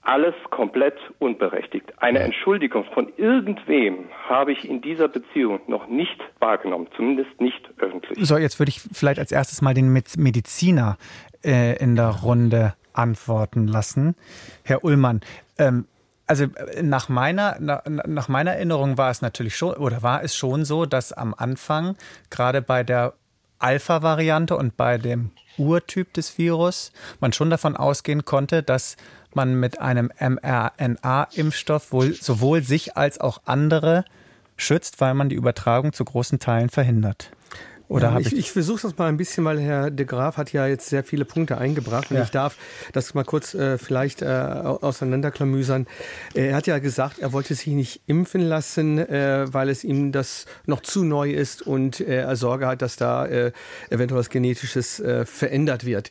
alles 0.02 0.34
komplett 0.50 0.94
unberechtigt. 1.18 1.90
Eine 1.96 2.20
Entschuldigung 2.20 2.84
von 2.92 3.10
irgendwem 3.16 4.10
habe 4.28 4.52
ich 4.52 4.68
in 4.68 4.80
dieser 4.82 5.08
Beziehung 5.08 5.60
noch 5.66 5.88
nicht 5.88 6.18
wahrgenommen, 6.38 6.86
zumindest 6.94 7.40
nicht 7.40 7.68
öffentlich. 7.78 8.18
So, 8.20 8.36
jetzt 8.36 8.58
würde 8.58 8.68
ich 8.70 8.80
vielleicht 8.92 9.18
als 9.18 9.32
erstes 9.32 9.62
mal 9.62 9.72
den 9.72 9.90
Mediziner 9.92 10.98
äh, 11.42 11.76
in 11.82 11.96
der 11.96 12.10
Runde 12.10 12.74
antworten 12.92 13.66
lassen. 13.66 14.14
Herr 14.64 14.84
Ullmann, 14.84 15.20
ähm, 15.58 15.86
also 16.26 16.44
äh, 16.44 16.82
nach 16.82 17.08
meiner, 17.08 17.56
nach, 17.58 17.82
nach 17.86 18.28
meiner 18.28 18.52
Erinnerung 18.52 18.98
war 18.98 19.10
es 19.10 19.22
natürlich 19.22 19.56
schon, 19.56 19.74
oder 19.74 20.02
war 20.02 20.22
es 20.22 20.36
schon 20.36 20.66
so, 20.66 20.84
dass 20.84 21.12
am 21.12 21.34
Anfang, 21.36 21.96
gerade 22.28 22.60
bei 22.60 22.82
der 22.82 23.14
Alpha-Variante 23.58 24.56
und 24.56 24.76
bei 24.76 24.98
dem 24.98 25.30
Urtyp 25.56 26.12
des 26.12 26.38
Virus, 26.38 26.92
man 27.20 27.32
schon 27.32 27.50
davon 27.50 27.76
ausgehen 27.76 28.24
konnte, 28.24 28.62
dass 28.62 28.96
man 29.34 29.58
mit 29.58 29.80
einem 29.80 30.10
mRNA-Impfstoff 30.18 31.92
wohl 31.92 32.14
sowohl 32.14 32.62
sich 32.62 32.96
als 32.96 33.20
auch 33.20 33.42
andere 33.44 34.04
schützt, 34.56 35.00
weil 35.00 35.14
man 35.14 35.28
die 35.28 35.36
Übertragung 35.36 35.92
zu 35.92 36.04
großen 36.04 36.38
Teilen 36.38 36.68
verhindert. 36.68 37.30
Oder 37.88 38.10
ja, 38.10 38.20
ich, 38.20 38.26
ich, 38.28 38.38
ich 38.38 38.52
versuche 38.52 38.82
das 38.82 38.96
mal 38.98 39.06
ein 39.06 39.16
bisschen, 39.16 39.44
weil 39.44 39.58
Herr 39.58 39.90
de 39.90 40.04
Graaf 40.04 40.36
hat 40.36 40.52
ja 40.52 40.66
jetzt 40.66 40.88
sehr 40.88 41.04
viele 41.04 41.24
Punkte 41.24 41.58
eingebracht 41.58 42.10
und 42.10 42.18
ja. 42.18 42.22
ich 42.22 42.30
darf 42.30 42.56
das 42.92 43.14
mal 43.14 43.24
kurz 43.24 43.54
äh, 43.54 43.78
vielleicht 43.78 44.22
äh, 44.22 44.26
auseinanderklamüsern. 44.26 45.86
Er 46.34 46.54
hat 46.54 46.66
ja 46.66 46.78
gesagt, 46.78 47.18
er 47.18 47.32
wollte 47.32 47.54
sich 47.54 47.68
nicht 47.68 48.02
impfen 48.06 48.42
lassen, 48.42 48.98
äh, 48.98 49.46
weil 49.50 49.70
es 49.70 49.84
ihm 49.84 50.12
das 50.12 50.46
noch 50.66 50.80
zu 50.80 51.04
neu 51.04 51.30
ist 51.30 51.62
und 51.62 52.00
äh, 52.00 52.18
er 52.18 52.36
Sorge 52.36 52.66
hat, 52.66 52.82
dass 52.82 52.96
da 52.96 53.26
äh, 53.26 53.52
eventuell 53.90 54.20
was 54.20 54.28
Genetisches 54.28 55.00
äh, 55.00 55.24
verändert 55.24 55.86
wird. 55.86 56.10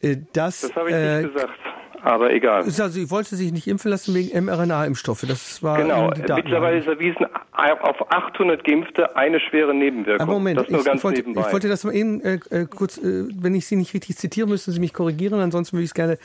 Äh, 0.00 0.18
das 0.32 0.60
das 0.60 0.76
habe 0.76 0.90
ich 0.90 0.96
nicht 0.96 1.34
gesagt 1.34 1.58
aber 2.06 2.32
egal. 2.32 2.62
Also, 2.62 2.86
sie 2.86 3.10
wollte 3.10 3.34
sich 3.34 3.50
nicht 3.50 3.66
impfen 3.66 3.90
lassen 3.90 4.14
wegen 4.14 4.44
mRNA-Impfstoffe. 4.44 5.24
Das 5.26 5.60
war 5.64 5.78
genau. 5.78 6.10
Mittlerweile 6.10 6.78
ist 6.78 6.86
erwiesen, 6.86 7.26
auf 7.52 8.12
800 8.12 8.62
Geimpfte 8.62 9.16
eine 9.16 9.40
schwere 9.40 9.74
Nebenwirkung. 9.74 10.20
Aber 10.20 10.34
Moment, 10.34 10.60
ich, 10.60 10.68
ich, 10.68 11.02
wollte, 11.02 11.22
ich 11.22 11.52
wollte 11.52 11.68
das 11.68 11.82
mal 11.82 11.92
eben 11.92 12.20
äh, 12.20 12.38
äh, 12.50 12.66
kurz, 12.66 12.98
äh, 12.98 13.24
wenn 13.34 13.56
ich 13.56 13.66
Sie 13.66 13.74
nicht 13.74 13.92
richtig 13.92 14.18
zitiere, 14.18 14.46
müssen 14.46 14.72
Sie 14.72 14.78
mich 14.78 14.92
korrigieren. 14.92 15.40
Ansonsten 15.40 15.76
würde 15.76 15.82
ich 15.82 15.90
es 15.90 15.94
gerne 15.94 16.18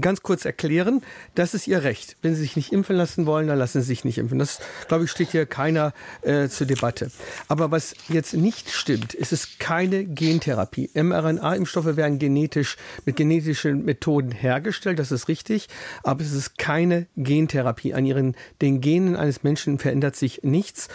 ganz 0.00 0.22
kurz 0.22 0.44
erklären. 0.44 1.02
Das 1.36 1.54
ist 1.54 1.68
Ihr 1.68 1.84
Recht. 1.84 2.16
Wenn 2.20 2.34
Sie 2.34 2.40
sich 2.40 2.56
nicht 2.56 2.72
impfen 2.72 2.96
lassen 2.96 3.26
wollen, 3.26 3.46
dann 3.46 3.58
lassen 3.58 3.80
Sie 3.80 3.86
sich 3.86 4.04
nicht 4.04 4.18
impfen. 4.18 4.40
Das, 4.40 4.60
glaube 4.88 5.04
ich, 5.04 5.10
steht 5.12 5.28
hier 5.28 5.46
keiner 5.46 5.92
äh, 6.22 6.48
zur 6.48 6.66
Debatte. 6.66 7.12
Aber 7.46 7.70
was 7.70 7.94
jetzt 8.08 8.34
nicht 8.34 8.70
stimmt, 8.70 9.14
ist 9.14 9.32
es 9.32 9.60
keine 9.60 10.04
Gentherapie. 10.04 10.90
mRNA-Impfstoffe 10.94 11.96
werden 11.96 12.18
genetisch 12.18 12.76
mit 13.06 13.14
genetischen 13.14 13.84
Methoden 13.84 14.32
hergestellt. 14.32 14.98
Das 14.98 15.12
ist 15.12 15.27
richtig, 15.28 15.68
aber 16.02 16.22
es 16.22 16.32
ist 16.32 16.58
keine 16.58 17.06
Gentherapie. 17.16 17.94
An 17.94 18.04
ihren, 18.04 18.36
den 18.60 18.80
Genen 18.80 19.16
eines 19.16 19.42
Menschen 19.42 19.78
verändert 19.78 20.16
sich 20.16 20.42
nichts. 20.42 20.88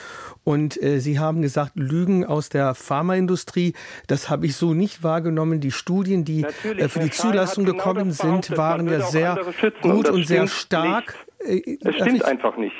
Und 0.43 0.81
äh, 0.81 0.99
Sie 0.99 1.19
haben 1.19 1.41
gesagt, 1.41 1.71
Lügen 1.75 2.25
aus 2.25 2.49
der 2.49 2.75
Pharmaindustrie, 2.75 3.73
das 4.07 4.29
habe 4.29 4.45
ich 4.45 4.55
so 4.55 4.73
nicht 4.73 5.03
wahrgenommen. 5.03 5.61
Die 5.61 5.71
Studien, 5.71 6.25
die 6.25 6.43
äh, 6.43 6.89
für 6.89 6.99
die 6.99 7.11
Zulassung 7.11 7.65
genau 7.65 7.77
gekommen 7.77 8.11
sind, 8.11 8.57
waren 8.57 8.87
ja 8.87 9.01
sehr 9.01 9.39
gut 9.81 10.09
und, 10.09 10.15
und 10.15 10.27
sehr 10.27 10.47
stark. 10.47 11.15
Nicht. 11.45 11.67
Äh, 11.67 11.89
es 11.89 11.95
stimmt 11.95 12.25
einfach 12.25 12.57
nicht. 12.57 12.75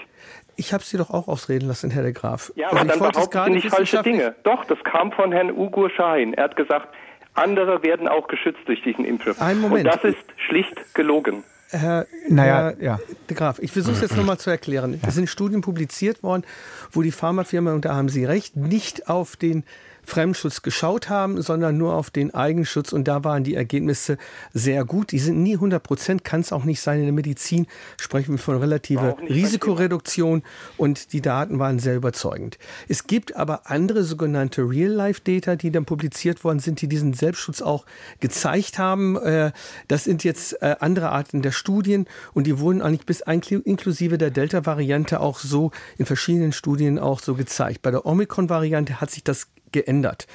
Ich 0.55 0.73
habe 0.73 0.83
Sie 0.83 0.97
doch 0.97 1.09
auch 1.09 1.27
ausreden 1.27 1.67
lassen, 1.67 1.89
Herr 1.89 2.03
de 2.03 2.11
Graf. 2.11 2.51
Ja, 2.55 2.67
also 2.67 2.77
aber 2.77 2.87
dann 2.87 2.99
behaupten 2.99 3.43
Sie 3.45 3.51
nicht 3.51 3.69
falsche 3.69 4.03
Dinge. 4.03 4.35
Doch, 4.43 4.65
das 4.65 4.77
kam 4.83 5.11
von 5.11 5.31
Herrn 5.31 5.51
Ugur 5.51 5.89
Schein. 5.89 6.33
Er 6.33 6.43
hat 6.43 6.55
gesagt, 6.55 6.93
andere 7.33 7.83
werden 7.83 8.07
auch 8.07 8.27
geschützt 8.27 8.61
durch 8.65 8.81
diesen 8.83 9.05
Impfstoff. 9.05 9.41
Ein 9.41 9.59
Moment. 9.59 9.85
Und 9.85 9.95
das 9.95 10.03
ist 10.03 10.23
schlicht 10.47 10.93
gelogen. 10.93 11.43
Herr, 11.69 12.05
naja, 12.29 12.73
Herr 12.77 12.83
ja. 12.83 12.99
De 13.29 13.35
Graf, 13.35 13.59
ich 13.59 13.71
versuche 13.71 13.95
es 13.95 14.01
jetzt 14.01 14.15
nochmal 14.15 14.37
zu 14.37 14.49
erklären. 14.49 14.99
Es 15.05 15.15
sind 15.15 15.27
Studien 15.27 15.61
publiziert 15.61 16.21
worden, 16.21 16.43
wo 16.91 17.01
die 17.01 17.11
Pharmafirma, 17.11 17.73
und 17.73 17.85
da 17.85 17.95
haben 17.95 18.09
Sie 18.09 18.25
recht, 18.25 18.55
nicht 18.55 19.09
auf 19.09 19.35
den 19.35 19.63
Fremdschutz 20.05 20.61
geschaut 20.61 21.09
haben, 21.09 21.41
sondern 21.41 21.77
nur 21.77 21.95
auf 21.95 22.09
den 22.09 22.33
Eigenschutz. 22.33 22.93
Und 22.93 23.07
da 23.07 23.23
waren 23.23 23.43
die 23.43 23.55
Ergebnisse 23.55 24.17
sehr 24.53 24.85
gut. 24.85 25.11
Die 25.11 25.19
sind 25.19 25.41
nie 25.41 25.55
100 25.55 25.81
Prozent, 25.81 26.23
kann 26.23 26.41
es 26.41 26.51
auch 26.51 26.63
nicht 26.63 26.81
sein. 26.81 26.99
In 26.99 27.05
der 27.05 27.13
Medizin 27.13 27.67
sprechen 27.97 28.33
wir 28.33 28.39
von 28.39 28.57
relativer 28.57 29.17
Risikoreduktion 29.27 30.43
und 30.77 31.13
die 31.13 31.21
Daten 31.21 31.59
waren 31.59 31.79
sehr 31.79 31.95
überzeugend. 31.95 32.57
Es 32.87 33.07
gibt 33.07 33.35
aber 33.35 33.69
andere 33.69 34.03
sogenannte 34.03 34.61
Real-Life-Data, 34.61 35.55
die 35.55 35.71
dann 35.71 35.85
publiziert 35.85 36.43
worden 36.43 36.59
sind, 36.59 36.81
die 36.81 36.87
diesen 36.87 37.13
Selbstschutz 37.13 37.61
auch 37.61 37.85
gezeigt 38.19 38.77
haben. 38.77 39.17
Äh, 39.17 39.51
das 39.87 40.03
sind 40.03 40.23
jetzt 40.23 40.61
äh, 40.61 40.75
andere 40.79 41.09
Arten 41.09 41.41
der 41.41 41.51
Studien 41.51 42.07
und 42.33 42.47
die 42.47 42.59
wurden 42.59 42.81
eigentlich 42.81 43.05
bis 43.05 43.21
inklusive 43.21 44.17
der 44.17 44.31
Delta-Variante 44.31 45.19
auch 45.19 45.39
so 45.39 45.71
in 45.97 46.05
verschiedenen 46.05 46.51
Studien 46.51 46.99
auch 46.99 47.19
so 47.19 47.35
gezeigt. 47.35 47.81
Bei 47.81 47.91
der 47.91 48.05
Omikron-Variante 48.05 49.01
hat 49.01 49.11
sich 49.11 49.23
das 49.23 49.47
geändert. 49.73 50.27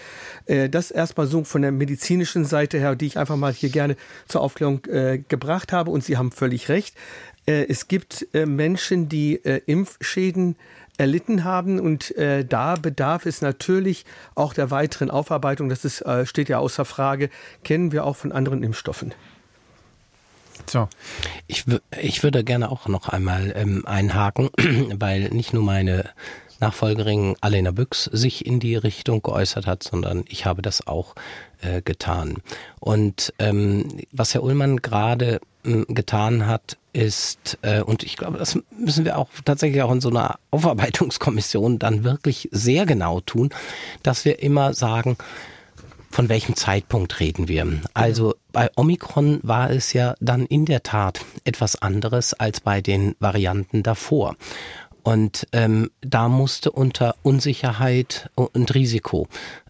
Äh, 0.44 0.68
das 0.68 0.90
erstmal 0.90 1.26
so 1.26 1.44
von 1.44 1.62
der 1.62 1.72
medizinischen 1.72 2.44
Seite 2.44 2.78
her, 2.78 2.94
die 2.94 3.06
ich 3.06 3.18
einfach 3.18 3.36
mal 3.36 3.52
hier 3.52 3.70
gerne 3.70 3.96
zur 4.26 4.42
Aufklärung 4.42 4.84
äh, 4.86 5.18
gebracht 5.28 5.72
habe. 5.72 5.90
Und 5.90 6.04
Sie 6.04 6.18
haben 6.18 6.30
völlig 6.30 6.68
recht. 6.68 6.94
Äh, 7.46 7.66
es 7.68 7.88
gibt 7.88 8.26
Menschen, 8.34 9.08
die 9.08 9.36
Impfschäden 9.36 10.56
erlitten 10.98 11.44
haben 11.44 11.78
und 11.78 12.12
da 12.16 12.74
bedarf 12.74 13.24
es 13.24 13.40
natürlich 13.40 14.04
auch 14.34 14.52
der 14.52 14.70
weiteren 14.70 15.10
Aufarbeitung. 15.10 15.68
Das 15.68 15.84
ist, 15.84 16.04
steht 16.24 16.48
ja 16.48 16.58
außer 16.58 16.84
Frage, 16.84 17.30
kennen 17.64 17.92
wir 17.92 18.04
auch 18.04 18.16
von 18.16 18.32
anderen 18.32 18.62
Impfstoffen. 18.62 19.14
So. 20.66 20.88
Ich, 21.46 21.64
ich 22.00 22.22
würde 22.22 22.44
gerne 22.44 22.70
auch 22.70 22.88
noch 22.88 23.08
einmal 23.08 23.52
ähm, 23.56 23.86
einhaken, 23.86 24.50
weil 24.98 25.28
nicht 25.30 25.52
nur 25.52 25.62
meine 25.62 26.10
Nachfolgerin 26.60 27.36
Alena 27.40 27.70
Büchs 27.70 28.04
sich 28.04 28.46
in 28.46 28.60
die 28.60 28.76
Richtung 28.76 29.22
geäußert 29.22 29.66
hat, 29.66 29.82
sondern 29.82 30.24
ich 30.28 30.46
habe 30.46 30.62
das 30.62 30.86
auch 30.86 31.14
äh, 31.60 31.82
getan. 31.82 32.38
Und 32.80 33.32
ähm, 33.38 34.00
was 34.12 34.34
Herr 34.34 34.42
Ullmann 34.42 34.78
gerade 34.78 35.40
äh, 35.64 35.84
getan 35.88 36.46
hat, 36.46 36.76
ist, 36.92 37.58
äh, 37.62 37.80
und 37.80 38.02
ich 38.02 38.16
glaube, 38.16 38.38
das 38.38 38.58
müssen 38.76 39.04
wir 39.04 39.18
auch 39.18 39.28
tatsächlich 39.44 39.82
auch 39.82 39.92
in 39.92 40.00
so 40.00 40.10
einer 40.10 40.38
Aufarbeitungskommission 40.50 41.78
dann 41.78 42.04
wirklich 42.04 42.48
sehr 42.52 42.86
genau 42.86 43.20
tun, 43.20 43.50
dass 44.02 44.24
wir 44.24 44.42
immer 44.42 44.74
sagen, 44.74 45.16
von 46.10 46.28
welchem 46.28 46.56
Zeitpunkt 46.56 47.20
reden 47.20 47.48
wir? 47.48 47.66
Also 47.94 48.34
bei 48.52 48.70
Omikron 48.76 49.40
war 49.42 49.70
es 49.70 49.92
ja 49.92 50.14
dann 50.20 50.46
in 50.46 50.64
der 50.64 50.82
Tat 50.82 51.20
etwas 51.44 51.80
anderes 51.80 52.34
als 52.34 52.60
bei 52.60 52.80
den 52.80 53.14
Varianten 53.20 53.82
davor. 53.82 54.36
Und 55.08 55.46
ähm, 55.52 55.90
da 56.02 56.28
musste 56.28 56.70
unter 56.70 57.14
Unsicherheit 57.22 58.28
und 58.34 58.74
Risiko 58.74 59.26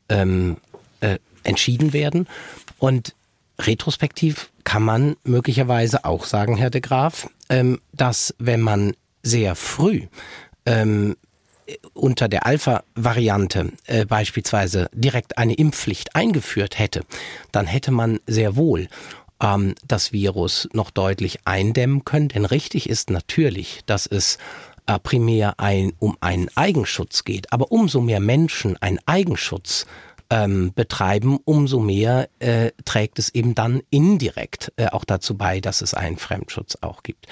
ähm, 0.09 0.57
äh, 0.99 1.21
entschieden 1.45 1.93
werden. 1.93 2.27
Und 2.81 3.15
retrospektiv 3.61 4.51
kann 4.65 4.83
man 4.83 5.15
möglicherweise 5.23 6.05
auch 6.05 6.25
sagen, 6.25 6.57
Herr 6.57 6.71
de 6.71 6.81
Graaf, 6.81 7.31
ähm, 7.51 7.81
dass 7.93 8.35
wenn 8.41 8.61
man 8.61 8.97
sehr 9.23 9.55
früh 9.55 10.09
ähm, 10.67 11.17
unter 11.93 12.27
der 12.27 12.45
Alpha-Variante 12.45 13.71
äh, 13.87 14.07
beispielsweise 14.07 14.91
direkt 14.93 15.39
eine 15.39 15.55
Impfpflicht 15.55 16.17
eingeführt 16.17 16.81
hätte, 16.81 17.03
dann 17.53 17.67
hätte 17.67 17.93
man 17.93 18.19
sehr 18.27 18.57
wohl 18.57 18.89
ähm, 19.41 19.77
das 19.87 20.11
Virus 20.13 20.69
noch 20.73 20.91
deutlich 20.91 21.39
eindämmen 21.45 22.05
können. 22.05 22.27
Denn 22.27 22.45
richtig 22.45 22.89
ist 22.89 23.11
natürlich, 23.11 23.83
dass 23.87 24.07
es 24.07 24.39
primär 24.97 25.61
ein, 25.61 25.93
um 25.99 26.17
einen 26.21 26.49
Eigenschutz 26.55 27.25
geht. 27.25 27.53
Aber 27.53 27.71
umso 27.73 28.01
mehr 28.01 28.21
Menschen 28.21 28.77
einen 28.81 28.99
Eigenschutz 29.07 29.85
ähm, 30.31 30.73
betreiben, 30.75 31.39
umso 31.45 31.81
mehr 31.81 32.29
äh, 32.39 32.73
trägt 32.85 33.19
es 33.19 33.35
eben 33.35 33.55
dann 33.55 33.83
indirekt 33.91 34.73
äh, 34.77 34.87
auch 34.87 35.05
dazu 35.05 35.37
bei, 35.37 35.61
dass 35.61 35.81
es 35.81 35.95
einen 35.95 36.19
Fremdschutz 36.19 36.79
auch 36.81 37.03
gibt. 37.03 37.27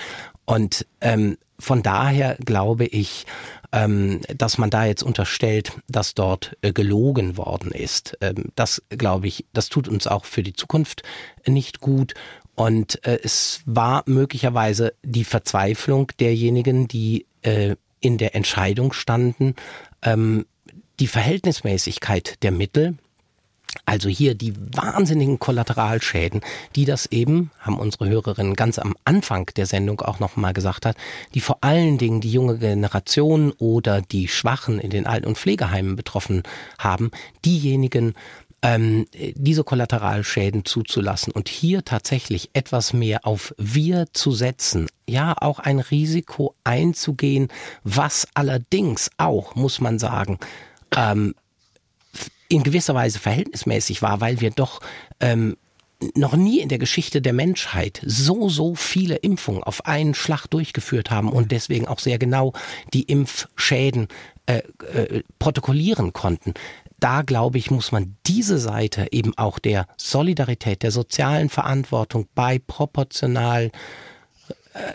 Und 0.44 0.86
ähm, 1.00 1.36
von 1.58 1.82
daher 1.82 2.36
glaube 2.44 2.86
ich, 2.86 3.26
ähm, 3.72 4.20
dass 4.36 4.58
man 4.58 4.70
da 4.70 4.84
jetzt 4.84 5.02
unterstellt, 5.02 5.72
dass 5.88 6.14
dort 6.14 6.56
äh, 6.62 6.72
gelogen 6.72 7.36
worden 7.36 7.72
ist. 7.72 8.16
Ähm, 8.20 8.52
das 8.54 8.82
glaube 8.90 9.26
ich, 9.26 9.44
das 9.52 9.68
tut 9.68 9.88
uns 9.88 10.06
auch 10.06 10.24
für 10.24 10.42
die 10.42 10.52
Zukunft 10.54 11.02
nicht 11.46 11.80
gut. 11.80 12.14
Und 12.56 13.04
äh, 13.06 13.20
es 13.22 13.60
war 13.66 14.02
möglicherweise 14.06 14.94
die 15.02 15.24
Verzweiflung 15.24 16.10
derjenigen, 16.18 16.88
die 16.88 17.26
äh, 17.42 17.76
in 18.00 18.18
der 18.18 18.34
Entscheidung 18.34 18.92
standen, 18.92 19.54
ähm, 20.02 20.46
die 20.98 21.06
Verhältnismäßigkeit 21.06 22.42
der 22.42 22.52
Mittel, 22.52 22.96
also 23.84 24.08
hier 24.08 24.34
die 24.34 24.54
wahnsinnigen 24.56 25.38
Kollateralschäden, 25.38 26.40
die 26.74 26.86
das 26.86 27.06
eben, 27.06 27.50
haben 27.60 27.78
unsere 27.78 28.08
Hörerinnen 28.08 28.54
ganz 28.54 28.78
am 28.78 28.96
Anfang 29.04 29.50
der 29.56 29.66
Sendung 29.66 30.00
auch 30.00 30.18
nochmal 30.18 30.54
gesagt 30.54 30.86
hat, 30.86 30.96
die 31.34 31.40
vor 31.40 31.58
allen 31.60 31.98
Dingen 31.98 32.22
die 32.22 32.32
junge 32.32 32.58
Generation 32.58 33.52
oder 33.58 34.00
die 34.00 34.28
Schwachen 34.28 34.80
in 34.80 34.90
den 34.90 35.06
Alten- 35.06 35.26
und 35.26 35.38
Pflegeheimen 35.38 35.94
betroffen 35.94 36.42
haben, 36.78 37.10
diejenigen, 37.44 38.14
ähm, 38.66 39.06
diese 39.12 39.62
Kollateralschäden 39.62 40.64
zuzulassen 40.64 41.32
und 41.32 41.48
hier 41.48 41.84
tatsächlich 41.84 42.50
etwas 42.52 42.92
mehr 42.92 43.24
auf 43.24 43.54
wir 43.58 44.06
zu 44.12 44.32
setzen, 44.32 44.88
ja 45.08 45.36
auch 45.40 45.60
ein 45.60 45.78
Risiko 45.78 46.52
einzugehen, 46.64 47.46
was 47.84 48.26
allerdings 48.34 49.10
auch, 49.18 49.54
muss 49.54 49.80
man 49.80 50.00
sagen, 50.00 50.40
ähm, 50.96 51.36
in 52.48 52.64
gewisser 52.64 52.94
Weise 52.94 53.20
verhältnismäßig 53.20 54.02
war, 54.02 54.20
weil 54.20 54.40
wir 54.40 54.50
doch 54.50 54.80
ähm, 55.20 55.56
noch 56.14 56.34
nie 56.34 56.58
in 56.58 56.68
der 56.68 56.78
Geschichte 56.78 57.22
der 57.22 57.32
Menschheit 57.32 58.02
so, 58.04 58.48
so 58.48 58.74
viele 58.74 59.16
Impfungen 59.16 59.62
auf 59.62 59.86
einen 59.86 60.14
Schlag 60.14 60.46
durchgeführt 60.48 61.10
haben 61.10 61.30
und 61.30 61.52
deswegen 61.52 61.86
auch 61.86 62.00
sehr 62.00 62.18
genau 62.18 62.52
die 62.92 63.04
Impfschäden 63.04 64.08
äh, 64.46 64.62
äh, 64.92 65.22
protokollieren 65.38 66.12
konnten. 66.12 66.54
Da, 66.98 67.22
glaube 67.22 67.58
ich, 67.58 67.70
muss 67.70 67.92
man 67.92 68.16
diese 68.26 68.58
Seite 68.58 69.08
eben 69.10 69.36
auch 69.36 69.58
der 69.58 69.86
Solidarität, 69.96 70.82
der 70.82 70.90
sozialen 70.90 71.50
Verantwortung 71.50 72.26
bei 72.34 72.58
proportional 72.58 73.70
äh, 74.74 74.92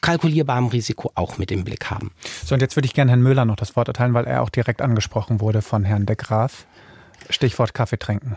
kalkulierbarem 0.00 0.66
Risiko 0.66 1.10
auch 1.14 1.38
mit 1.38 1.50
im 1.50 1.64
Blick 1.64 1.90
haben. 1.90 2.12
So, 2.44 2.54
und 2.54 2.60
jetzt 2.60 2.76
würde 2.76 2.86
ich 2.86 2.94
gerne 2.94 3.10
Herrn 3.10 3.22
Müller 3.22 3.44
noch 3.44 3.56
das 3.56 3.76
Wort 3.76 3.88
erteilen, 3.88 4.14
weil 4.14 4.26
er 4.26 4.42
auch 4.42 4.50
direkt 4.50 4.82
angesprochen 4.82 5.40
wurde 5.40 5.62
von 5.62 5.84
Herrn 5.84 6.06
de 6.06 6.16
Graaf. 6.16 6.66
Stichwort 7.30 7.74
Kaffee 7.74 7.98
trinken. 7.98 8.36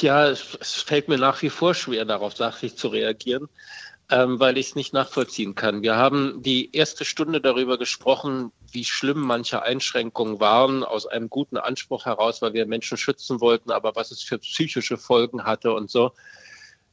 Ja, 0.00 0.26
es, 0.28 0.58
es 0.60 0.74
fällt 0.74 1.08
mir 1.08 1.18
nach 1.18 1.40
wie 1.42 1.50
vor 1.50 1.74
schwer, 1.74 2.04
darauf 2.04 2.34
sachlich 2.36 2.76
zu 2.76 2.88
reagieren, 2.88 3.48
ähm, 4.10 4.38
weil 4.38 4.58
ich 4.58 4.68
es 4.68 4.74
nicht 4.74 4.92
nachvollziehen 4.92 5.54
kann. 5.54 5.82
Wir 5.82 5.96
haben 5.96 6.42
die 6.42 6.74
erste 6.74 7.04
Stunde 7.04 7.40
darüber 7.40 7.78
gesprochen, 7.78 8.52
wie 8.70 8.84
schlimm 8.84 9.20
manche 9.20 9.62
Einschränkungen 9.62 10.40
waren, 10.40 10.84
aus 10.84 11.06
einem 11.06 11.30
guten 11.30 11.56
Anspruch 11.56 12.04
heraus, 12.04 12.42
weil 12.42 12.52
wir 12.52 12.66
Menschen 12.66 12.98
schützen 12.98 13.40
wollten, 13.40 13.70
aber 13.70 13.96
was 13.96 14.10
es 14.10 14.22
für 14.22 14.38
psychische 14.38 14.98
Folgen 14.98 15.44
hatte 15.44 15.72
und 15.72 15.90
so. 15.90 16.12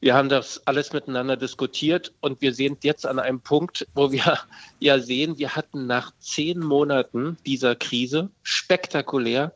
Wir 0.00 0.14
haben 0.14 0.28
das 0.28 0.66
alles 0.66 0.92
miteinander 0.92 1.36
diskutiert 1.36 2.12
und 2.20 2.40
wir 2.40 2.54
sind 2.54 2.82
jetzt 2.82 3.06
an 3.06 3.20
einem 3.20 3.40
Punkt, 3.40 3.86
wo 3.94 4.10
wir 4.10 4.38
ja 4.80 4.98
sehen, 4.98 5.38
wir 5.38 5.54
hatten 5.54 5.86
nach 5.86 6.12
zehn 6.18 6.58
Monaten 6.58 7.36
dieser 7.46 7.76
Krise 7.76 8.30
spektakulär 8.42 9.54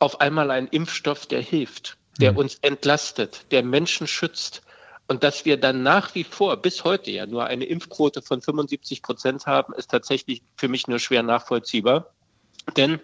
auf 0.00 0.20
einmal 0.20 0.50
einen 0.50 0.68
Impfstoff, 0.68 1.26
der 1.26 1.42
hilft, 1.42 1.96
der 2.20 2.32
mhm. 2.32 2.38
uns 2.38 2.56
entlastet, 2.62 3.46
der 3.50 3.62
Menschen 3.62 4.06
schützt. 4.06 4.62
Und 5.08 5.24
dass 5.24 5.46
wir 5.46 5.56
dann 5.56 5.82
nach 5.82 6.14
wie 6.14 6.24
vor 6.24 6.58
bis 6.58 6.84
heute 6.84 7.10
ja 7.10 7.26
nur 7.26 7.46
eine 7.46 7.64
Impfquote 7.64 8.20
von 8.20 8.42
75 8.42 9.02
Prozent 9.02 9.46
haben, 9.46 9.72
ist 9.72 9.90
tatsächlich 9.90 10.42
für 10.56 10.68
mich 10.68 10.86
nur 10.86 10.98
schwer 10.98 11.22
nachvollziehbar. 11.22 12.12
Denn 12.76 13.00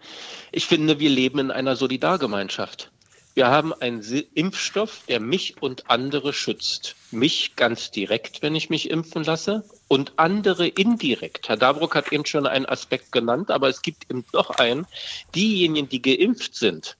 ich 0.52 0.66
finde, 0.66 1.00
wir 1.00 1.09
leben 1.09 1.38
in 1.38 1.50
einer 1.50 1.76
Solidargemeinschaft. 1.76 2.90
Wir 3.32 3.48
haben 3.48 3.72
einen 3.72 4.02
Impfstoff, 4.34 5.02
der 5.09 5.18
mich 5.18 5.61
und 5.61 5.90
andere 5.90 6.32
schützt. 6.32 6.94
Mich 7.11 7.57
ganz 7.57 7.90
direkt, 7.90 8.42
wenn 8.42 8.55
ich 8.55 8.70
mich 8.70 8.90
impfen 8.90 9.24
lasse, 9.24 9.64
und 9.88 10.12
andere 10.16 10.68
indirekt. 10.68 11.48
Herr 11.48 11.57
Dabruck 11.57 11.96
hat 11.96 12.12
eben 12.12 12.26
schon 12.26 12.46
einen 12.46 12.66
Aspekt 12.66 13.12
genannt, 13.12 13.50
aber 13.50 13.68
es 13.68 13.82
gibt 13.82 14.11
eben 14.11 14.24
noch 14.32 14.50
einen. 14.50 14.86
Diejenigen, 15.34 15.88
die 15.88 16.02
geimpft 16.02 16.55
sind, 16.55 16.96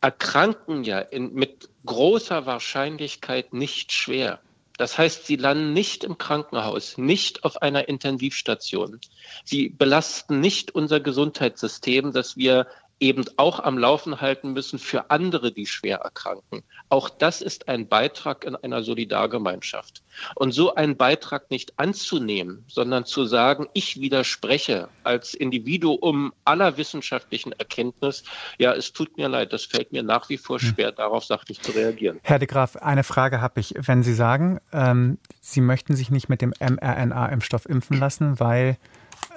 erkranken 0.00 0.84
ja 0.84 1.00
in, 1.00 1.34
mit 1.34 1.68
großer 1.84 2.46
Wahrscheinlichkeit 2.46 3.52
nicht 3.52 3.92
schwer. 3.92 4.40
Das 4.76 4.96
heißt, 4.96 5.26
sie 5.26 5.34
landen 5.34 5.72
nicht 5.72 6.04
im 6.04 6.18
Krankenhaus, 6.18 6.98
nicht 6.98 7.44
auf 7.44 7.62
einer 7.62 7.88
Intensivstation. 7.88 9.00
Sie 9.44 9.70
belasten 9.70 10.38
nicht 10.38 10.72
unser 10.72 11.00
Gesundheitssystem, 11.00 12.12
das 12.12 12.36
wir 12.36 12.68
eben 13.00 13.24
auch 13.36 13.60
am 13.60 13.78
Laufen 13.78 14.20
halten 14.20 14.52
müssen 14.52 14.78
für 14.78 15.10
andere, 15.10 15.52
die 15.52 15.66
schwer 15.66 15.98
erkranken. 15.98 16.62
Auch 16.88 17.08
das 17.08 17.42
ist 17.42 17.68
ein 17.68 17.88
Beitrag 17.88 18.44
in 18.44 18.56
einer 18.56 18.82
Solidargemeinschaft. 18.82 20.02
Und 20.34 20.52
so 20.52 20.74
einen 20.74 20.96
Beitrag 20.96 21.50
nicht 21.50 21.78
anzunehmen, 21.78 22.64
sondern 22.66 23.04
zu 23.04 23.24
sagen, 23.24 23.68
ich 23.72 24.00
widerspreche 24.00 24.88
als 25.04 25.34
Individuum 25.34 26.32
aller 26.44 26.76
wissenschaftlichen 26.76 27.52
Erkenntnis, 27.52 28.24
ja, 28.58 28.74
es 28.74 28.92
tut 28.92 29.16
mir 29.16 29.28
leid, 29.28 29.52
das 29.52 29.64
fällt 29.64 29.92
mir 29.92 30.02
nach 30.02 30.28
wie 30.28 30.38
vor 30.38 30.58
hm. 30.58 30.68
schwer, 30.68 30.92
darauf 30.92 31.24
sachlich 31.24 31.60
zu 31.60 31.72
reagieren. 31.72 32.18
Herr 32.22 32.40
de 32.40 32.48
Graaf, 32.48 32.76
eine 32.76 33.04
Frage 33.04 33.40
habe 33.40 33.60
ich. 33.60 33.74
Wenn 33.76 34.02
Sie 34.02 34.14
sagen, 34.14 34.60
ähm, 34.72 35.18
Sie 35.40 35.60
möchten 35.60 35.94
sich 35.94 36.10
nicht 36.10 36.28
mit 36.28 36.42
dem 36.42 36.52
mRNA-Impfstoff 36.58 37.66
impfen 37.66 37.98
lassen, 37.98 38.40
weil 38.40 38.76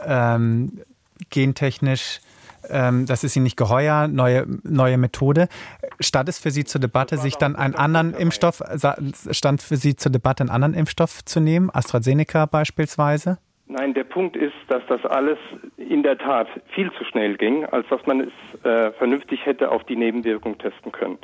ähm, 0.03 0.81
gentechnisch 1.29 2.21
ähm, 2.69 3.05
das 3.05 3.23
ist 3.23 3.35
Ihnen 3.35 3.43
nicht 3.43 3.57
geheuer, 3.57 4.07
neue, 4.07 4.45
neue 4.63 4.97
Methode. 4.97 5.47
Stand 5.99 6.29
es 6.29 6.39
für 6.39 6.51
Sie 6.51 6.63
zur 6.63 6.81
Debatte, 6.81 7.17
sich 7.17 7.35
dann 7.35 7.55
einen 7.55 7.75
anderen 7.75 8.13
Impfstoff, 8.13 8.61
stand 9.31 9.61
für 9.61 9.77
Sie 9.77 9.95
zur 9.95 10.11
Debatte, 10.11 10.43
einen 10.43 10.49
anderen 10.49 10.73
Impfstoff 10.73 11.23
zu 11.25 11.39
nehmen, 11.39 11.69
AstraZeneca 11.73 12.45
beispielsweise? 12.45 13.37
Nein, 13.71 13.93
der 13.93 14.03
Punkt 14.03 14.35
ist, 14.35 14.53
dass 14.67 14.83
das 14.89 15.05
alles 15.05 15.37
in 15.77 16.03
der 16.03 16.17
Tat 16.17 16.47
viel 16.75 16.91
zu 16.91 17.05
schnell 17.05 17.37
ging, 17.37 17.63
als 17.65 17.87
dass 17.87 18.05
man 18.05 18.19
es 18.19 18.65
äh, 18.65 18.91
vernünftig 18.91 19.45
hätte 19.45 19.71
auf 19.71 19.85
die 19.85 19.95
Nebenwirkung 19.95 20.57
testen 20.57 20.91
können. 20.91 21.17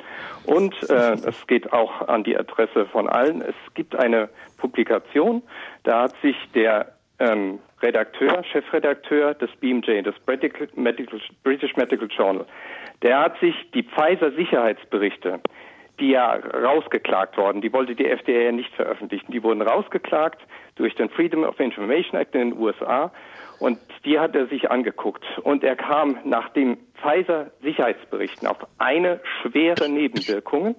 Und 0.46 0.74
äh, 0.84 1.16
das 1.16 1.46
geht 1.46 1.74
auch 1.74 2.08
an 2.08 2.24
die 2.24 2.38
Adresse 2.38 2.86
von 2.86 3.06
allen. 3.06 3.42
Es 3.42 3.54
gibt 3.74 3.96
eine 3.96 4.30
Publikation, 4.56 5.42
da 5.84 6.04
hat 6.04 6.14
sich 6.22 6.36
der 6.54 6.97
ähm, 7.18 7.58
Redakteur, 7.82 8.42
Chefredakteur 8.44 9.34
des 9.34 9.50
BMJ, 9.56 10.02
des 10.02 10.14
British 10.20 11.76
Medical 11.76 12.08
Journal, 12.08 12.46
der 13.02 13.20
hat 13.20 13.38
sich 13.40 13.54
die 13.72 13.82
Pfizer-Sicherheitsberichte, 13.82 15.40
die 16.00 16.10
ja 16.10 16.34
rausgeklagt 16.34 17.36
worden, 17.36 17.60
die 17.60 17.72
wollte 17.72 17.94
die 17.94 18.06
FDA 18.06 18.44
ja 18.44 18.52
nicht 18.52 18.72
veröffentlichen, 18.74 19.32
die 19.32 19.42
wurden 19.42 19.62
rausgeklagt 19.62 20.40
durch 20.76 20.94
den 20.94 21.08
Freedom 21.10 21.44
of 21.44 21.58
Information 21.58 22.20
Act 22.20 22.34
in 22.34 22.50
den 22.50 22.58
USA 22.58 23.12
Und 23.58 23.78
die 24.04 24.18
hat 24.18 24.36
er 24.36 24.46
sich 24.46 24.70
angeguckt. 24.70 25.24
Und 25.42 25.64
er 25.64 25.76
kam 25.76 26.18
nach 26.24 26.48
dem 26.50 26.78
Pfizer-Sicherheitsberichten 27.00 28.46
auf 28.46 28.58
eine 28.78 29.20
schwere 29.42 29.88
Nebenwirkung 29.88 30.76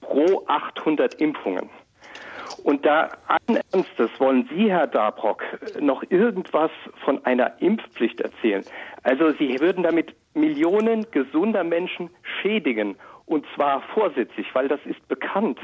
pro 0.00 0.44
800 0.46 1.14
Impfungen. 1.14 1.68
Und 2.62 2.86
da 2.86 3.08
allen 3.26 3.60
Ernstes 3.72 4.10
wollen 4.18 4.48
Sie, 4.54 4.70
Herr 4.70 4.86
Dabrock, 4.86 5.42
noch 5.80 6.02
irgendwas 6.10 6.70
von 7.04 7.24
einer 7.24 7.60
Impfpflicht 7.60 8.20
erzählen. 8.20 8.64
Also 9.02 9.30
Sie 9.32 9.58
würden 9.60 9.82
damit 9.82 10.14
Millionen 10.34 11.06
gesunder 11.10 11.64
Menschen 11.64 12.10
schädigen. 12.40 12.96
Und 13.26 13.46
zwar 13.54 13.82
vorsätzlich, 13.94 14.46
weil 14.54 14.68
das 14.68 14.80
ist 14.84 15.06
bekannt. 15.08 15.58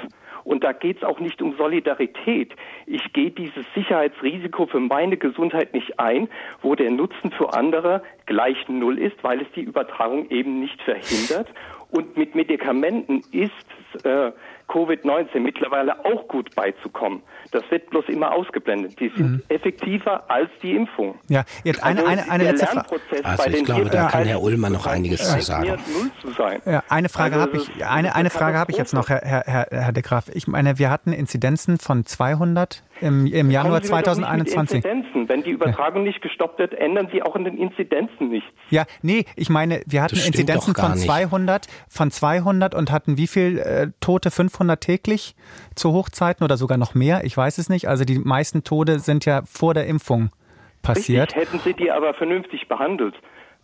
Und 0.44 0.64
da 0.64 0.72
geht 0.72 0.98
es 0.98 1.02
auch 1.02 1.20
nicht 1.20 1.42
um 1.42 1.56
Solidarität. 1.56 2.54
Ich 2.86 3.12
gehe 3.12 3.30
dieses 3.30 3.66
Sicherheitsrisiko 3.74 4.66
für 4.66 4.80
meine 4.80 5.16
Gesundheit 5.16 5.74
nicht 5.74 6.00
ein, 6.00 6.28
wo 6.62 6.74
der 6.74 6.90
Nutzen 6.90 7.30
für 7.32 7.52
andere 7.52 8.02
gleich 8.26 8.56
null 8.68 8.98
ist, 8.98 9.22
weil 9.22 9.42
es 9.42 9.48
die 9.54 9.62
Übertragung 9.62 10.30
eben 10.30 10.60
nicht 10.60 10.80
verhindert. 10.82 11.48
Und 11.90 12.16
mit 12.16 12.34
Medikamenten 12.34 13.22
ist 13.32 14.04
äh, 14.04 14.32
Covid-19 14.68 15.40
mittlerweile 15.40 16.04
auch 16.04 16.28
gut 16.28 16.54
beizukommen. 16.54 17.22
Das 17.50 17.62
wird 17.70 17.88
bloß 17.90 18.04
immer 18.08 18.32
ausgeblendet. 18.32 19.00
Die 19.00 19.10
sind 19.16 19.30
mhm. 19.30 19.42
effektiver 19.48 20.30
als 20.30 20.50
die 20.62 20.76
Impfung. 20.76 21.18
Ja, 21.28 21.44
jetzt 21.64 21.82
eine, 21.82 22.00
also 22.00 22.10
eine, 22.10 22.30
eine 22.30 22.44
letzte 22.44 22.66
Frage. 22.66 23.00
Also 23.24 23.50
ich 23.50 23.64
glaube, 23.64 23.90
da 23.90 24.08
kann 24.08 24.24
Herr 24.24 24.42
Ullmann 24.42 24.72
noch 24.72 24.86
einiges 24.86 25.20
zu 25.24 25.40
sagen. 25.40 25.78
Zu 26.20 26.30
ja, 26.66 26.82
eine 26.88 27.08
Frage 27.08 27.36
also 27.36 27.46
habe 27.46 27.56
ich, 27.56 27.86
eine, 27.86 28.14
eine 28.14 28.30
Frage 28.30 28.58
habe 28.58 28.70
ich 28.70 28.78
jetzt 28.78 28.92
noch, 28.92 29.08
Herr, 29.08 29.22
Herr, 29.22 29.66
Herr 29.70 29.92
de 29.92 30.02
Graaf. 30.02 30.28
Ich 30.34 30.46
meine, 30.46 30.78
wir 30.78 30.90
hatten 30.90 31.12
Inzidenzen 31.12 31.78
von 31.78 32.04
200 32.04 32.82
im, 33.00 33.26
im 33.26 33.50
Januar 33.50 33.82
2021. 33.82 34.84
Wenn 34.84 35.42
die 35.42 35.50
Übertragung 35.50 36.02
ja. 36.02 36.08
nicht 36.08 36.22
gestoppt 36.22 36.58
wird, 36.58 36.74
ändern 36.74 37.08
Sie 37.12 37.22
auch 37.22 37.36
in 37.36 37.44
den 37.44 37.58
Inzidenzen 37.58 38.30
nichts. 38.30 38.48
Ja, 38.70 38.84
nee, 39.02 39.24
ich 39.36 39.50
meine, 39.50 39.82
wir 39.86 40.02
hatten 40.02 40.16
Inzidenzen 40.16 40.74
von 40.74 40.96
200, 40.96 41.66
von 41.88 42.10
200 42.10 42.74
und 42.74 42.90
hatten 42.90 43.16
wie 43.16 43.26
viel 43.26 43.58
äh, 43.58 43.88
Tote? 44.00 44.30
500 44.30 44.80
täglich 44.80 45.34
zu 45.74 45.92
Hochzeiten 45.92 46.44
oder 46.44 46.56
sogar 46.56 46.78
noch 46.78 46.94
mehr? 46.94 47.24
Ich 47.24 47.36
weiß 47.36 47.58
es 47.58 47.68
nicht. 47.68 47.88
Also 47.88 48.04
die 48.04 48.18
meisten 48.18 48.64
Tode 48.64 48.98
sind 49.00 49.24
ja 49.24 49.42
vor 49.44 49.74
der 49.74 49.86
Impfung 49.86 50.30
passiert. 50.82 51.34
Richtig, 51.34 51.52
hätten 51.52 51.60
Sie 51.64 51.74
die 51.74 51.90
aber 51.90 52.14
vernünftig 52.14 52.68
behandelt. 52.68 53.14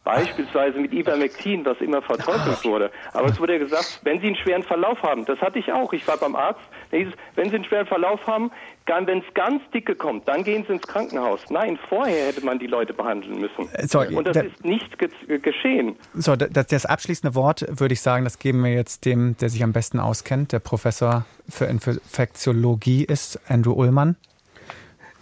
Beispielsweise 0.04 0.78
mit 0.78 0.92
Ivermectin, 0.92 1.64
was 1.64 1.80
immer 1.80 2.02
verteufelt 2.02 2.62
wurde. 2.64 2.90
Aber 3.14 3.28
es 3.28 3.40
wurde 3.40 3.54
ja 3.54 3.58
gesagt, 3.58 4.00
wenn 4.02 4.20
Sie 4.20 4.26
einen 4.26 4.36
schweren 4.36 4.62
Verlauf 4.62 5.02
haben, 5.02 5.24
das 5.24 5.40
hatte 5.40 5.58
ich 5.58 5.72
auch. 5.72 5.92
Ich 5.94 6.06
war 6.06 6.18
beim 6.18 6.36
Arzt, 6.36 6.60
hieß 6.90 7.08
es, 7.08 7.14
wenn 7.36 7.48
Sie 7.48 7.56
einen 7.56 7.64
schweren 7.64 7.86
Verlauf 7.86 8.26
haben, 8.26 8.50
wenn 8.86 9.18
es 9.18 9.34
ganz 9.34 9.62
dicke 9.72 9.94
kommt, 9.94 10.28
dann 10.28 10.44
gehen 10.44 10.64
Sie 10.66 10.74
ins 10.74 10.86
Krankenhaus. 10.86 11.40
Nein, 11.48 11.78
vorher 11.88 12.26
hätte 12.26 12.44
man 12.44 12.58
die 12.58 12.66
Leute 12.66 12.92
behandeln 12.92 13.40
müssen. 13.40 13.66
Äh, 13.72 13.86
so, 13.86 14.00
Und 14.00 14.26
das 14.26 14.34
da, 14.34 14.40
ist 14.42 14.64
nicht 14.64 14.98
ge 14.98 15.08
geschehen. 15.38 15.96
So, 16.12 16.36
das, 16.36 16.66
das 16.66 16.86
abschließende 16.86 17.34
Wort 17.34 17.64
würde 17.68 17.94
ich 17.94 18.02
sagen, 18.02 18.24
das 18.24 18.38
geben 18.38 18.62
wir 18.62 18.72
jetzt 18.72 19.06
dem, 19.06 19.36
der 19.38 19.48
sich 19.48 19.62
am 19.62 19.72
besten 19.72 20.00
auskennt, 20.00 20.52
der 20.52 20.58
Professor 20.58 21.24
für 21.48 21.64
Infektiologie 21.64 23.04
ist, 23.04 23.40
Andrew 23.48 23.72
Ullmann. 23.72 24.16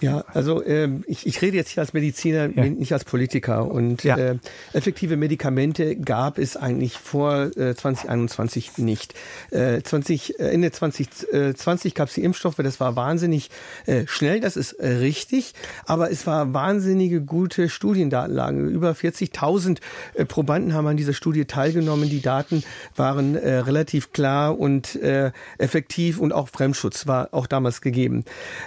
Ja, 0.03 0.25
also 0.33 0.65
ähm, 0.65 1.05
ich, 1.07 1.27
ich 1.27 1.41
rede 1.43 1.57
jetzt 1.57 1.71
hier 1.71 1.81
als 1.81 1.93
Mediziner, 1.93 2.51
ja. 2.51 2.65
nicht 2.65 2.93
als 2.93 3.05
Politiker. 3.05 3.71
Und 3.71 4.03
ja. 4.03 4.17
äh, 4.17 4.39
effektive 4.73 5.17
Medikamente 5.17 5.95
gab 5.95 6.39
es 6.39 6.57
eigentlich 6.57 6.99
vor 6.99 7.57
äh, 7.57 7.75
2021 7.75 8.79
nicht. 8.79 9.15
Äh, 9.51 9.81
20, 9.81 10.41
äh, 10.41 10.49
Ende 10.49 10.73
2020 10.73 11.95
gab 11.95 12.09
es 12.09 12.15
die 12.15 12.25
Impfstoffe, 12.25 12.57
das 12.57 12.81
war 12.81 12.97
wahnsinnig 12.97 13.51
äh, 13.87 14.05
schnell, 14.07 14.41
das 14.41 14.57
ist 14.57 14.73
äh, 14.73 14.89
richtig, 14.89 15.55
aber 15.87 16.11
es 16.11 16.27
war 16.27 16.53
wahnsinnige 16.53 17.21
gute 17.21 17.69
Studiendatenlagen. 17.69 18.69
Über 18.69 18.93
40.000 18.93 19.79
äh, 20.15 20.25
Probanden 20.25 20.75
haben 20.75 20.89
an 20.89 20.97
dieser 20.97 21.15
Studie 21.15 21.45
teilgenommen. 21.45 22.11
Die 22.11 22.23
Daten 22.23 22.65
waren 22.97 23.37
äh, 23.37 23.59
relativ 23.59 24.13
klar 24.13 24.59
und 24.59 24.97
äh, 24.97 25.31
effektiv 25.59 26.19
und 26.19 26.33
auch 26.33 26.49
Fremdschutz 26.49 27.07
war 27.07 27.29
auch 27.31 27.47
damals 27.47 27.81
gegeben. 27.81 28.25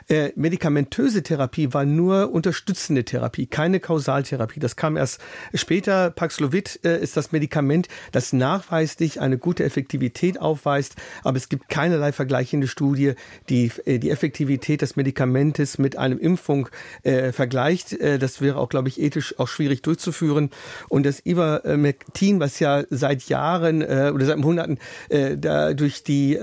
Äh, 0.07 0.29
medikamentöse 0.37 1.24
Therapie 1.25 1.73
war 1.73 1.83
nur 1.83 2.31
unterstützende 2.31 3.03
Therapie, 3.03 3.45
keine 3.45 3.81
Kausaltherapie. 3.81 4.59
Das 4.59 4.75
kam 4.77 4.95
erst 4.95 5.19
später. 5.53 6.09
Paxlovid 6.09 6.79
äh, 6.85 7.01
ist 7.01 7.17
das 7.17 7.33
Medikament, 7.33 7.89
das 8.13 8.31
nachweislich 8.31 9.19
eine 9.19 9.37
gute 9.37 9.63
Effektivität 9.63 10.39
aufweist, 10.39 10.95
aber 11.23 11.37
es 11.37 11.49
gibt 11.49 11.67
keinerlei 11.67 12.11
vergleichende 12.13 12.67
Studie, 12.67 13.13
die 13.49 13.71
äh, 13.85 13.99
die 13.99 14.09
Effektivität 14.09 14.81
des 14.81 14.95
Medikamentes 14.95 15.77
mit 15.77 15.97
einem 15.97 16.17
Impfung 16.17 16.69
äh, 17.03 17.31
vergleicht. 17.31 17.93
Äh, 17.93 18.19
das 18.19 18.39
wäre 18.39 18.57
auch, 18.57 18.69
glaube 18.69 18.87
ich, 18.87 19.01
ethisch 19.01 19.37
auch 19.39 19.47
schwierig 19.47 19.81
durchzuführen. 19.81 20.51
Und 20.87 21.05
das 21.05 21.25
Ivermectin, 21.25 22.39
was 22.39 22.59
ja 22.59 22.83
seit 22.89 23.23
Jahren 23.23 23.81
äh, 23.81 24.11
oder 24.13 24.25
seit 24.25 24.37
Monaten 24.37 24.77
äh, 25.09 25.37
da 25.37 25.73
durch 25.73 26.03
die 26.03 26.37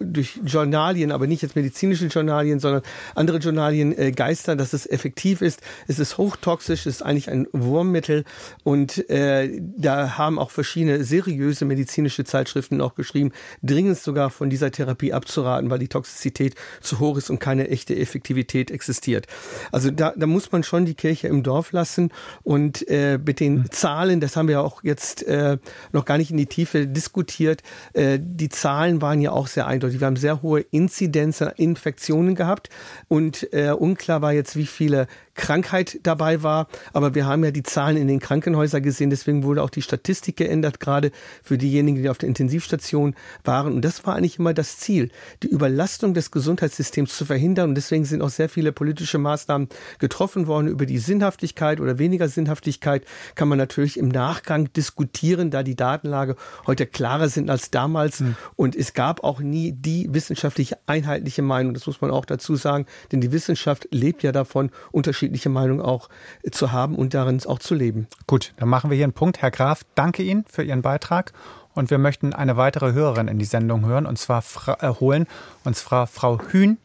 durch 0.00 0.40
Journalien, 0.44 1.12
aber 1.12 1.26
nicht 1.26 1.42
jetzt 1.42 1.56
medizinische 1.56 2.06
Journalien, 2.06 2.60
sondern 2.60 2.82
andere 3.14 3.38
Journalien 3.38 3.81
Studien 3.82 3.98
äh, 3.98 4.12
geistern, 4.12 4.58
dass 4.58 4.72
es 4.72 4.86
effektiv 4.86 5.42
ist. 5.42 5.60
Es 5.88 5.98
ist 5.98 6.18
hochtoxisch, 6.18 6.86
es 6.86 6.96
ist 6.96 7.02
eigentlich 7.02 7.30
ein 7.30 7.46
Wurmmittel 7.52 8.24
und 8.64 9.08
äh, 9.10 9.60
da 9.76 10.16
haben 10.18 10.38
auch 10.38 10.50
verschiedene 10.50 11.04
seriöse 11.04 11.64
medizinische 11.64 12.24
Zeitschriften 12.24 12.80
auch 12.80 12.94
geschrieben, 12.94 13.32
dringend 13.62 13.98
sogar 13.98 14.30
von 14.30 14.50
dieser 14.50 14.70
Therapie 14.70 15.12
abzuraten, 15.12 15.70
weil 15.70 15.78
die 15.78 15.88
Toxizität 15.88 16.54
zu 16.80 17.00
hoch 17.00 17.16
ist 17.16 17.30
und 17.30 17.38
keine 17.38 17.68
echte 17.68 17.96
Effektivität 17.96 18.70
existiert. 18.70 19.26
Also 19.72 19.90
da, 19.90 20.12
da 20.16 20.26
muss 20.26 20.52
man 20.52 20.62
schon 20.62 20.84
die 20.84 20.94
Kirche 20.94 21.28
im 21.28 21.42
Dorf 21.42 21.72
lassen 21.72 22.10
und 22.42 22.88
äh, 22.88 23.18
mit 23.18 23.40
den 23.40 23.70
Zahlen, 23.70 24.20
das 24.20 24.36
haben 24.36 24.48
wir 24.48 24.60
auch 24.60 24.84
jetzt 24.84 25.26
äh, 25.26 25.58
noch 25.92 26.04
gar 26.04 26.18
nicht 26.18 26.30
in 26.30 26.36
die 26.36 26.46
Tiefe 26.46 26.86
diskutiert, 26.86 27.62
äh, 27.94 28.18
die 28.20 28.48
Zahlen 28.48 29.02
waren 29.02 29.20
ja 29.20 29.32
auch 29.32 29.46
sehr 29.46 29.66
eindeutig. 29.66 30.00
Wir 30.00 30.06
haben 30.06 30.16
sehr 30.16 30.42
hohe 30.42 30.60
Inzidenz 30.60 31.42
an 31.42 31.52
Infektionen 31.56 32.34
gehabt 32.34 32.68
und 33.08 33.52
äh, 33.52 33.71
unklar 33.80 34.22
war 34.22 34.32
jetzt, 34.32 34.56
wie 34.56 34.66
viele 34.66 35.06
Krankheit 35.34 35.98
dabei 36.02 36.42
war. 36.42 36.68
Aber 36.92 37.14
wir 37.14 37.26
haben 37.26 37.44
ja 37.44 37.50
die 37.50 37.62
Zahlen 37.62 37.96
in 37.96 38.08
den 38.08 38.20
Krankenhäusern 38.20 38.82
gesehen. 38.82 39.10
Deswegen 39.10 39.44
wurde 39.44 39.62
auch 39.62 39.70
die 39.70 39.82
Statistik 39.82 40.36
geändert, 40.36 40.80
gerade 40.80 41.10
für 41.42 41.56
diejenigen, 41.56 42.02
die 42.02 42.08
auf 42.08 42.18
der 42.18 42.28
Intensivstation 42.28 43.14
waren. 43.44 43.74
Und 43.74 43.82
das 43.82 44.06
war 44.06 44.16
eigentlich 44.16 44.38
immer 44.38 44.54
das 44.54 44.78
Ziel, 44.78 45.10
die 45.42 45.48
Überlastung 45.48 46.14
des 46.14 46.30
Gesundheitssystems 46.30 47.16
zu 47.16 47.24
verhindern. 47.24 47.70
Und 47.70 47.74
deswegen 47.76 48.04
sind 48.04 48.20
auch 48.20 48.28
sehr 48.28 48.48
viele 48.48 48.72
politische 48.72 49.18
Maßnahmen 49.18 49.68
getroffen 49.98 50.46
worden. 50.46 50.68
Über 50.68 50.84
die 50.86 50.98
Sinnhaftigkeit 50.98 51.80
oder 51.80 51.98
weniger 51.98 52.28
Sinnhaftigkeit 52.28 53.04
kann 53.34 53.48
man 53.48 53.58
natürlich 53.58 53.98
im 53.98 54.08
Nachgang 54.08 54.72
diskutieren, 54.74 55.50
da 55.50 55.62
die 55.62 55.76
Datenlage 55.76 56.36
heute 56.66 56.86
klarer 56.86 57.28
sind 57.28 57.48
als 57.48 57.70
damals. 57.70 58.20
Mhm. 58.20 58.36
Und 58.56 58.76
es 58.76 58.92
gab 58.92 59.24
auch 59.24 59.40
nie 59.40 59.72
die 59.72 60.08
wissenschaftliche 60.12 60.76
einheitliche 60.86 61.42
Meinung. 61.42 61.72
Das 61.72 61.86
muss 61.86 62.00
man 62.00 62.10
auch 62.10 62.26
dazu 62.26 62.56
sagen, 62.56 62.86
denn 63.10 63.20
die 63.20 63.32
Wissenschaft 63.32 63.88
lebt 63.90 64.22
ja 64.22 64.32
davon, 64.32 64.70
unterschiedliche 64.90 65.21
unterschiedliche 65.22 65.48
Meinungen 65.48 65.80
auch 65.80 66.08
zu 66.50 66.72
haben 66.72 66.96
und 66.96 67.14
darin 67.14 67.40
auch 67.46 67.60
zu 67.60 67.74
leben. 67.74 68.08
Gut, 68.26 68.52
dann 68.56 68.68
machen 68.68 68.90
wir 68.90 68.96
hier 68.96 69.04
einen 69.04 69.12
Punkt. 69.12 69.40
Herr 69.40 69.52
Graf, 69.52 69.82
danke 69.94 70.22
Ihnen 70.22 70.44
für 70.50 70.64
Ihren 70.64 70.82
Beitrag. 70.82 71.32
Und 71.74 71.90
wir 71.90 71.98
möchten 71.98 72.34
eine 72.34 72.56
weitere 72.56 72.92
Hörerin 72.92 73.28
in 73.28 73.38
die 73.38 73.44
Sendung 73.44 73.86
hören, 73.86 74.04
und 74.04 74.18
zwar 74.18 74.42
äh, 74.80 74.88
holen, 74.88 75.26
und 75.64 75.74
zwar 75.74 76.06
Frau 76.06 76.38
Hühn 76.50 76.76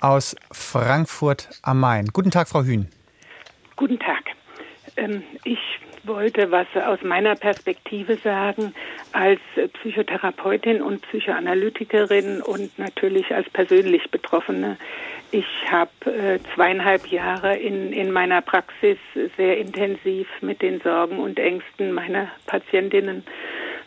aus 0.00 0.36
Frankfurt 0.52 1.48
am 1.62 1.80
Main. 1.80 2.08
Guten 2.12 2.30
Tag, 2.30 2.48
Frau 2.48 2.62
Hühn. 2.62 2.88
Guten 3.76 3.98
Tag. 3.98 4.24
Ähm, 4.96 5.22
ich 5.44 5.60
wollte 6.04 6.50
was 6.50 6.66
aus 6.74 7.00
meiner 7.02 7.36
Perspektive 7.36 8.16
sagen, 8.16 8.74
als 9.12 9.40
Psychotherapeutin 9.80 10.82
und 10.82 11.02
Psychoanalytikerin 11.02 12.42
und 12.42 12.76
natürlich 12.78 13.34
als 13.34 13.48
persönlich 13.50 14.10
Betroffene. 14.10 14.76
Ich 15.30 15.46
habe 15.70 15.90
äh, 16.06 16.38
zweieinhalb 16.54 17.06
Jahre 17.08 17.56
in, 17.56 17.92
in 17.92 18.10
meiner 18.10 18.40
Praxis 18.40 18.98
sehr 19.36 19.58
intensiv 19.58 20.26
mit 20.40 20.62
den 20.62 20.80
Sorgen 20.80 21.18
und 21.18 21.38
Ängsten 21.38 21.92
meiner 21.92 22.28
Patientinnen 22.46 23.24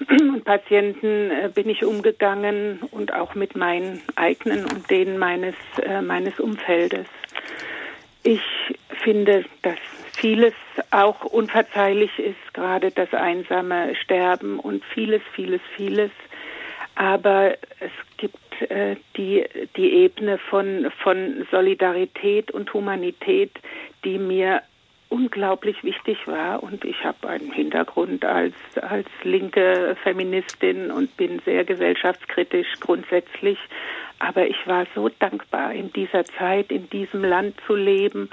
und 0.10 0.44
Patienten 0.46 1.32
äh, 1.32 1.50
bin 1.54 1.70
ich 1.70 1.84
umgegangen 1.84 2.80
und 2.92 3.14
auch 3.14 3.36
mit 3.36 3.56
meinen 3.56 4.02
eigenen 4.16 4.66
und 4.66 4.90
denen 4.90 5.18
meines, 5.18 5.56
äh, 5.82 6.02
meines 6.02 6.40
Umfeldes. 6.40 7.08
Ich 8.24 8.42
finde, 9.04 9.46
dass 9.62 9.78
vieles 10.14 10.54
auch 10.92 11.24
unverzeihlich 11.24 12.12
ist, 12.20 12.54
gerade 12.54 12.92
das 12.92 13.14
einsame 13.14 13.96
Sterben 13.96 14.60
und 14.60 14.84
vieles, 14.86 15.22
vieles, 15.34 15.62
vieles. 15.76 16.12
Aber 16.96 17.56
es 17.80 17.92
gibt 18.18 18.38
äh, 18.70 18.96
die, 19.18 19.46
die 19.76 19.94
Ebene 19.94 20.38
von, 20.38 20.92
von 21.04 21.48
Solidarität 21.52 22.52
und 22.52 22.74
Humanität, 22.74 23.52
die 24.04 24.18
mir 24.18 24.62
unglaublich 25.12 25.84
wichtig 25.84 26.18
war. 26.26 26.64
Und 26.64 26.86
ich 26.86 27.04
habe 27.04 27.28
einen 27.28 27.52
Hintergrund 27.52 28.24
als, 28.24 28.54
als 28.82 29.08
linke 29.24 29.96
Feministin 30.04 30.90
und 30.90 31.16
bin 31.18 31.40
sehr 31.46 31.66
gesellschaftskritisch 31.66 32.80
grundsätzlich. 32.80 33.58
Aber 34.20 34.48
ich 34.48 34.68
war 34.68 34.86
so 34.96 35.10
dankbar, 35.10 35.74
in 35.74 35.92
dieser 35.92 36.24
Zeit, 36.26 36.72
in 36.72 36.90
diesem 36.90 37.24
Land 37.24 37.56
zu 37.68 37.76
leben, 37.76 38.30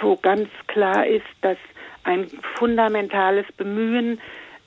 wo 0.00 0.16
ganz 0.16 0.48
klar 0.68 1.06
ist, 1.06 1.26
dass 1.42 1.58
ein 2.04 2.28
fundamentales 2.54 3.46
Bemühen 3.52 4.20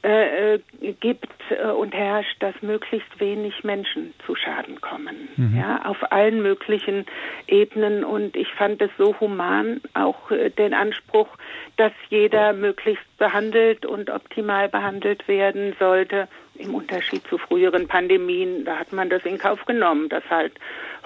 äh, 0.05 0.55
äh, 0.55 0.59
gibt 0.99 1.27
äh, 1.49 1.65
und 1.65 1.95
herrscht, 1.95 2.35
dass 2.39 2.53
möglichst 2.61 3.19
wenig 3.19 3.63
Menschen 3.63 4.13
zu 4.23 4.35
Schaden 4.35 4.79
kommen. 4.79 5.29
Mhm. 5.35 5.57
Ja, 5.57 5.81
auf 5.83 6.11
allen 6.11 6.43
möglichen 6.43 7.07
Ebenen. 7.47 8.03
Und 8.03 8.35
ich 8.35 8.53
fand 8.53 8.83
es 8.83 8.91
so 8.99 9.19
human, 9.19 9.81
auch 9.95 10.29
den 10.59 10.75
Anspruch, 10.75 11.29
dass 11.77 11.91
jeder 12.09 12.53
möglichst 12.53 13.17
behandelt 13.17 13.87
und 13.87 14.11
optimal 14.11 14.69
behandelt 14.69 15.27
werden 15.27 15.75
sollte. 15.79 16.27
Im 16.53 16.75
Unterschied 16.75 17.25
zu 17.27 17.39
früheren 17.39 17.87
Pandemien, 17.87 18.63
da 18.63 18.77
hat 18.77 18.93
man 18.93 19.09
das 19.09 19.25
in 19.25 19.39
Kauf 19.39 19.65
genommen, 19.65 20.09
dass 20.09 20.23
halt 20.29 20.53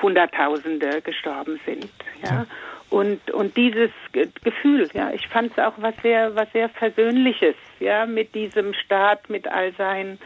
Hunderttausende 0.01 1.01
gestorben 1.01 1.57
sind. 1.65 1.89
Ja. 2.21 2.29
ja. 2.29 2.45
Und, 2.89 3.29
und 3.31 3.55
dieses 3.55 3.91
Gefühl, 4.11 4.89
ja, 4.93 5.11
ich 5.11 5.27
fand 5.27 5.51
es 5.51 5.63
auch 5.63 5.73
was 5.77 5.93
sehr, 6.01 6.35
was 6.35 6.51
sehr 6.53 6.69
Versöhnliches, 6.69 7.55
ja, 7.79 8.07
mit 8.07 8.33
diesem 8.33 8.73
Staat, 8.73 9.29
mit 9.29 9.47
all 9.47 9.73
seinen 9.73 10.17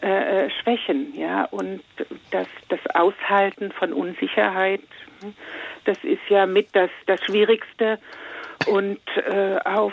äh, 0.00 0.44
äh, 0.44 0.50
Schwächen, 0.50 1.12
ja, 1.16 1.44
und 1.46 1.82
das, 2.30 2.46
das 2.68 2.78
Aushalten 2.94 3.72
von 3.72 3.92
Unsicherheit, 3.92 4.82
hm, 5.22 5.34
das 5.86 5.98
ist 6.04 6.22
ja 6.28 6.46
mit 6.46 6.68
das, 6.72 6.90
das 7.06 7.20
Schwierigste. 7.24 7.98
Und 8.66 9.00
äh, 9.16 9.58
auf 9.64 9.92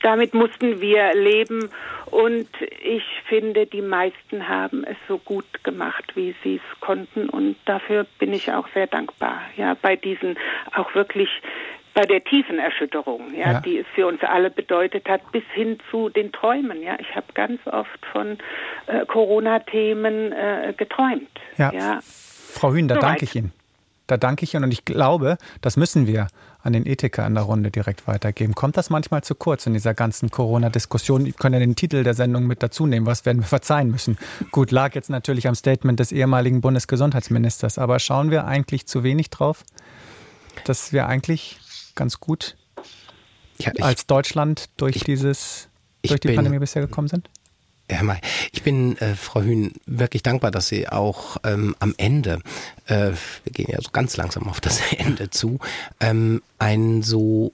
damit 0.02 0.34
mussten 0.34 0.82
wir 0.82 1.14
leben. 1.14 1.70
Und 2.10 2.48
ich 2.82 3.04
finde, 3.26 3.66
die 3.66 3.80
meisten 3.80 4.48
haben 4.48 4.84
es 4.84 4.96
so 5.08 5.16
gut 5.18 5.64
gemacht, 5.64 6.04
wie 6.14 6.34
sie 6.42 6.56
es 6.56 6.80
konnten. 6.80 7.30
Und 7.30 7.56
dafür 7.64 8.06
bin 8.18 8.34
ich 8.34 8.52
auch 8.52 8.68
sehr 8.74 8.86
dankbar. 8.86 9.40
Ja, 9.56 9.74
bei 9.80 9.96
diesen 9.96 10.36
auch 10.74 10.94
wirklich 10.94 11.30
bei 11.98 12.06
der 12.06 12.22
tiefen 12.22 12.60
Erschütterung, 12.60 13.34
ja, 13.34 13.54
ja, 13.54 13.60
die 13.60 13.78
es 13.78 13.86
für 13.94 14.06
uns 14.06 14.22
alle 14.22 14.50
bedeutet 14.50 15.08
hat, 15.08 15.32
bis 15.32 15.42
hin 15.52 15.78
zu 15.90 16.08
den 16.08 16.30
Träumen. 16.30 16.80
Ja, 16.80 16.96
ich 17.00 17.16
habe 17.16 17.26
ganz 17.34 17.60
oft 17.66 18.06
von 18.12 18.38
äh, 18.86 19.04
Corona-Themen 19.06 20.30
äh, 20.30 20.74
geträumt. 20.76 21.28
Ja. 21.56 21.72
ja. 21.72 21.98
Frau 22.00 22.72
Hühn, 22.72 22.86
da 22.86 22.94
so 22.94 23.00
danke 23.00 23.24
ich 23.24 23.34
Ihnen. 23.34 23.52
Da 24.06 24.16
danke 24.16 24.44
ich 24.44 24.54
Ihnen 24.54 24.64
und 24.64 24.72
ich 24.72 24.84
glaube, 24.84 25.38
das 25.60 25.76
müssen 25.76 26.06
wir 26.06 26.28
an 26.62 26.72
den 26.72 26.86
Ethiker 26.86 27.26
in 27.26 27.34
der 27.34 27.42
Runde 27.42 27.72
direkt 27.72 28.06
weitergeben. 28.06 28.54
Kommt 28.54 28.76
das 28.76 28.90
manchmal 28.90 29.24
zu 29.24 29.34
kurz 29.34 29.66
in 29.66 29.72
dieser 29.72 29.92
ganzen 29.92 30.30
Corona-Diskussion? 30.30 31.26
Ich 31.26 31.36
kann 31.36 31.52
ja 31.52 31.58
den 31.58 31.74
Titel 31.74 32.04
der 32.04 32.14
Sendung 32.14 32.46
mit 32.46 32.62
dazu 32.62 32.86
nehmen. 32.86 33.06
Was 33.06 33.26
werden 33.26 33.40
wir 33.40 33.46
verzeihen 33.46 33.90
müssen? 33.90 34.18
Gut, 34.52 34.70
lag 34.70 34.94
jetzt 34.94 35.10
natürlich 35.10 35.48
am 35.48 35.56
Statement 35.56 35.98
des 35.98 36.12
ehemaligen 36.12 36.60
Bundesgesundheitsministers. 36.60 37.76
Aber 37.76 37.98
schauen 37.98 38.30
wir 38.30 38.46
eigentlich 38.46 38.86
zu 38.86 39.02
wenig 39.02 39.30
drauf, 39.30 39.64
dass 40.64 40.92
wir 40.92 41.06
eigentlich 41.06 41.58
ganz 41.98 42.20
gut 42.20 42.56
ja, 43.58 43.72
ich, 43.74 43.82
als 43.82 44.06
Deutschland 44.06 44.70
durch 44.76 44.96
ich, 44.96 45.04
dieses 45.04 45.68
durch 46.02 46.20
die 46.20 46.28
bin, 46.28 46.36
Pandemie 46.36 46.58
bisher 46.58 46.80
gekommen 46.80 47.08
sind? 47.08 47.28
Herr 47.90 48.04
May, 48.04 48.20
ich 48.52 48.62
bin, 48.62 48.96
äh, 48.98 49.14
Frau 49.14 49.42
Hühn, 49.42 49.72
wirklich 49.86 50.22
dankbar, 50.22 50.50
dass 50.50 50.68
Sie 50.68 50.88
auch 50.88 51.38
ähm, 51.44 51.74
am 51.78 51.94
Ende, 51.96 52.40
äh, 52.86 53.12
wir 53.44 53.52
gehen 53.52 53.70
ja 53.70 53.80
so 53.80 53.90
ganz 53.90 54.16
langsam 54.16 54.46
auf 54.46 54.60
das 54.60 54.80
Ende 54.96 55.30
zu, 55.30 55.58
ähm, 56.00 56.42
ein 56.58 57.02
so 57.02 57.52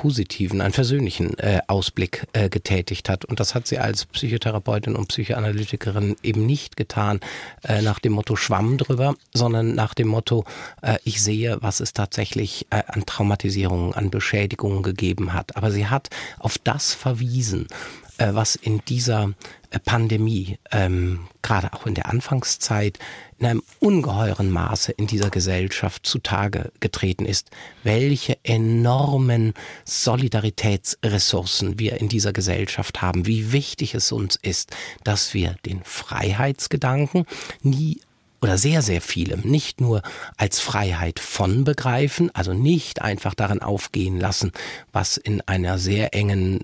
positiven, 0.00 0.62
einen 0.62 0.72
versöhnlichen 0.72 1.38
äh, 1.40 1.60
Ausblick 1.66 2.26
äh, 2.32 2.48
getätigt 2.48 3.10
hat. 3.10 3.26
Und 3.26 3.38
das 3.38 3.54
hat 3.54 3.66
sie 3.66 3.78
als 3.78 4.06
Psychotherapeutin 4.06 4.96
und 4.96 5.08
Psychoanalytikerin 5.08 6.16
eben 6.22 6.46
nicht 6.46 6.78
getan 6.78 7.20
äh, 7.64 7.82
nach 7.82 7.98
dem 7.98 8.12
Motto 8.12 8.34
Schwamm 8.34 8.78
drüber, 8.78 9.14
sondern 9.34 9.74
nach 9.74 9.92
dem 9.92 10.08
Motto, 10.08 10.46
äh, 10.80 10.96
ich 11.04 11.22
sehe, 11.22 11.58
was 11.60 11.80
es 11.80 11.92
tatsächlich 11.92 12.66
äh, 12.70 12.82
an 12.86 13.04
Traumatisierungen, 13.04 13.92
an 13.92 14.10
Beschädigungen 14.10 14.82
gegeben 14.82 15.34
hat. 15.34 15.54
Aber 15.58 15.70
sie 15.70 15.86
hat 15.86 16.08
auf 16.38 16.56
das 16.56 16.94
verwiesen, 16.94 17.66
äh, 18.16 18.32
was 18.32 18.54
in 18.54 18.80
dieser 18.88 19.34
Pandemie, 19.84 20.58
ähm, 20.72 21.28
gerade 21.42 21.74
auch 21.74 21.86
in 21.86 21.94
der 21.94 22.08
Anfangszeit, 22.08 22.98
in 23.40 23.46
einem 23.46 23.62
ungeheuren 23.80 24.50
Maße 24.50 24.92
in 24.92 25.06
dieser 25.06 25.30
Gesellschaft 25.30 26.06
zutage 26.06 26.70
getreten 26.80 27.24
ist, 27.24 27.50
welche 27.82 28.36
enormen 28.44 29.54
Solidaritätsressourcen 29.86 31.78
wir 31.78 31.98
in 32.00 32.08
dieser 32.08 32.34
Gesellschaft 32.34 33.00
haben, 33.00 33.26
wie 33.26 33.52
wichtig 33.52 33.94
es 33.94 34.12
uns 34.12 34.36
ist, 34.36 34.76
dass 35.04 35.32
wir 35.32 35.56
den 35.64 35.82
Freiheitsgedanken 35.84 37.24
nie 37.62 38.00
oder 38.42 38.58
sehr, 38.58 38.82
sehr 38.82 39.00
viele 39.00 39.36
nicht 39.38 39.80
nur 39.80 40.02
als 40.36 40.60
Freiheit 40.60 41.18
von 41.18 41.64
begreifen, 41.64 42.30
also 42.34 42.52
nicht 42.52 43.02
einfach 43.02 43.34
darin 43.34 43.60
aufgehen 43.60 44.18
lassen, 44.18 44.52
was 44.92 45.16
in 45.16 45.40
einer 45.42 45.78
sehr 45.78 46.14
engen 46.14 46.60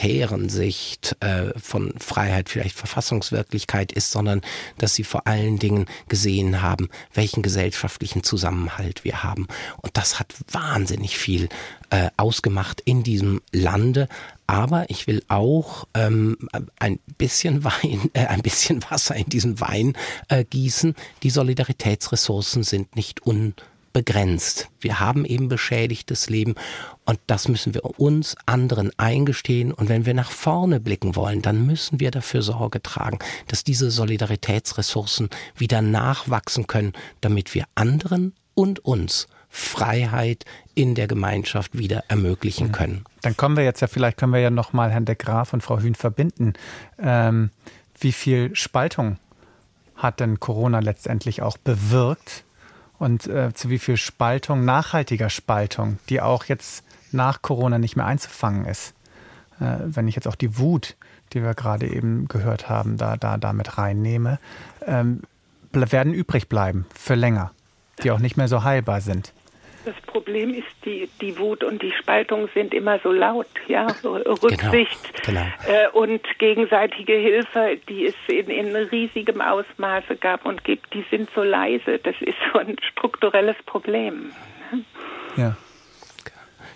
libertären 0.00 0.48
Sicht 0.48 1.16
äh, 1.20 1.58
von 1.58 1.92
Freiheit 1.98 2.48
vielleicht 2.48 2.76
Verfassungswirklichkeit 2.76 3.92
ist, 3.92 4.10
sondern 4.10 4.40
dass 4.78 4.94
sie 4.94 5.04
vor 5.04 5.26
allen 5.26 5.58
Dingen 5.58 5.86
gesehen 6.08 6.62
haben, 6.62 6.88
welchen 7.12 7.42
gesellschaftlichen 7.42 8.22
Zusammenhalt 8.22 9.04
wir 9.04 9.22
haben. 9.22 9.46
Und 9.82 9.96
das 9.96 10.18
hat 10.18 10.34
wahnsinnig 10.50 11.18
viel 11.18 11.48
äh, 11.90 12.08
ausgemacht 12.16 12.80
in 12.84 13.02
diesem 13.02 13.42
Lande. 13.52 14.08
Aber 14.46 14.88
ich 14.88 15.06
will 15.06 15.22
auch 15.28 15.86
ähm, 15.94 16.36
ein 16.78 16.98
bisschen 17.18 17.62
Wein, 17.64 18.10
äh, 18.14 18.26
ein 18.26 18.42
bisschen 18.42 18.82
Wasser 18.90 19.14
in 19.16 19.26
diesen 19.26 19.60
Wein 19.60 19.92
äh, 20.28 20.44
gießen. 20.44 20.94
Die 21.22 21.30
Solidaritätsressourcen 21.30 22.62
sind 22.62 22.96
nicht 22.96 23.26
un 23.26 23.54
begrenzt. 23.92 24.68
Wir 24.80 25.00
haben 25.00 25.24
eben 25.24 25.48
beschädigtes 25.48 26.30
Leben 26.30 26.54
und 27.04 27.18
das 27.26 27.48
müssen 27.48 27.74
wir 27.74 27.98
uns 27.98 28.36
anderen 28.46 28.90
eingestehen. 28.98 29.72
Und 29.72 29.88
wenn 29.88 30.06
wir 30.06 30.14
nach 30.14 30.30
vorne 30.30 30.80
blicken 30.80 31.16
wollen, 31.16 31.42
dann 31.42 31.66
müssen 31.66 32.00
wir 32.00 32.10
dafür 32.10 32.42
Sorge 32.42 32.82
tragen, 32.82 33.18
dass 33.48 33.64
diese 33.64 33.90
Solidaritätsressourcen 33.90 35.28
wieder 35.56 35.82
nachwachsen 35.82 36.66
können, 36.66 36.92
damit 37.20 37.54
wir 37.54 37.64
anderen 37.74 38.34
und 38.54 38.78
uns 38.84 39.28
Freiheit 39.48 40.44
in 40.74 40.94
der 40.94 41.08
Gemeinschaft 41.08 41.76
wieder 41.76 42.04
ermöglichen 42.08 42.68
mhm. 42.68 42.72
können. 42.72 43.04
Dann 43.22 43.36
kommen 43.36 43.56
wir 43.56 43.64
jetzt 43.64 43.80
ja, 43.80 43.88
vielleicht 43.88 44.16
können 44.16 44.32
wir 44.32 44.40
ja 44.40 44.50
nochmal 44.50 44.90
Herrn 44.90 45.04
de 45.04 45.16
Graaf 45.16 45.52
und 45.52 45.62
Frau 45.62 45.80
Hühn 45.80 45.96
verbinden. 45.96 46.52
Ähm, 46.98 47.50
wie 47.98 48.12
viel 48.12 48.54
Spaltung 48.54 49.18
hat 49.96 50.20
denn 50.20 50.40
Corona 50.40 50.78
letztendlich 50.78 51.42
auch 51.42 51.58
bewirkt 51.58 52.44
und 53.00 53.26
äh, 53.26 53.52
zu 53.54 53.70
wie 53.70 53.78
viel 53.78 53.96
Spaltung, 53.96 54.64
nachhaltiger 54.66 55.30
Spaltung, 55.30 55.98
die 56.10 56.20
auch 56.20 56.44
jetzt 56.44 56.84
nach 57.12 57.40
Corona 57.40 57.78
nicht 57.78 57.96
mehr 57.96 58.04
einzufangen 58.04 58.66
ist. 58.66 58.92
Äh, 59.58 59.78
wenn 59.86 60.06
ich 60.06 60.16
jetzt 60.16 60.28
auch 60.28 60.34
die 60.34 60.58
Wut, 60.58 60.96
die 61.32 61.42
wir 61.42 61.54
gerade 61.54 61.88
eben 61.88 62.28
gehört 62.28 62.68
haben, 62.68 62.98
da, 62.98 63.16
da, 63.16 63.38
da 63.38 63.54
mit 63.54 63.78
reinnehme, 63.78 64.38
ähm, 64.86 65.22
werden 65.72 66.12
übrig 66.12 66.48
bleiben 66.50 66.84
für 66.94 67.14
länger, 67.14 67.52
die 68.02 68.10
auch 68.10 68.18
nicht 68.18 68.36
mehr 68.36 68.48
so 68.48 68.64
heilbar 68.64 69.00
sind. 69.00 69.32
Das 69.90 70.00
Problem 70.02 70.54
ist, 70.54 70.68
die, 70.84 71.08
die 71.20 71.36
Wut 71.36 71.64
und 71.64 71.82
die 71.82 71.90
Spaltung 71.90 72.48
sind 72.54 72.72
immer 72.72 73.00
so 73.00 73.10
laut, 73.10 73.48
ja, 73.66 73.88
so 73.88 74.12
Rücksicht 74.12 75.24
genau, 75.24 75.40
genau. 75.40 75.76
Äh, 75.76 75.88
und 75.88 76.20
gegenseitige 76.38 77.14
Hilfe, 77.14 77.76
die 77.88 78.06
es 78.06 78.14
in, 78.28 78.48
in 78.48 78.76
riesigem 78.76 79.40
Ausmaße 79.40 80.14
gab 80.14 80.46
und 80.46 80.62
gibt, 80.62 80.94
die 80.94 81.04
sind 81.10 81.28
so 81.34 81.42
leise. 81.42 81.98
Das 81.98 82.14
ist 82.20 82.36
so 82.52 82.60
ein 82.60 82.76
strukturelles 82.92 83.56
Problem. 83.66 84.30
Ja. 85.36 85.56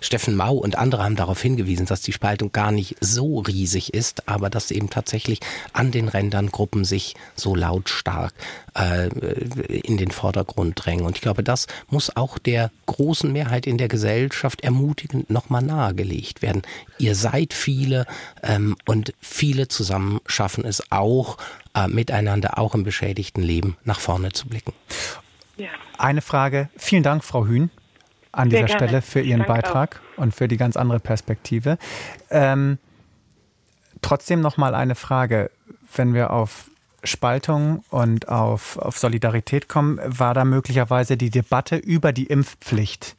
Steffen 0.01 0.35
Mau 0.35 0.55
und 0.55 0.77
andere 0.77 1.03
haben 1.03 1.15
darauf 1.15 1.41
hingewiesen, 1.41 1.85
dass 1.85 2.01
die 2.01 2.13
Spaltung 2.13 2.51
gar 2.51 2.71
nicht 2.71 2.95
so 3.01 3.39
riesig 3.39 3.93
ist, 3.93 4.27
aber 4.27 4.49
dass 4.49 4.71
eben 4.71 4.89
tatsächlich 4.89 5.39
an 5.73 5.91
den 5.91 6.07
Rändern 6.07 6.51
Gruppen 6.51 6.85
sich 6.85 7.15
so 7.35 7.55
lautstark 7.55 8.33
äh, 8.77 9.07
in 9.07 9.97
den 9.97 10.11
Vordergrund 10.11 10.83
drängen. 10.83 11.05
Und 11.05 11.17
ich 11.17 11.21
glaube, 11.21 11.43
das 11.43 11.67
muss 11.89 12.15
auch 12.15 12.37
der 12.37 12.71
großen 12.85 13.31
Mehrheit 13.31 13.67
in 13.67 13.77
der 13.77 13.87
Gesellschaft 13.87 14.61
ermutigend 14.61 15.29
nochmal 15.29 15.61
nahegelegt 15.61 16.41
werden. 16.41 16.61
Ihr 16.97 17.15
seid 17.15 17.53
viele 17.53 18.05
ähm, 18.43 18.75
und 18.85 19.13
viele 19.19 19.67
zusammen 19.67 20.19
schaffen 20.27 20.65
es 20.65 20.91
auch, 20.91 21.37
äh, 21.75 21.87
miteinander 21.87 22.57
auch 22.57 22.75
im 22.75 22.83
beschädigten 22.83 23.41
Leben 23.41 23.77
nach 23.83 23.99
vorne 23.99 24.31
zu 24.31 24.47
blicken. 24.47 24.73
Ja. 25.57 25.69
Eine 25.97 26.21
Frage. 26.21 26.69
Vielen 26.77 27.03
Dank, 27.03 27.23
Frau 27.23 27.45
Hühn 27.45 27.69
an 28.35 28.49
dieser 28.49 28.67
Stelle 28.67 29.01
für 29.01 29.21
Ihren 29.21 29.45
Beitrag. 29.45 30.01
Auch. 30.15 30.23
und 30.23 30.35
für 30.35 30.47
die 30.47 30.57
ganz 30.57 30.77
andere 30.77 30.99
Perspektive. 30.99 31.77
Ähm, 32.29 32.77
trotzdem 34.01 34.41
noch 34.41 34.57
mal 34.57 34.75
eine 34.75 34.95
Frage, 34.95 35.51
wenn 35.95 36.13
wir 36.13 36.31
auf 36.31 36.69
Spaltung 37.03 37.83
und 37.89 38.29
auf, 38.29 38.77
auf 38.77 38.97
Solidarität 38.97 39.69
kommen, 39.69 39.99
war 40.05 40.33
da 40.33 40.45
möglicherweise 40.45 41.17
die 41.17 41.29
Debatte 41.29 41.77
über 41.77 42.11
die 42.11 42.25
Impfpflicht, 42.25 43.15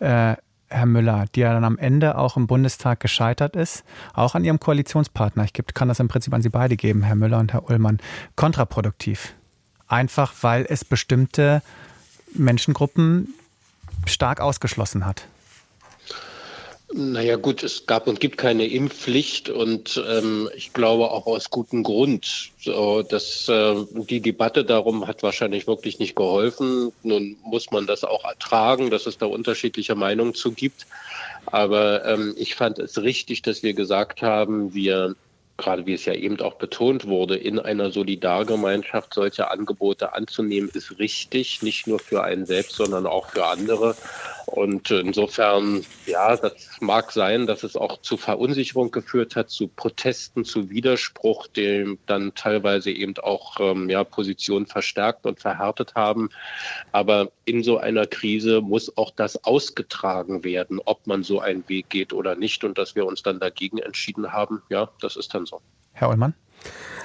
äh, 0.00 0.36
Herr 0.72 0.86
Müller, 0.86 1.24
die 1.34 1.40
ja 1.40 1.52
dann 1.52 1.64
am 1.64 1.78
Ende 1.78 2.16
auch 2.16 2.36
im 2.36 2.46
Bundestag 2.46 3.00
gescheitert 3.00 3.56
ist, 3.56 3.84
auch 4.14 4.34
an 4.34 4.44
Ihrem 4.44 4.60
Koalitionspartner, 4.60 5.44
ich 5.44 5.52
kann 5.74 5.88
das 5.88 5.98
im 5.98 6.08
Prinzip 6.08 6.32
an 6.32 6.42
Sie 6.42 6.48
beide 6.48 6.76
geben, 6.76 7.02
Herr 7.02 7.16
Müller 7.16 7.38
und 7.38 7.52
Herr 7.52 7.68
Ullmann, 7.68 7.98
kontraproduktiv. 8.36 9.34
Einfach 9.88 10.32
weil 10.42 10.66
es 10.68 10.84
bestimmte 10.84 11.62
Menschengruppen 12.34 13.34
stark 14.06 14.40
ausgeschlossen 14.40 15.06
hat. 15.06 15.24
Naja 16.92 17.36
gut, 17.36 17.62
es 17.62 17.86
gab 17.86 18.08
und 18.08 18.18
gibt 18.18 18.36
keine 18.36 18.66
Impfpflicht 18.66 19.48
und 19.48 20.02
ähm, 20.08 20.50
ich 20.56 20.72
glaube 20.72 21.12
auch 21.12 21.26
aus 21.26 21.48
gutem 21.48 21.84
Grund. 21.84 22.50
So, 22.58 23.02
dass, 23.02 23.48
äh, 23.48 23.76
die 23.94 24.20
Debatte 24.20 24.64
darum 24.64 25.06
hat 25.06 25.22
wahrscheinlich 25.22 25.68
wirklich 25.68 26.00
nicht 26.00 26.16
geholfen. 26.16 26.90
Nun 27.04 27.36
muss 27.44 27.70
man 27.70 27.86
das 27.86 28.02
auch 28.02 28.24
ertragen, 28.24 28.90
dass 28.90 29.06
es 29.06 29.18
da 29.18 29.26
unterschiedliche 29.26 29.94
Meinungen 29.94 30.34
zu 30.34 30.50
gibt. 30.50 30.88
Aber 31.46 32.04
ähm, 32.06 32.34
ich 32.36 32.56
fand 32.56 32.80
es 32.80 33.00
richtig, 33.00 33.42
dass 33.42 33.62
wir 33.62 33.74
gesagt 33.74 34.20
haben, 34.20 34.74
wir 34.74 35.14
gerade 35.60 35.86
wie 35.86 35.94
es 35.94 36.04
ja 36.04 36.14
eben 36.14 36.40
auch 36.40 36.54
betont 36.54 37.06
wurde, 37.06 37.36
in 37.36 37.58
einer 37.58 37.90
Solidargemeinschaft 37.90 39.14
solche 39.14 39.50
Angebote 39.50 40.14
anzunehmen, 40.14 40.70
ist 40.72 40.98
richtig, 40.98 41.62
nicht 41.62 41.86
nur 41.86 41.98
für 41.98 42.24
einen 42.24 42.46
selbst, 42.46 42.76
sondern 42.76 43.06
auch 43.06 43.28
für 43.28 43.46
andere. 43.46 43.94
Und 44.50 44.90
insofern, 44.90 45.84
ja, 46.06 46.36
das 46.36 46.52
mag 46.80 47.12
sein, 47.12 47.46
dass 47.46 47.62
es 47.62 47.76
auch 47.76 48.00
zu 48.00 48.16
Verunsicherung 48.16 48.90
geführt 48.90 49.36
hat, 49.36 49.48
zu 49.48 49.68
Protesten, 49.68 50.44
zu 50.44 50.70
Widerspruch, 50.70 51.46
dem 51.46 51.98
dann 52.06 52.34
teilweise 52.34 52.90
eben 52.90 53.14
auch 53.18 53.60
ähm, 53.60 53.88
ja, 53.88 54.02
Positionen 54.02 54.66
verstärkt 54.66 55.24
und 55.24 55.38
verhärtet 55.38 55.94
haben. 55.94 56.30
Aber 56.90 57.30
in 57.44 57.62
so 57.62 57.78
einer 57.78 58.06
Krise 58.06 58.60
muss 58.60 58.96
auch 58.96 59.12
das 59.12 59.44
ausgetragen 59.44 60.42
werden, 60.42 60.80
ob 60.84 61.06
man 61.06 61.22
so 61.22 61.38
einen 61.38 61.68
Weg 61.68 61.88
geht 61.88 62.12
oder 62.12 62.34
nicht. 62.34 62.64
Und 62.64 62.76
dass 62.76 62.96
wir 62.96 63.06
uns 63.06 63.22
dann 63.22 63.38
dagegen 63.38 63.78
entschieden 63.78 64.32
haben, 64.32 64.62
ja, 64.68 64.90
das 65.00 65.14
ist 65.14 65.32
dann 65.32 65.46
so. 65.46 65.60
Herr 65.92 66.08
Ullmann? 66.08 66.34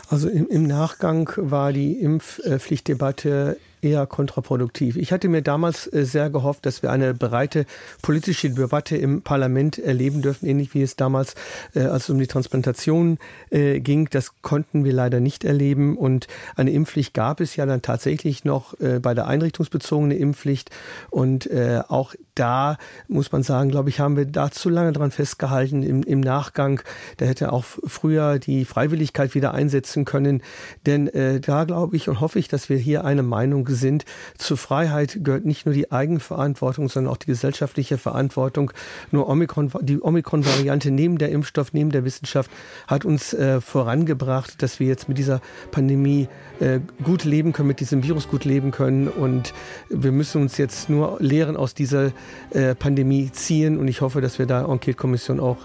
Also 0.10 0.30
im, 0.30 0.48
im 0.48 0.64
Nachgang 0.64 1.32
war 1.38 1.74
die 1.74 1.94
Impfpflichtdebatte 1.94 3.58
eher 3.86 4.08
kontraproduktiv. 4.08 4.98
Ich 4.98 5.12
hatte 5.12 5.30
mir 5.30 5.44
damals 5.44 5.92
äh, 5.94 6.04
sehr 6.06 6.30
gehofft, 6.30 6.66
dass 6.66 6.82
wir 6.82 6.92
eine 6.92 7.14
breite 7.14 7.66
politische 8.02 8.50
Debatte 8.50 8.98
im 8.98 9.22
Parlament 9.22 9.78
erleben 9.78 10.24
dürfen, 10.24 10.48
ähnlich 10.48 10.74
wie 10.74 10.82
es 10.82 10.96
damals, 10.96 11.36
äh, 11.76 11.82
als 11.82 12.06
es 12.06 12.10
um 12.10 12.18
die 12.18 12.28
Transplantation 12.28 13.20
äh, 13.52 13.80
ging. 13.80 14.10
Das 14.10 14.42
konnten 14.42 14.84
wir 14.84 14.92
leider 14.92 15.20
nicht 15.20 15.44
erleben. 15.44 15.98
Und 15.98 16.28
eine 16.56 16.72
Impfpflicht 16.72 17.14
gab 17.14 17.40
es 17.40 17.56
ja 17.56 17.66
dann 17.66 17.82
tatsächlich 17.82 18.44
noch 18.44 18.74
bei 19.02 19.14
der 19.14 19.28
einrichtungsbezogenen 19.28 20.18
Impfpflicht. 20.18 20.70
Und 21.10 21.50
auch 21.54 22.16
da 22.34 22.78
muss 23.08 23.32
man 23.32 23.44
sagen, 23.44 23.70
glaube 23.70 23.90
ich, 23.90 24.00
haben 24.00 24.18
wir 24.18 24.26
da 24.26 24.50
zu 24.52 24.70
lange 24.70 24.92
dran 24.92 25.12
festgehalten 25.12 25.84
im, 25.84 26.04
im 26.04 26.20
Nachgang. 26.20 26.82
Da 27.18 27.26
hätte 27.26 27.54
auch 27.54 27.64
früher 27.64 28.40
die 28.40 28.66
Freiwilligkeit 28.66 29.36
wieder 29.36 29.54
einsetzen 29.54 30.06
können. 30.06 30.42
Denn 30.86 31.10
da 31.42 31.64
glaube 31.64 31.96
ich 31.96 32.10
und 32.10 32.22
hoffe 32.22 32.40
ich, 32.40 32.48
dass 32.48 32.70
wir 32.70 32.78
hier 32.78 33.06
eine 33.06 33.24
Meinung 33.24 33.66
sind. 33.76 34.06
Zur 34.38 34.58
Freiheit 34.58 35.20
gehört 35.24 35.46
nicht 35.46 35.66
nur 35.66 35.74
die 35.74 35.92
Eigenverantwortung, 35.92 36.90
sondern 36.90 37.14
auch 37.14 37.18
die 37.18 37.28
gesellschaftliche 37.28 37.98
Verantwortung. 37.98 38.72
Nur 39.12 39.30
Omikron, 39.30 39.72
die 39.82 40.02
Omikron-Variante 40.02 40.92
neben 40.92 41.18
der 41.18 41.30
Impfstoff, 41.30 41.74
neben 41.74 41.92
der 41.92 42.06
Wissenschaft 42.06 42.50
hat 42.88 43.06
uns 43.06 43.34
äh, 43.34 43.62
vorangebracht, 43.62 44.62
dass 44.62 44.80
wir 44.80 44.88
jetzt 44.88 45.08
mit 45.08 45.18
dieser 45.18 45.42
Pandemie 45.72 46.28
äh, 46.60 46.80
gut 47.04 47.24
leben 47.24 47.54
können, 47.54 47.68
mit 47.68 47.80
diesem 47.80 48.04
Virus 48.04 48.28
gut 48.28 48.46
leben 48.46 48.72
können. 48.72 49.08
Und 49.08 49.54
wir 49.90 50.12
müssen 50.12 50.42
uns 50.42 50.58
jetzt 50.58 50.90
nur 50.90 51.18
Lehren 51.20 51.58
aus 51.58 51.74
dieser 51.74 52.12
äh, 52.52 52.76
Pandemie 52.76 53.32
ziehen. 53.32 53.78
Und 53.78 53.88
ich 53.88 54.02
hoffe, 54.02 54.22
dass 54.22 54.40
wir 54.40 54.46
da 54.46 54.66
Enquete-Kommission 54.66 55.40
auch 55.40 55.58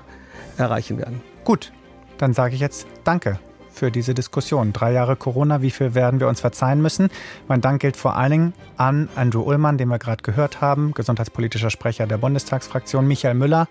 erreichen 0.57 0.99
werden. 0.99 1.21
Gut, 1.45 1.73
dann 2.19 2.35
sage 2.35 2.55
ich 2.55 2.61
jetzt 2.61 2.87
Danke 3.05 3.41
für 3.81 3.91
diese 3.91 4.13
Diskussion. 4.13 4.75
Drei 4.75 4.93
Jahre 4.93 5.17
Corona, 5.17 5.63
wie 5.63 5.71
viel 5.71 5.95
werden 5.95 6.21
wir 6.21 6.29
uns 6.29 6.43
verzeihen 6.43 6.83
müssen? 6.83 7.09
Mein 7.49 7.63
Dank 7.63 7.81
gilt 7.81 7.97
vor 7.97 8.15
allen 8.15 8.31
Dingen 8.31 8.55
an 8.77 9.09
Andrew 9.17 9.41
Ullmann, 9.41 9.79
den 9.79 9.89
wir 9.89 9.99
gerade 9.99 10.23
gehört 10.23 10.61
haben, 10.61 10.93
gesundheitspolitischer 10.93 11.71
Sprecher 11.71 12.07
der 12.07 12.19
Bundestagsfraktion, 12.19 13.09
Michael 13.09 13.35
Müller, 13.35 13.69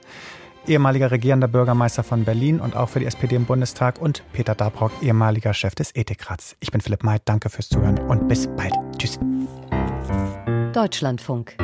ehemaliger 0.65 1.11
regierender 1.11 1.47
Bürgermeister 1.47 2.01
von 2.01 2.25
Berlin 2.25 2.59
und 2.59 2.75
auch 2.75 2.89
für 2.89 2.99
die 2.99 3.05
SPD 3.05 3.35
im 3.35 3.45
Bundestag 3.45 4.01
und 4.01 4.23
Peter 4.33 4.55
Dabrock, 4.55 4.91
ehemaliger 5.03 5.53
Chef 5.53 5.75
des 5.75 5.95
Ethikrats. 5.95 6.55
Ich 6.59 6.71
bin 6.71 6.81
Philipp 6.81 7.03
May, 7.03 7.19
danke 7.23 7.51
fürs 7.51 7.69
Zuhören 7.69 7.99
und 7.99 8.27
bis 8.27 8.47
bald. 8.47 8.73
Tschüss. 8.97 9.19
Deutschlandfunk. 10.73 11.55